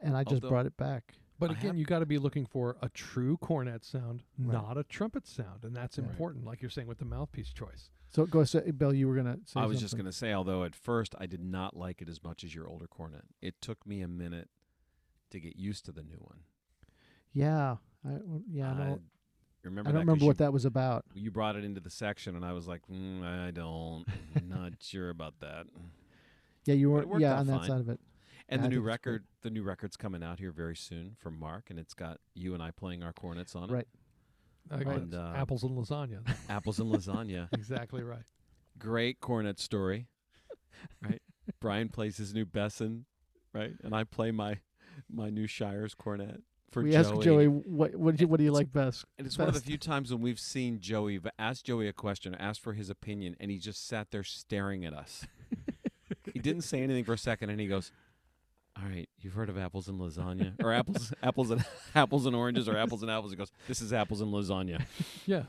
[0.00, 1.14] and I just Although- brought it back.
[1.38, 4.52] But I again, have- you got to be looking for a true cornet sound, Right.
[4.52, 6.08] not a trumpet sound, and that's Right.
[6.08, 6.44] important.
[6.44, 7.90] Like you're saying with the mouthpiece choice.
[8.10, 8.92] So go, say, Bill.
[8.94, 10.04] You were gonna say I was just something.
[10.04, 12.68] going to say, although at first I did not like it as much as your
[12.68, 13.24] older cornet.
[13.40, 14.50] It took me a minute
[15.30, 16.40] to get used to the new one.
[17.32, 18.68] Yeah, I, well, yeah.
[18.70, 19.02] I, I don't,
[19.70, 19.88] remember.
[19.90, 21.04] I that don't 'cause remember you, what that was about.
[21.14, 24.04] You brought it into the section, and I was like, mm, I don't,
[24.48, 25.66] not sure about that.
[26.64, 27.02] Yeah, you were.
[27.02, 27.68] it worked Yeah, out on that fine.
[27.70, 28.00] side of it.
[28.48, 29.12] And Yeah, I the new think it's great.
[29.12, 32.54] record, the new record's coming out here very soon from Mark, and it's got you
[32.54, 33.72] and I playing our cornets on it.
[33.72, 33.88] Right.
[34.70, 34.98] I Right.
[34.98, 36.20] And, uh, apples and lasagna.
[36.48, 37.48] Apples and lasagna.
[37.52, 38.22] exactly right.
[38.78, 40.06] Great cornet story,
[41.02, 41.20] right?
[41.60, 43.04] Bryan plays his new Besson,
[43.52, 44.60] right, and I play my
[45.10, 46.42] my new Shires cornet
[46.72, 46.98] for we Joey.
[46.98, 49.04] asked Joey what what do you, what do you like best?
[49.18, 52.34] And it's one of the few times when we've seen Joey ask Joey a question,
[52.34, 55.26] ask for his opinion, and he just sat there staring at us.
[56.32, 57.92] he didn't say anything for a second, and he goes,
[58.76, 61.64] "All right, you've heard of apples and lasagna, or apples, apples and
[61.94, 64.84] apples and oranges, or apples and apples." He goes, "This is apples and lasagna."
[65.26, 65.42] Yeah.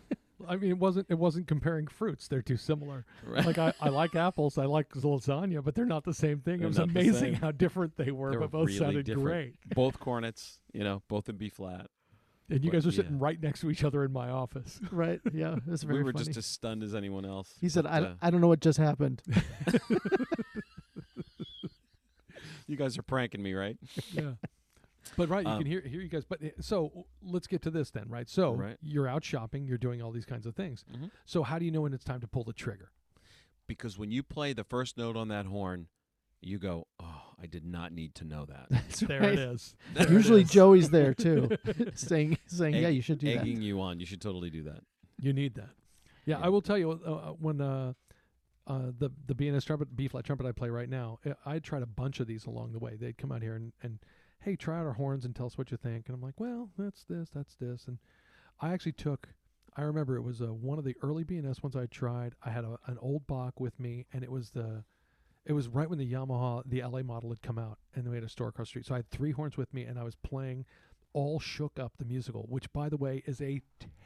[0.48, 2.28] I mean, it wasn't it wasn't comparing fruits.
[2.28, 3.06] They're too similar.
[3.26, 3.46] Right?
[3.46, 6.58] Like I, I like apples, I like lasagna, but they're not the same thing.
[6.60, 9.26] They're it was amazing how different they were, They were but both really sounded different.
[9.26, 9.54] great.
[9.76, 11.88] both cornets, you know, both in B flat.
[12.50, 12.98] And you But, guys were yeah.
[12.98, 14.80] sitting right next to each other in my office.
[14.92, 15.22] Right.
[15.34, 16.26] Yeah, that's very We were funny.
[16.26, 17.54] just as stunned as anyone else.
[17.62, 19.22] he said, but, I, uh, I don't know what just happened.
[22.68, 23.78] "You guys are pranking me, right?"
[24.12, 24.32] yeah.
[25.18, 26.26] But right, you Um, can hear hear you guys.
[26.26, 28.30] But uh, so let's get to this then, right?
[28.30, 28.78] So Right.
[28.82, 30.86] you're out shopping, you're doing all these kinds of things.
[30.92, 31.12] Mhm.
[31.26, 32.92] So how do you know when it's time to pull the trigger?
[33.68, 35.88] Because when you play the first note on that horn,
[36.42, 39.34] you go, "Oh, I did not need to know that." That's There right.
[39.34, 39.76] it is.
[39.94, 40.50] There Usually is.
[40.52, 41.50] Joey's there too,
[41.96, 44.00] saying saying, "Yeah, you should do that." egging you on.
[44.00, 44.84] You should totally do that.
[45.20, 45.70] You need that.
[46.26, 46.46] Yeah, Yeah.
[46.46, 47.94] I will tell you uh, uh, when uh,
[48.68, 51.20] uh, the the B&S trumpet, B flat trumpet I play right now.
[51.46, 52.96] I I tried a bunch of these along the way.
[52.96, 54.00] They'd come out here and and
[54.44, 56.08] hey, try out our horns and tell us what you think.
[56.08, 57.86] And I'm like, well, that's this, that's this.
[57.88, 57.98] And
[58.62, 59.30] I actually took.
[59.76, 62.36] I remember it was uh, one of the early B&S ones I tried.
[62.46, 64.84] I had a, an old Bach with me, and it was the.
[65.46, 68.24] It was right when the Yamaha, the LA model had come out, and we had
[68.24, 68.86] a store across the street.
[68.86, 70.66] So I had three horns with me, and I was playing
[71.14, 73.62] all shook up the musical which by the way is a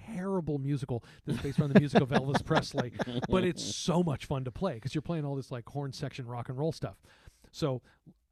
[0.06, 2.92] terrible musical that's based on the music of elvis presley
[3.30, 6.28] but it's so much fun to play because you're playing all this like horn section
[6.28, 6.98] rock and roll stuff
[7.50, 7.82] so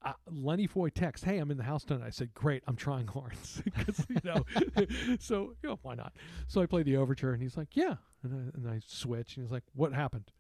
[0.06, 3.08] uh, lenny foy text hey i'm in the house tonight i said great i'm trying
[3.16, 3.62] horns
[4.10, 4.46] you know
[5.20, 6.14] so you know why not
[6.48, 9.46] so i play the overture and he's like yeah and I, and I switch and
[9.46, 10.32] he's like what happened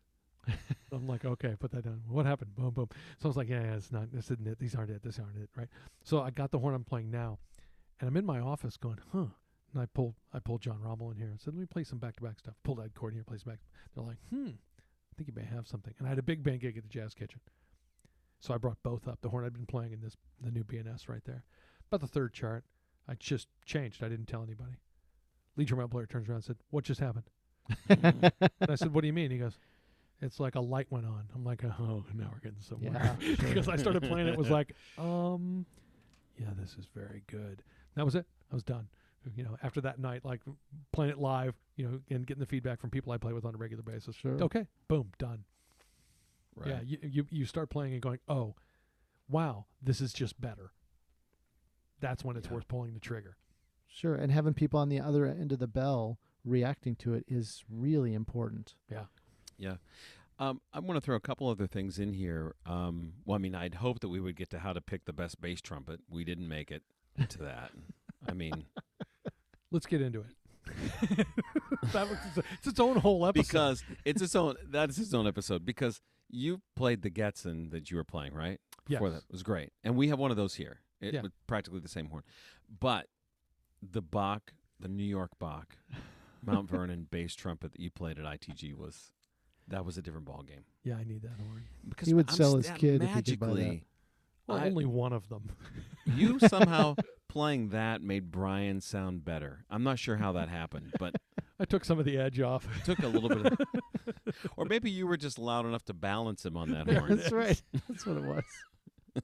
[0.92, 2.02] I'm like, okay, put that down.
[2.08, 2.56] What happened?
[2.56, 2.90] Boom, boom.
[3.20, 4.60] So I was like, yeah, yeah, it's not, this isn't it.
[4.60, 5.04] These aren't it.
[5.04, 5.68] This aren't it, right?
[6.04, 7.40] So I got the horn I'm playing now,
[8.00, 9.26] and I'm in my office going, huh.
[9.74, 12.00] And I pulled, I pulled John Rommel in here and said, let me play some
[12.00, 12.56] back-to-back stuff.
[12.64, 13.60] Pulled Ed Cord here, play some back.
[13.94, 15.94] They're like, hmm, I think you may have something.
[16.00, 17.42] And I had a big band gig at the Jazz Kitchen,
[18.40, 19.20] so I brought both up.
[19.22, 21.44] The horn I'd been playing in this, the new B&S right there.
[21.88, 22.64] About the third chart,
[23.08, 24.04] I just changed.
[24.04, 24.78] I didn't tell anybody.
[25.56, 27.30] Lead drum player turns around and said, what just happened?
[27.90, 28.32] And
[28.70, 29.58] I said, "What do you mean?" He goes,
[30.22, 33.36] "It's like a light went on." I'm like, "Oh, now we're getting somewhere." Yeah, sure.
[33.48, 35.66] because I started playing it, it was like, um,
[36.40, 37.64] yeah, this is very good.
[37.96, 38.26] That was it.
[38.52, 38.88] I was done.
[39.36, 40.42] You know, after that night, like
[40.92, 43.56] playing it live, you know, and getting the feedback from people I play with on
[43.56, 44.16] a regular basis.
[44.16, 44.40] Sure.
[44.40, 45.44] Okay, boom, done.
[46.56, 46.70] Right.
[46.70, 48.56] Yeah, you, you you start playing and going, "Oh,
[49.30, 50.72] wow, this is just better."
[52.00, 52.54] That's when it's Yeah.
[52.56, 53.38] worth pulling the trigger.
[53.88, 57.64] Sure, and having people on the other end of the bell reacting to it is
[57.70, 58.76] really important.
[58.90, 59.76] Yeah.
[60.38, 62.56] Um, I want to throw a couple other things in here.
[62.66, 65.14] Um, well, I mean, I'd hope that we would get to how to pick the
[65.14, 66.02] best bass trumpet.
[66.10, 66.84] We didn't make it
[67.30, 67.72] to that.
[68.28, 68.66] I mean,
[69.72, 70.28] Let's get into it.
[71.94, 72.18] that was
[72.58, 73.48] it's its own whole episode.
[73.48, 74.56] because it's its own.
[74.70, 75.66] That's its own episode.
[75.66, 78.60] Because you played the Getzen that you were playing, right?
[78.88, 79.16] Before Yes.
[79.22, 80.82] that it was great, and we have one of those here.
[81.02, 81.22] It Yeah.
[81.22, 82.24] was practically the same horn,
[82.80, 83.08] but
[83.82, 85.78] the Bach, the New York Bach,
[86.44, 89.12] Mount Vernon bass trumpet that you played at ITG was
[89.68, 90.66] that was a different ball game.
[90.84, 91.66] yeah, I need that horn.
[91.88, 93.54] Because He would I'm sell his sta- kid if he could buy that.
[93.56, 93.84] magically.
[94.48, 95.50] Well, I- only one of them.
[96.06, 96.96] you somehow
[97.28, 99.66] playing that made Bryan sound better.
[99.72, 101.16] I'm not sure how that happened, but
[101.60, 102.68] I took some of the edge off.
[102.78, 103.58] it took a little bit of
[104.58, 107.18] Or maybe you were just loud enough to balance him on that horn.
[107.18, 107.62] That's right.
[107.90, 108.44] That's what it was.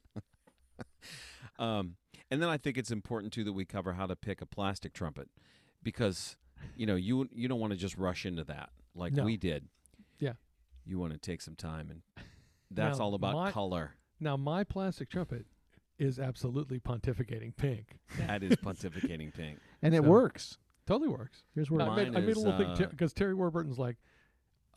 [1.60, 1.96] Um
[2.30, 4.94] And then I think it's important too that we cover how to pick a plastic
[4.94, 5.30] trumpet,
[5.84, 6.38] because
[6.76, 9.24] you know you you don't want to just rush into that like No.
[9.26, 9.68] we did.
[10.20, 10.34] Yeah.
[10.86, 12.02] You want to take some time, and
[12.72, 13.96] that's Now, all about my- color.
[14.20, 15.46] Now my plastic trumpet
[16.00, 17.98] is absolutely pontificating pink.
[18.18, 19.60] That is pontificating pink.
[19.82, 20.58] and it works.
[20.88, 21.44] Totally works.
[21.54, 23.98] Here's where I made, Mine I made a little uh, thing because Terry Warburton's like,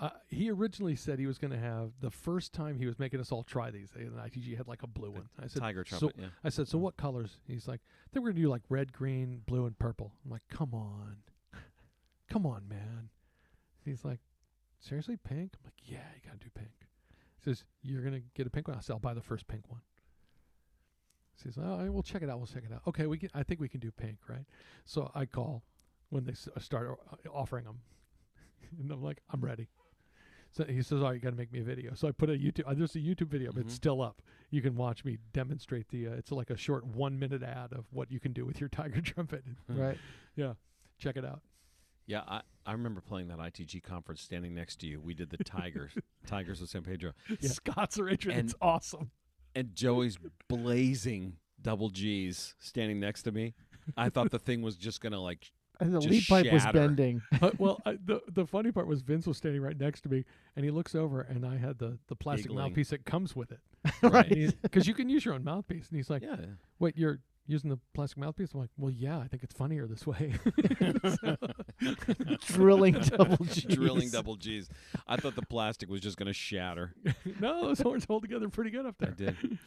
[0.00, 3.20] uh, he originally said he was going to have the first time he was making
[3.20, 3.90] us all try these.
[3.94, 5.28] And ITG had like a blue one.
[5.42, 6.16] I said, Tiger so- trumpet.
[6.20, 6.26] yeah.
[6.42, 7.38] I said, so what colors?
[7.46, 7.80] He's like,
[8.12, 10.12] then we're going to do like red, green, blue, and purple.
[10.24, 11.16] I'm like, come on,
[12.28, 13.10] come on, man.
[13.84, 14.18] He's like,
[14.80, 15.52] seriously, pink?
[15.54, 16.70] I'm like, yeah, you got to do pink.
[17.40, 18.76] He says, you're going to get a pink one.
[18.76, 19.82] I said, I'll buy the first pink one.
[21.36, 22.38] He says, oh, we'll check it out.
[22.38, 22.82] We'll check it out.
[22.86, 23.28] Okay, we can.
[23.34, 24.44] I think we can do pink, right?
[24.84, 25.62] So I call
[26.10, 27.80] when they s- uh, start o- offering them,
[28.78, 29.68] and I'm like, I'm ready.
[30.56, 32.34] So he says, "Oh, you got to make me a video." So I put a
[32.34, 32.62] YouTube.
[32.66, 34.22] Uh, there's a YouTube video, but it's still up.
[34.50, 36.06] You can watch me demonstrate the.
[36.08, 38.68] Uh, it's like a short one minute ad of what you can do with your
[38.70, 39.44] Tiger trumpet.
[39.68, 39.98] right.
[40.36, 40.52] Yeah.
[40.98, 41.40] Check it out.
[42.06, 45.00] Yeah, I, I remember playing that ITG conference standing next to you.
[45.00, 45.92] We did the Tigers,
[46.26, 47.48] Tigers of San Pedro, Yeah.
[47.50, 48.38] Scott's arrangement.
[48.38, 49.10] And- it's awesome.
[49.56, 53.54] and Joey's blazing double G's standing next to me.
[53.96, 55.50] I thought the thing was just gonna like
[55.80, 57.20] And the lead pipe was bending.
[57.42, 60.24] Uh, well, I, the the funny part was Vince was standing right next to me,
[60.56, 62.68] and he looks over, and I had the the plastic Giggling.
[62.68, 63.60] mouthpiece that comes with it,
[64.02, 64.54] right.
[64.62, 65.88] because you can use your own mouthpiece.
[65.88, 66.36] And he's like, yeah.
[66.78, 70.06] "Wait, you're using the plastic mouthpiece?" I'm like, "Well, yeah, I think it's funnier this
[70.06, 70.34] way."
[72.46, 73.64] drilling double G's.
[73.64, 74.68] Drilling double G's.
[75.06, 76.94] I thought the plastic was just gonna shatter.
[77.40, 79.10] no, those horns hold together pretty good up there.
[79.10, 79.58] I did.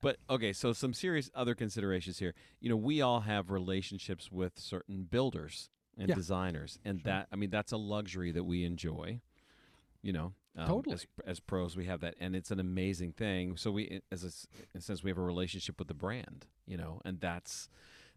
[0.00, 2.34] But okay, so some serious other considerations here.
[2.60, 6.14] You know, we all have relationships with certain builders and Yeah.
[6.14, 7.04] designers, and Sure.
[7.12, 9.20] that I mean that's a luxury that we enjoy.
[10.02, 10.94] You know, um, Totally.
[10.94, 13.56] As, as pros, we have that, and it's an amazing thing.
[13.56, 16.46] So we, as a, s- in a sense, we have a relationship with the brand.
[16.66, 17.68] You know, and that's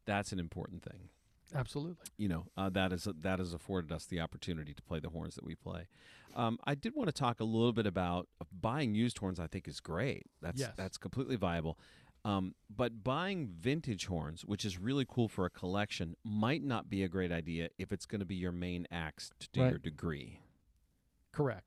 [0.06, 1.10] that's an important thing.
[1.56, 1.96] Absolutely.
[2.18, 5.36] You know, uh, that is that has afforded us the opportunity to play the horns
[5.36, 5.88] that we play.
[6.36, 8.28] Um, I did want to talk a little bit about
[8.62, 9.40] buying used horns.
[9.40, 10.24] I think is great.
[10.42, 10.74] That's Yes.
[10.78, 11.78] that's completely viable.
[12.26, 17.02] Um, but buying vintage horns, which is really cool for a collection, might not be
[17.04, 19.70] a great idea if it's going to be your main axe to do Right.
[19.70, 20.40] your degree.
[21.32, 21.64] Correct.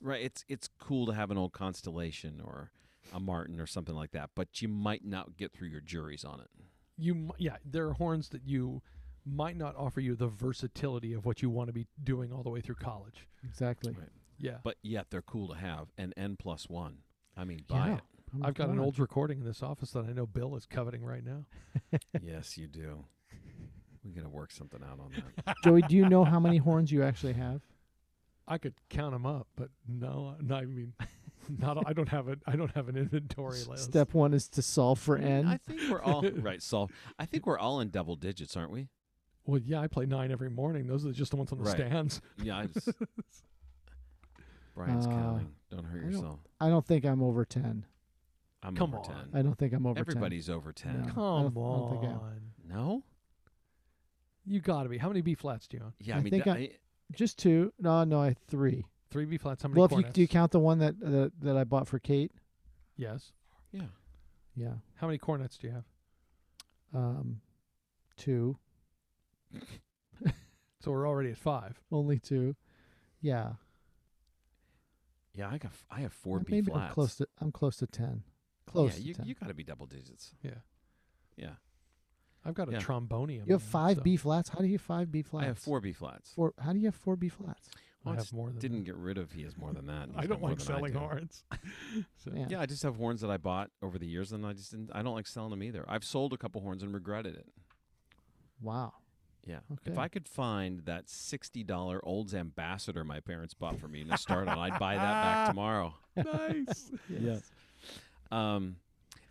[0.00, 0.22] Right?
[0.22, 2.70] It's it's cool to have an old Constellation or
[3.12, 6.40] a Martin or something like that, but you might not get through your juries on
[6.40, 6.48] it.
[6.96, 8.82] You m- yeah, there are horns that you
[9.24, 12.50] might not offer you the versatility of what you want to be doing all the
[12.50, 13.26] way through college.
[13.44, 13.92] Exactly.
[13.92, 14.08] Right.
[14.38, 14.58] Yeah.
[14.62, 16.98] But yet they're cool to have, an N plus one.
[17.36, 17.94] I mean, buy Yeah.
[17.96, 18.00] it.
[18.32, 18.84] I mean, I've got come an on.
[18.84, 21.44] old recording in this office that I know Bill is coveting right now.
[22.22, 23.04] yes, you do.
[24.04, 25.12] We're gonna work something out on
[25.44, 25.56] that.
[25.64, 27.62] Joey, do you know how many horns you actually have?
[28.48, 30.94] I could count them up, but no, no I mean,
[31.58, 31.86] not.
[31.86, 32.36] I don't have a.
[32.46, 33.84] I don't have an inventory list.
[33.84, 35.46] Step one is to solve for n.
[35.46, 36.62] I think we're all right.
[36.62, 36.88] So
[37.18, 38.88] I think we're all in double digits, aren't we?
[39.44, 40.86] Well, yeah, I play nine every morning.
[40.86, 41.74] Those are just the ones on the Right.
[41.76, 42.20] stands.
[42.42, 42.58] Yeah.
[42.58, 42.90] I just,
[44.74, 45.52] Bryan's Uh, counting.
[45.70, 46.40] Don't hurt I don't- yourself.
[46.60, 47.84] I don't think I'm over ten.
[48.62, 49.04] I'm Come over on.
[49.04, 49.28] ten.
[49.34, 51.02] I don't think I'm over Everybody's over ten.
[51.02, 51.08] No.
[51.08, 53.04] I Come don't- I don't think I on, No.
[54.44, 54.98] you got to be.
[54.98, 55.92] How many B flats do you own?
[56.00, 56.76] Yeah, I, I mean, think that- I- I- ten.
[57.12, 57.72] Just two.
[57.78, 58.84] No, no, I three.
[59.10, 59.62] Three B flats.
[59.62, 60.12] How many Well, if you cornets?
[60.14, 62.32] do you count the one that that, that I bought for Kate?
[62.96, 63.32] yes.
[63.72, 63.82] yeah.
[64.54, 64.72] Yeah.
[64.96, 65.84] How many cornets do you have?
[66.94, 67.40] Um,
[68.16, 68.58] two.
[70.80, 71.80] So we're already at five.
[71.90, 72.54] Only two.
[73.20, 73.54] Yeah.
[75.34, 75.72] Yeah, I got.
[75.72, 76.88] f- I have four Uh, B Maybe flats.
[76.90, 77.28] I'm close to.
[77.40, 78.22] I'm close to ten.
[78.66, 79.26] Close Yeah, to you ten.
[79.26, 80.34] you got to be double digits.
[80.40, 80.52] Yeah.
[81.36, 81.54] Yeah.
[82.48, 82.78] I've got a Yeah.
[82.80, 83.46] trombonium.
[83.46, 84.48] you have five so B flats.
[84.48, 85.44] How do you have five B flats?
[85.44, 86.32] I have four B flats.
[86.34, 86.54] Four.
[86.58, 87.68] How do you have four B flats?
[88.04, 88.84] I Well, have more than Didn't that.
[88.86, 89.32] get rid of.
[89.32, 90.08] He has more than that.
[90.16, 90.98] I don't like selling do.
[90.98, 91.44] horns.
[92.16, 92.46] so, Yeah.
[92.48, 94.90] Yeah, I just have horns that I bought over the years, and I just didn't.
[94.94, 95.84] I don't like selling them either.
[95.88, 97.46] I've sold a couple horns and regretted it.
[98.62, 98.94] Wow.
[99.46, 99.60] Yeah.
[99.72, 99.90] Okay.
[99.92, 104.16] If I could find that sixty dollar Olds Ambassador my parents bought for me to
[104.18, 105.94] start on, I'd buy that back tomorrow.
[106.16, 106.90] nice.
[107.08, 107.50] Yes.
[108.30, 108.76] Um,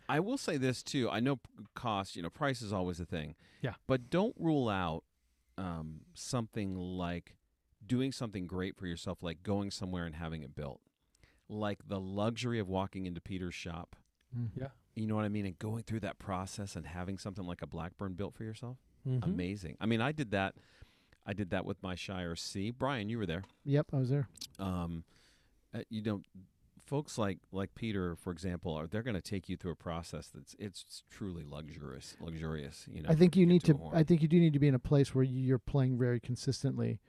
[0.08, 1.08] I will say this too.
[1.10, 1.38] I know
[1.74, 2.16] cost.
[2.16, 3.34] You know, price is always a thing.
[3.62, 3.74] Yeah.
[3.86, 5.04] But don't rule out
[5.56, 7.34] um, something like
[7.84, 10.80] doing something great for yourself, like going somewhere and having it built,
[11.48, 13.96] like the luxury of walking into Peter's shop.
[14.36, 14.50] Mm.
[14.56, 14.68] Yeah.
[14.94, 15.46] You know what I mean?
[15.46, 18.78] And going through that process and having something like a Blackburn built for yourself.
[19.06, 19.24] Mhm.
[19.24, 19.76] Amazing.
[19.80, 20.54] I mean, I did that.
[21.24, 22.70] I did that with my Shires C.
[22.70, 23.44] Bryan, you were there.
[23.64, 24.28] Yep, I was there.
[24.58, 25.04] Um,
[25.74, 26.22] uh, you know,
[26.88, 30.28] folks like like Peter, for example, are they're going to take you through a process
[30.34, 32.16] that's it's truly luxurious.
[32.20, 32.86] Luxurious.
[32.90, 33.10] You know.
[33.10, 33.90] I think you need to to.
[33.92, 37.00] I think you do need to be in a place where you're playing very consistently.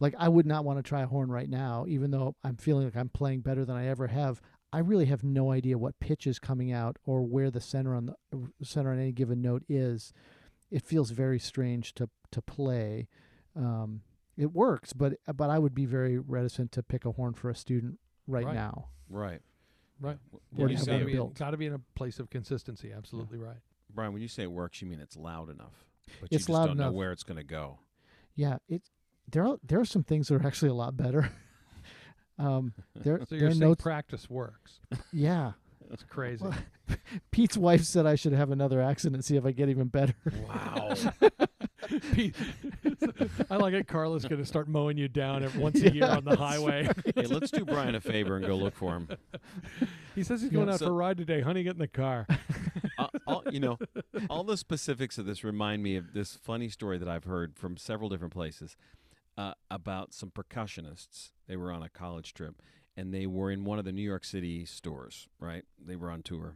[0.00, 2.84] Like I would not want to try a horn right now, even though I'm feeling
[2.84, 4.40] like I'm playing better than I ever have.
[4.72, 8.12] I really have no idea what pitch is coming out or where the center on
[8.32, 10.12] the center on any given note is.
[10.70, 13.06] It feels very strange to to play.
[13.54, 14.00] Um,
[14.36, 17.54] it works, but but I would be very reticent to pick a horn for a
[17.54, 18.54] student right, Right.
[18.54, 18.88] now.
[19.08, 19.40] Right.
[20.00, 20.18] Right.
[20.50, 21.34] When Or you to have say, one got to be, built.
[21.38, 22.92] got to be in a place of consistency.
[22.92, 23.56] Absolutely right.
[23.94, 25.84] Bryan, when you say it works, you mean it's loud enough,
[26.20, 26.94] but It's you just loud don't know enough.
[26.94, 27.78] where it's going to go.
[28.34, 28.82] Yeah, it
[29.30, 31.30] there are there are some things that are actually a lot better.
[32.38, 33.82] um, there So there you're are saying notes.
[33.82, 34.80] practice works.
[35.12, 35.52] yeah,
[35.88, 36.42] That's crazy.
[36.44, 36.54] Well,
[37.30, 40.14] Pete's wife said I should have another accident and see if I get even better.
[40.48, 40.94] Wow.
[43.50, 43.86] I like it.
[43.88, 46.88] Carla's going to start mowing you down once a year on the highway.
[47.14, 49.08] hey, let's do Bryan a favor and go look for him.
[50.14, 51.40] he says he's Yeah, going out so- for a ride today.
[51.40, 52.26] Honey, get in the car.
[52.98, 53.78] all, all, you know,
[54.30, 57.76] all the specifics of this remind me of this funny story that I've heard from
[57.76, 58.76] several different places
[59.36, 61.30] uh, about some percussionists.
[61.46, 62.62] They were on a college trip
[62.96, 65.64] and they were in one of the New York City stores, right?
[65.84, 66.54] They were on tour,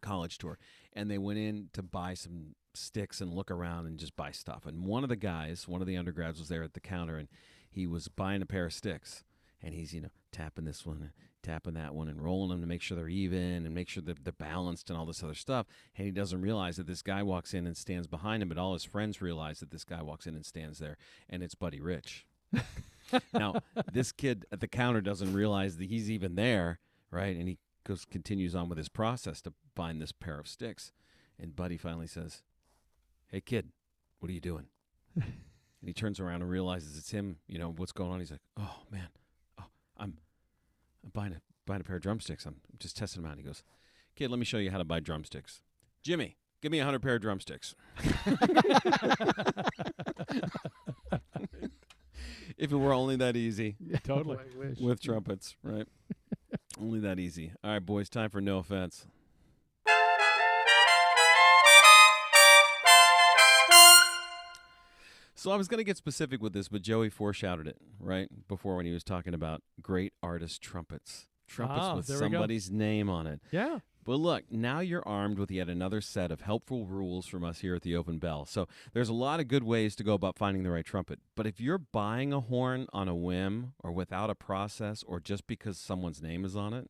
[0.00, 0.58] college tour,
[0.94, 4.66] and they went in to buy some sticks and look around and just buy stuff.
[4.66, 7.28] And one of the guys, one of the undergrads, was there at the counter and
[7.70, 9.24] he was buying a pair of sticks
[9.62, 11.12] and he's, you know, tapping this one,
[11.42, 14.24] tapping that one, and rolling them to make sure they're even and make sure that
[14.24, 15.66] they're balanced and all this other stuff.
[15.96, 18.74] And he doesn't realize that this guy walks in and stands behind him, but all
[18.74, 20.96] his friends realize that this guy walks in and stands there,
[21.28, 22.26] and it's Buddy Rich.
[23.34, 23.56] now,
[23.92, 26.78] this kid at the counter doesn't realize that he's even there,
[27.10, 27.36] right?
[27.36, 27.58] And he
[27.88, 30.92] goes continues on with his process to find this pair of sticks.
[31.40, 32.42] And Buddy finally says,
[33.28, 33.72] "Hey, kid,
[34.20, 34.66] what are you doing?"
[35.14, 35.32] and
[35.84, 37.38] he turns around and realizes it's him.
[37.48, 38.20] You know what's going on?
[38.20, 39.08] He's like, "Oh man,
[39.58, 39.64] oh
[39.96, 40.18] I'm,
[41.02, 42.44] I'm buying a buying a pair of drumsticks.
[42.46, 43.62] I'm just testing them out." He goes,
[44.14, 45.62] "Kid, let me show you how to buy drumsticks."
[46.02, 47.74] Jimmy, give me a hundred pair of drumsticks.
[52.58, 54.36] if it were only that easy Totally.
[54.36, 55.86] Oh, with trumpets, right?
[56.80, 57.52] Only that easy.
[57.62, 59.06] All right, boys, time for no offense.
[65.34, 68.74] So I was going to get specific with this, but Joey foreshadowed it right before
[68.76, 71.26] when he was talking about great artist trumpets.
[71.46, 72.34] Trumpets Ah, with there we go.
[72.34, 73.40] somebody's name on it.
[73.52, 73.78] Yeah.
[74.08, 77.74] But look, now you're armed with yet another set of helpful rules from us here
[77.74, 78.46] at the Open Bell.
[78.46, 81.18] So there's a lot of good ways to go about finding the right trumpet.
[81.36, 85.46] But if you're buying a horn on a whim or without a process or just
[85.46, 86.88] because someone's name is on it,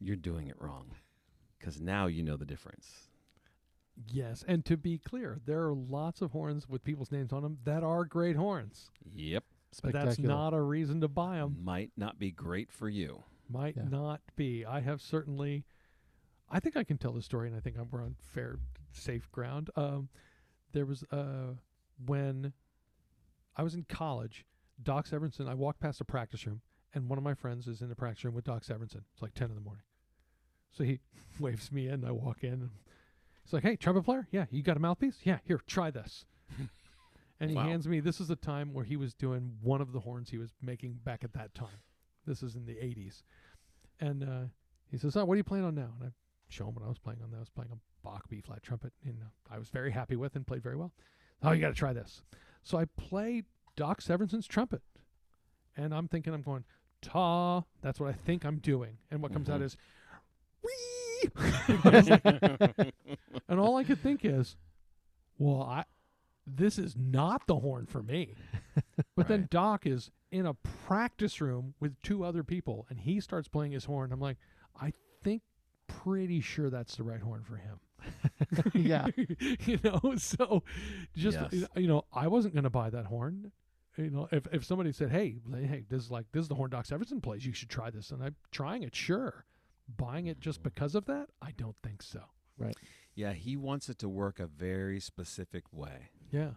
[0.00, 0.96] you're doing it wrong.
[1.56, 3.10] Because now you know the difference.
[4.08, 4.44] Yes.
[4.48, 7.84] And to be clear, there are lots of horns with people's names on them that
[7.84, 8.90] are great horns.
[9.14, 9.44] Yep.
[9.84, 11.58] But that's not a reason to buy them.
[11.62, 13.22] Might not be great for you.
[13.48, 13.84] Might Yeah.
[13.84, 14.64] not be.
[14.64, 15.64] I have certainly.
[16.50, 18.58] I think I can tell the story, and I think I'm we're on fair,
[18.92, 19.70] safe ground.
[19.76, 20.08] Um,
[20.72, 21.54] there was uh,
[22.04, 22.52] when
[23.56, 24.44] I was in college,
[24.82, 25.48] Doc Severinsen.
[25.48, 26.60] I walked past a practice room,
[26.94, 29.02] and one of my friends is in the practice room with Doc Severinsen.
[29.12, 29.82] It's like ten in the morning,
[30.72, 31.00] so he
[31.40, 31.94] waves me in.
[31.94, 32.70] And I walk in.
[33.44, 34.28] He's like, "Hey, trumpet player?
[34.30, 35.18] Yeah, you got a mouthpiece?
[35.24, 36.24] Yeah, here, try this."
[37.40, 37.64] and he Wow.
[37.64, 37.98] hands me.
[38.00, 41.00] This is a time where he was doing one of the horns he was making
[41.04, 41.80] back at that time.
[42.24, 43.22] This is in the '80s,
[43.98, 44.44] and uh,
[44.90, 46.12] he says, "Oh, what are you playing on now?" And I
[46.48, 47.30] show him what I was playing on.
[47.30, 47.36] That.
[47.36, 50.36] I was playing a Bach B flat trumpet, and uh, I was very happy with
[50.36, 50.92] and played very well.
[51.42, 52.22] Oh, you got to try this.
[52.62, 53.44] So I played
[53.76, 54.82] Doc Severinsen's trumpet,
[55.76, 56.64] and I'm thinking I'm going
[57.02, 57.64] ta.
[57.82, 59.64] That's what I think I'm doing, and what comes out Mhm.
[59.64, 59.76] is
[60.62, 61.30] wee.
[63.48, 64.56] and all I could think is,
[65.38, 65.84] well, I
[66.46, 68.34] this is not the horn for me.
[69.16, 73.48] But then Doc is in a practice room with two other people, and he starts
[73.48, 74.12] playing his horn.
[74.12, 74.36] I'm like,
[74.78, 74.92] I
[75.86, 77.80] pretty sure that's the right horn for him.
[78.74, 79.06] yeah.
[79.66, 80.62] you know, so
[81.14, 81.68] just Yes.
[81.76, 83.52] you know, I wasn't going to buy that horn.
[83.96, 86.70] You know, if if somebody said, "Hey, hey, this is like this is the horn
[86.70, 89.46] Doc Severinsen plays, you should try this," and I'm trying it, sure.
[89.96, 90.68] Buying it just mm-hmm.
[90.68, 92.20] because of that, I don't think so.
[92.58, 92.76] Right.
[93.14, 96.10] Yeah, he wants it to work a very specific way.
[96.30, 96.50] Yeah,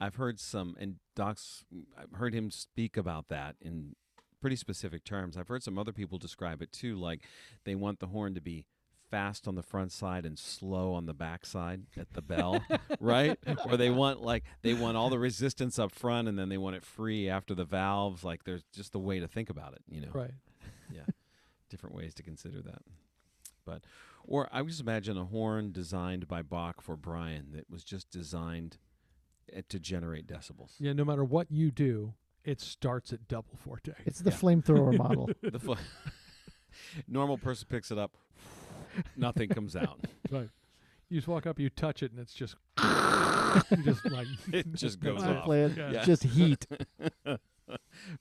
[0.00, 1.64] I've heard some, and Doc's,
[1.96, 3.94] I've heard him speak about that in
[4.42, 5.36] pretty specific terms.
[5.38, 7.22] I've heard some other people describe it too, like
[7.64, 8.66] they want the horn to be
[9.10, 12.62] fast on the front side and slow on the back side at the bell,
[13.00, 13.38] right?
[13.66, 16.76] Or they want like they want all the resistance up front and then they want
[16.76, 18.24] it free after the valves.
[18.24, 20.10] Like there's just a way to think about it, you know.
[20.12, 20.32] right.
[20.92, 21.06] Yeah,
[21.70, 22.82] different ways to consider that.
[23.64, 23.84] But,
[24.24, 28.10] or I would just imagine a horn designed by Bach for Bryan that was just
[28.10, 28.76] designed
[29.50, 30.72] eh, to generate decibels.
[30.78, 32.12] Yeah, no matter what you do,
[32.44, 33.92] it starts at double forte.
[34.04, 34.36] It's the Yeah.
[34.36, 35.30] flamethrower model.
[35.42, 35.76] The fu-
[37.08, 38.16] normal person picks it up,
[39.16, 40.00] nothing comes out.
[40.30, 40.48] right.
[41.08, 42.56] You just walk up, you touch it, and it's just
[43.84, 45.46] just like it just goes off.
[45.50, 45.76] it.
[45.76, 45.90] Yeah.
[45.92, 46.04] Yeah.
[46.04, 46.66] Just heat.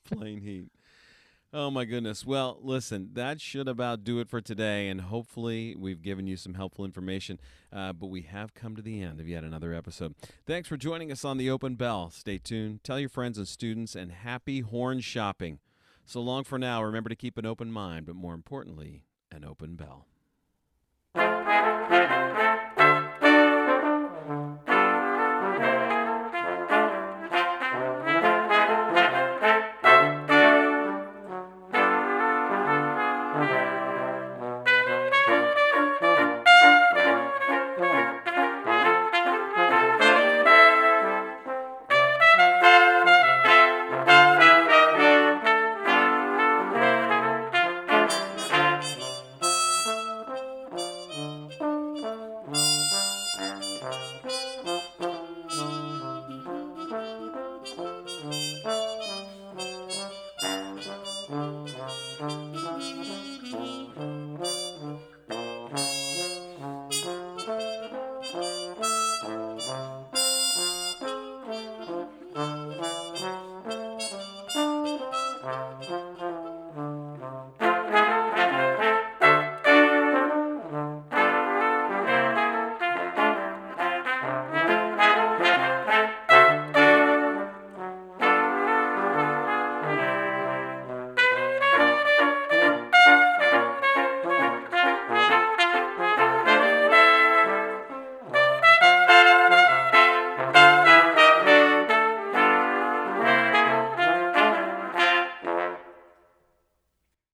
[0.06, 0.70] Plain heat.
[1.54, 2.26] Oh my goodness.
[2.26, 6.54] Well, listen, that should about do it for today, and hopefully we've given you some
[6.54, 7.42] helpful information.
[7.74, 10.16] Uh, but we have come to the end of yet another episode.
[10.46, 12.10] Thanks for joining us on the Open Bell.
[12.10, 12.86] Stay tuned.
[12.86, 15.60] Tell your friends and students, and happy horn shopping.
[16.06, 16.82] So long for now.
[16.84, 20.08] Remember to keep an open mind, but more importantly, an open bell.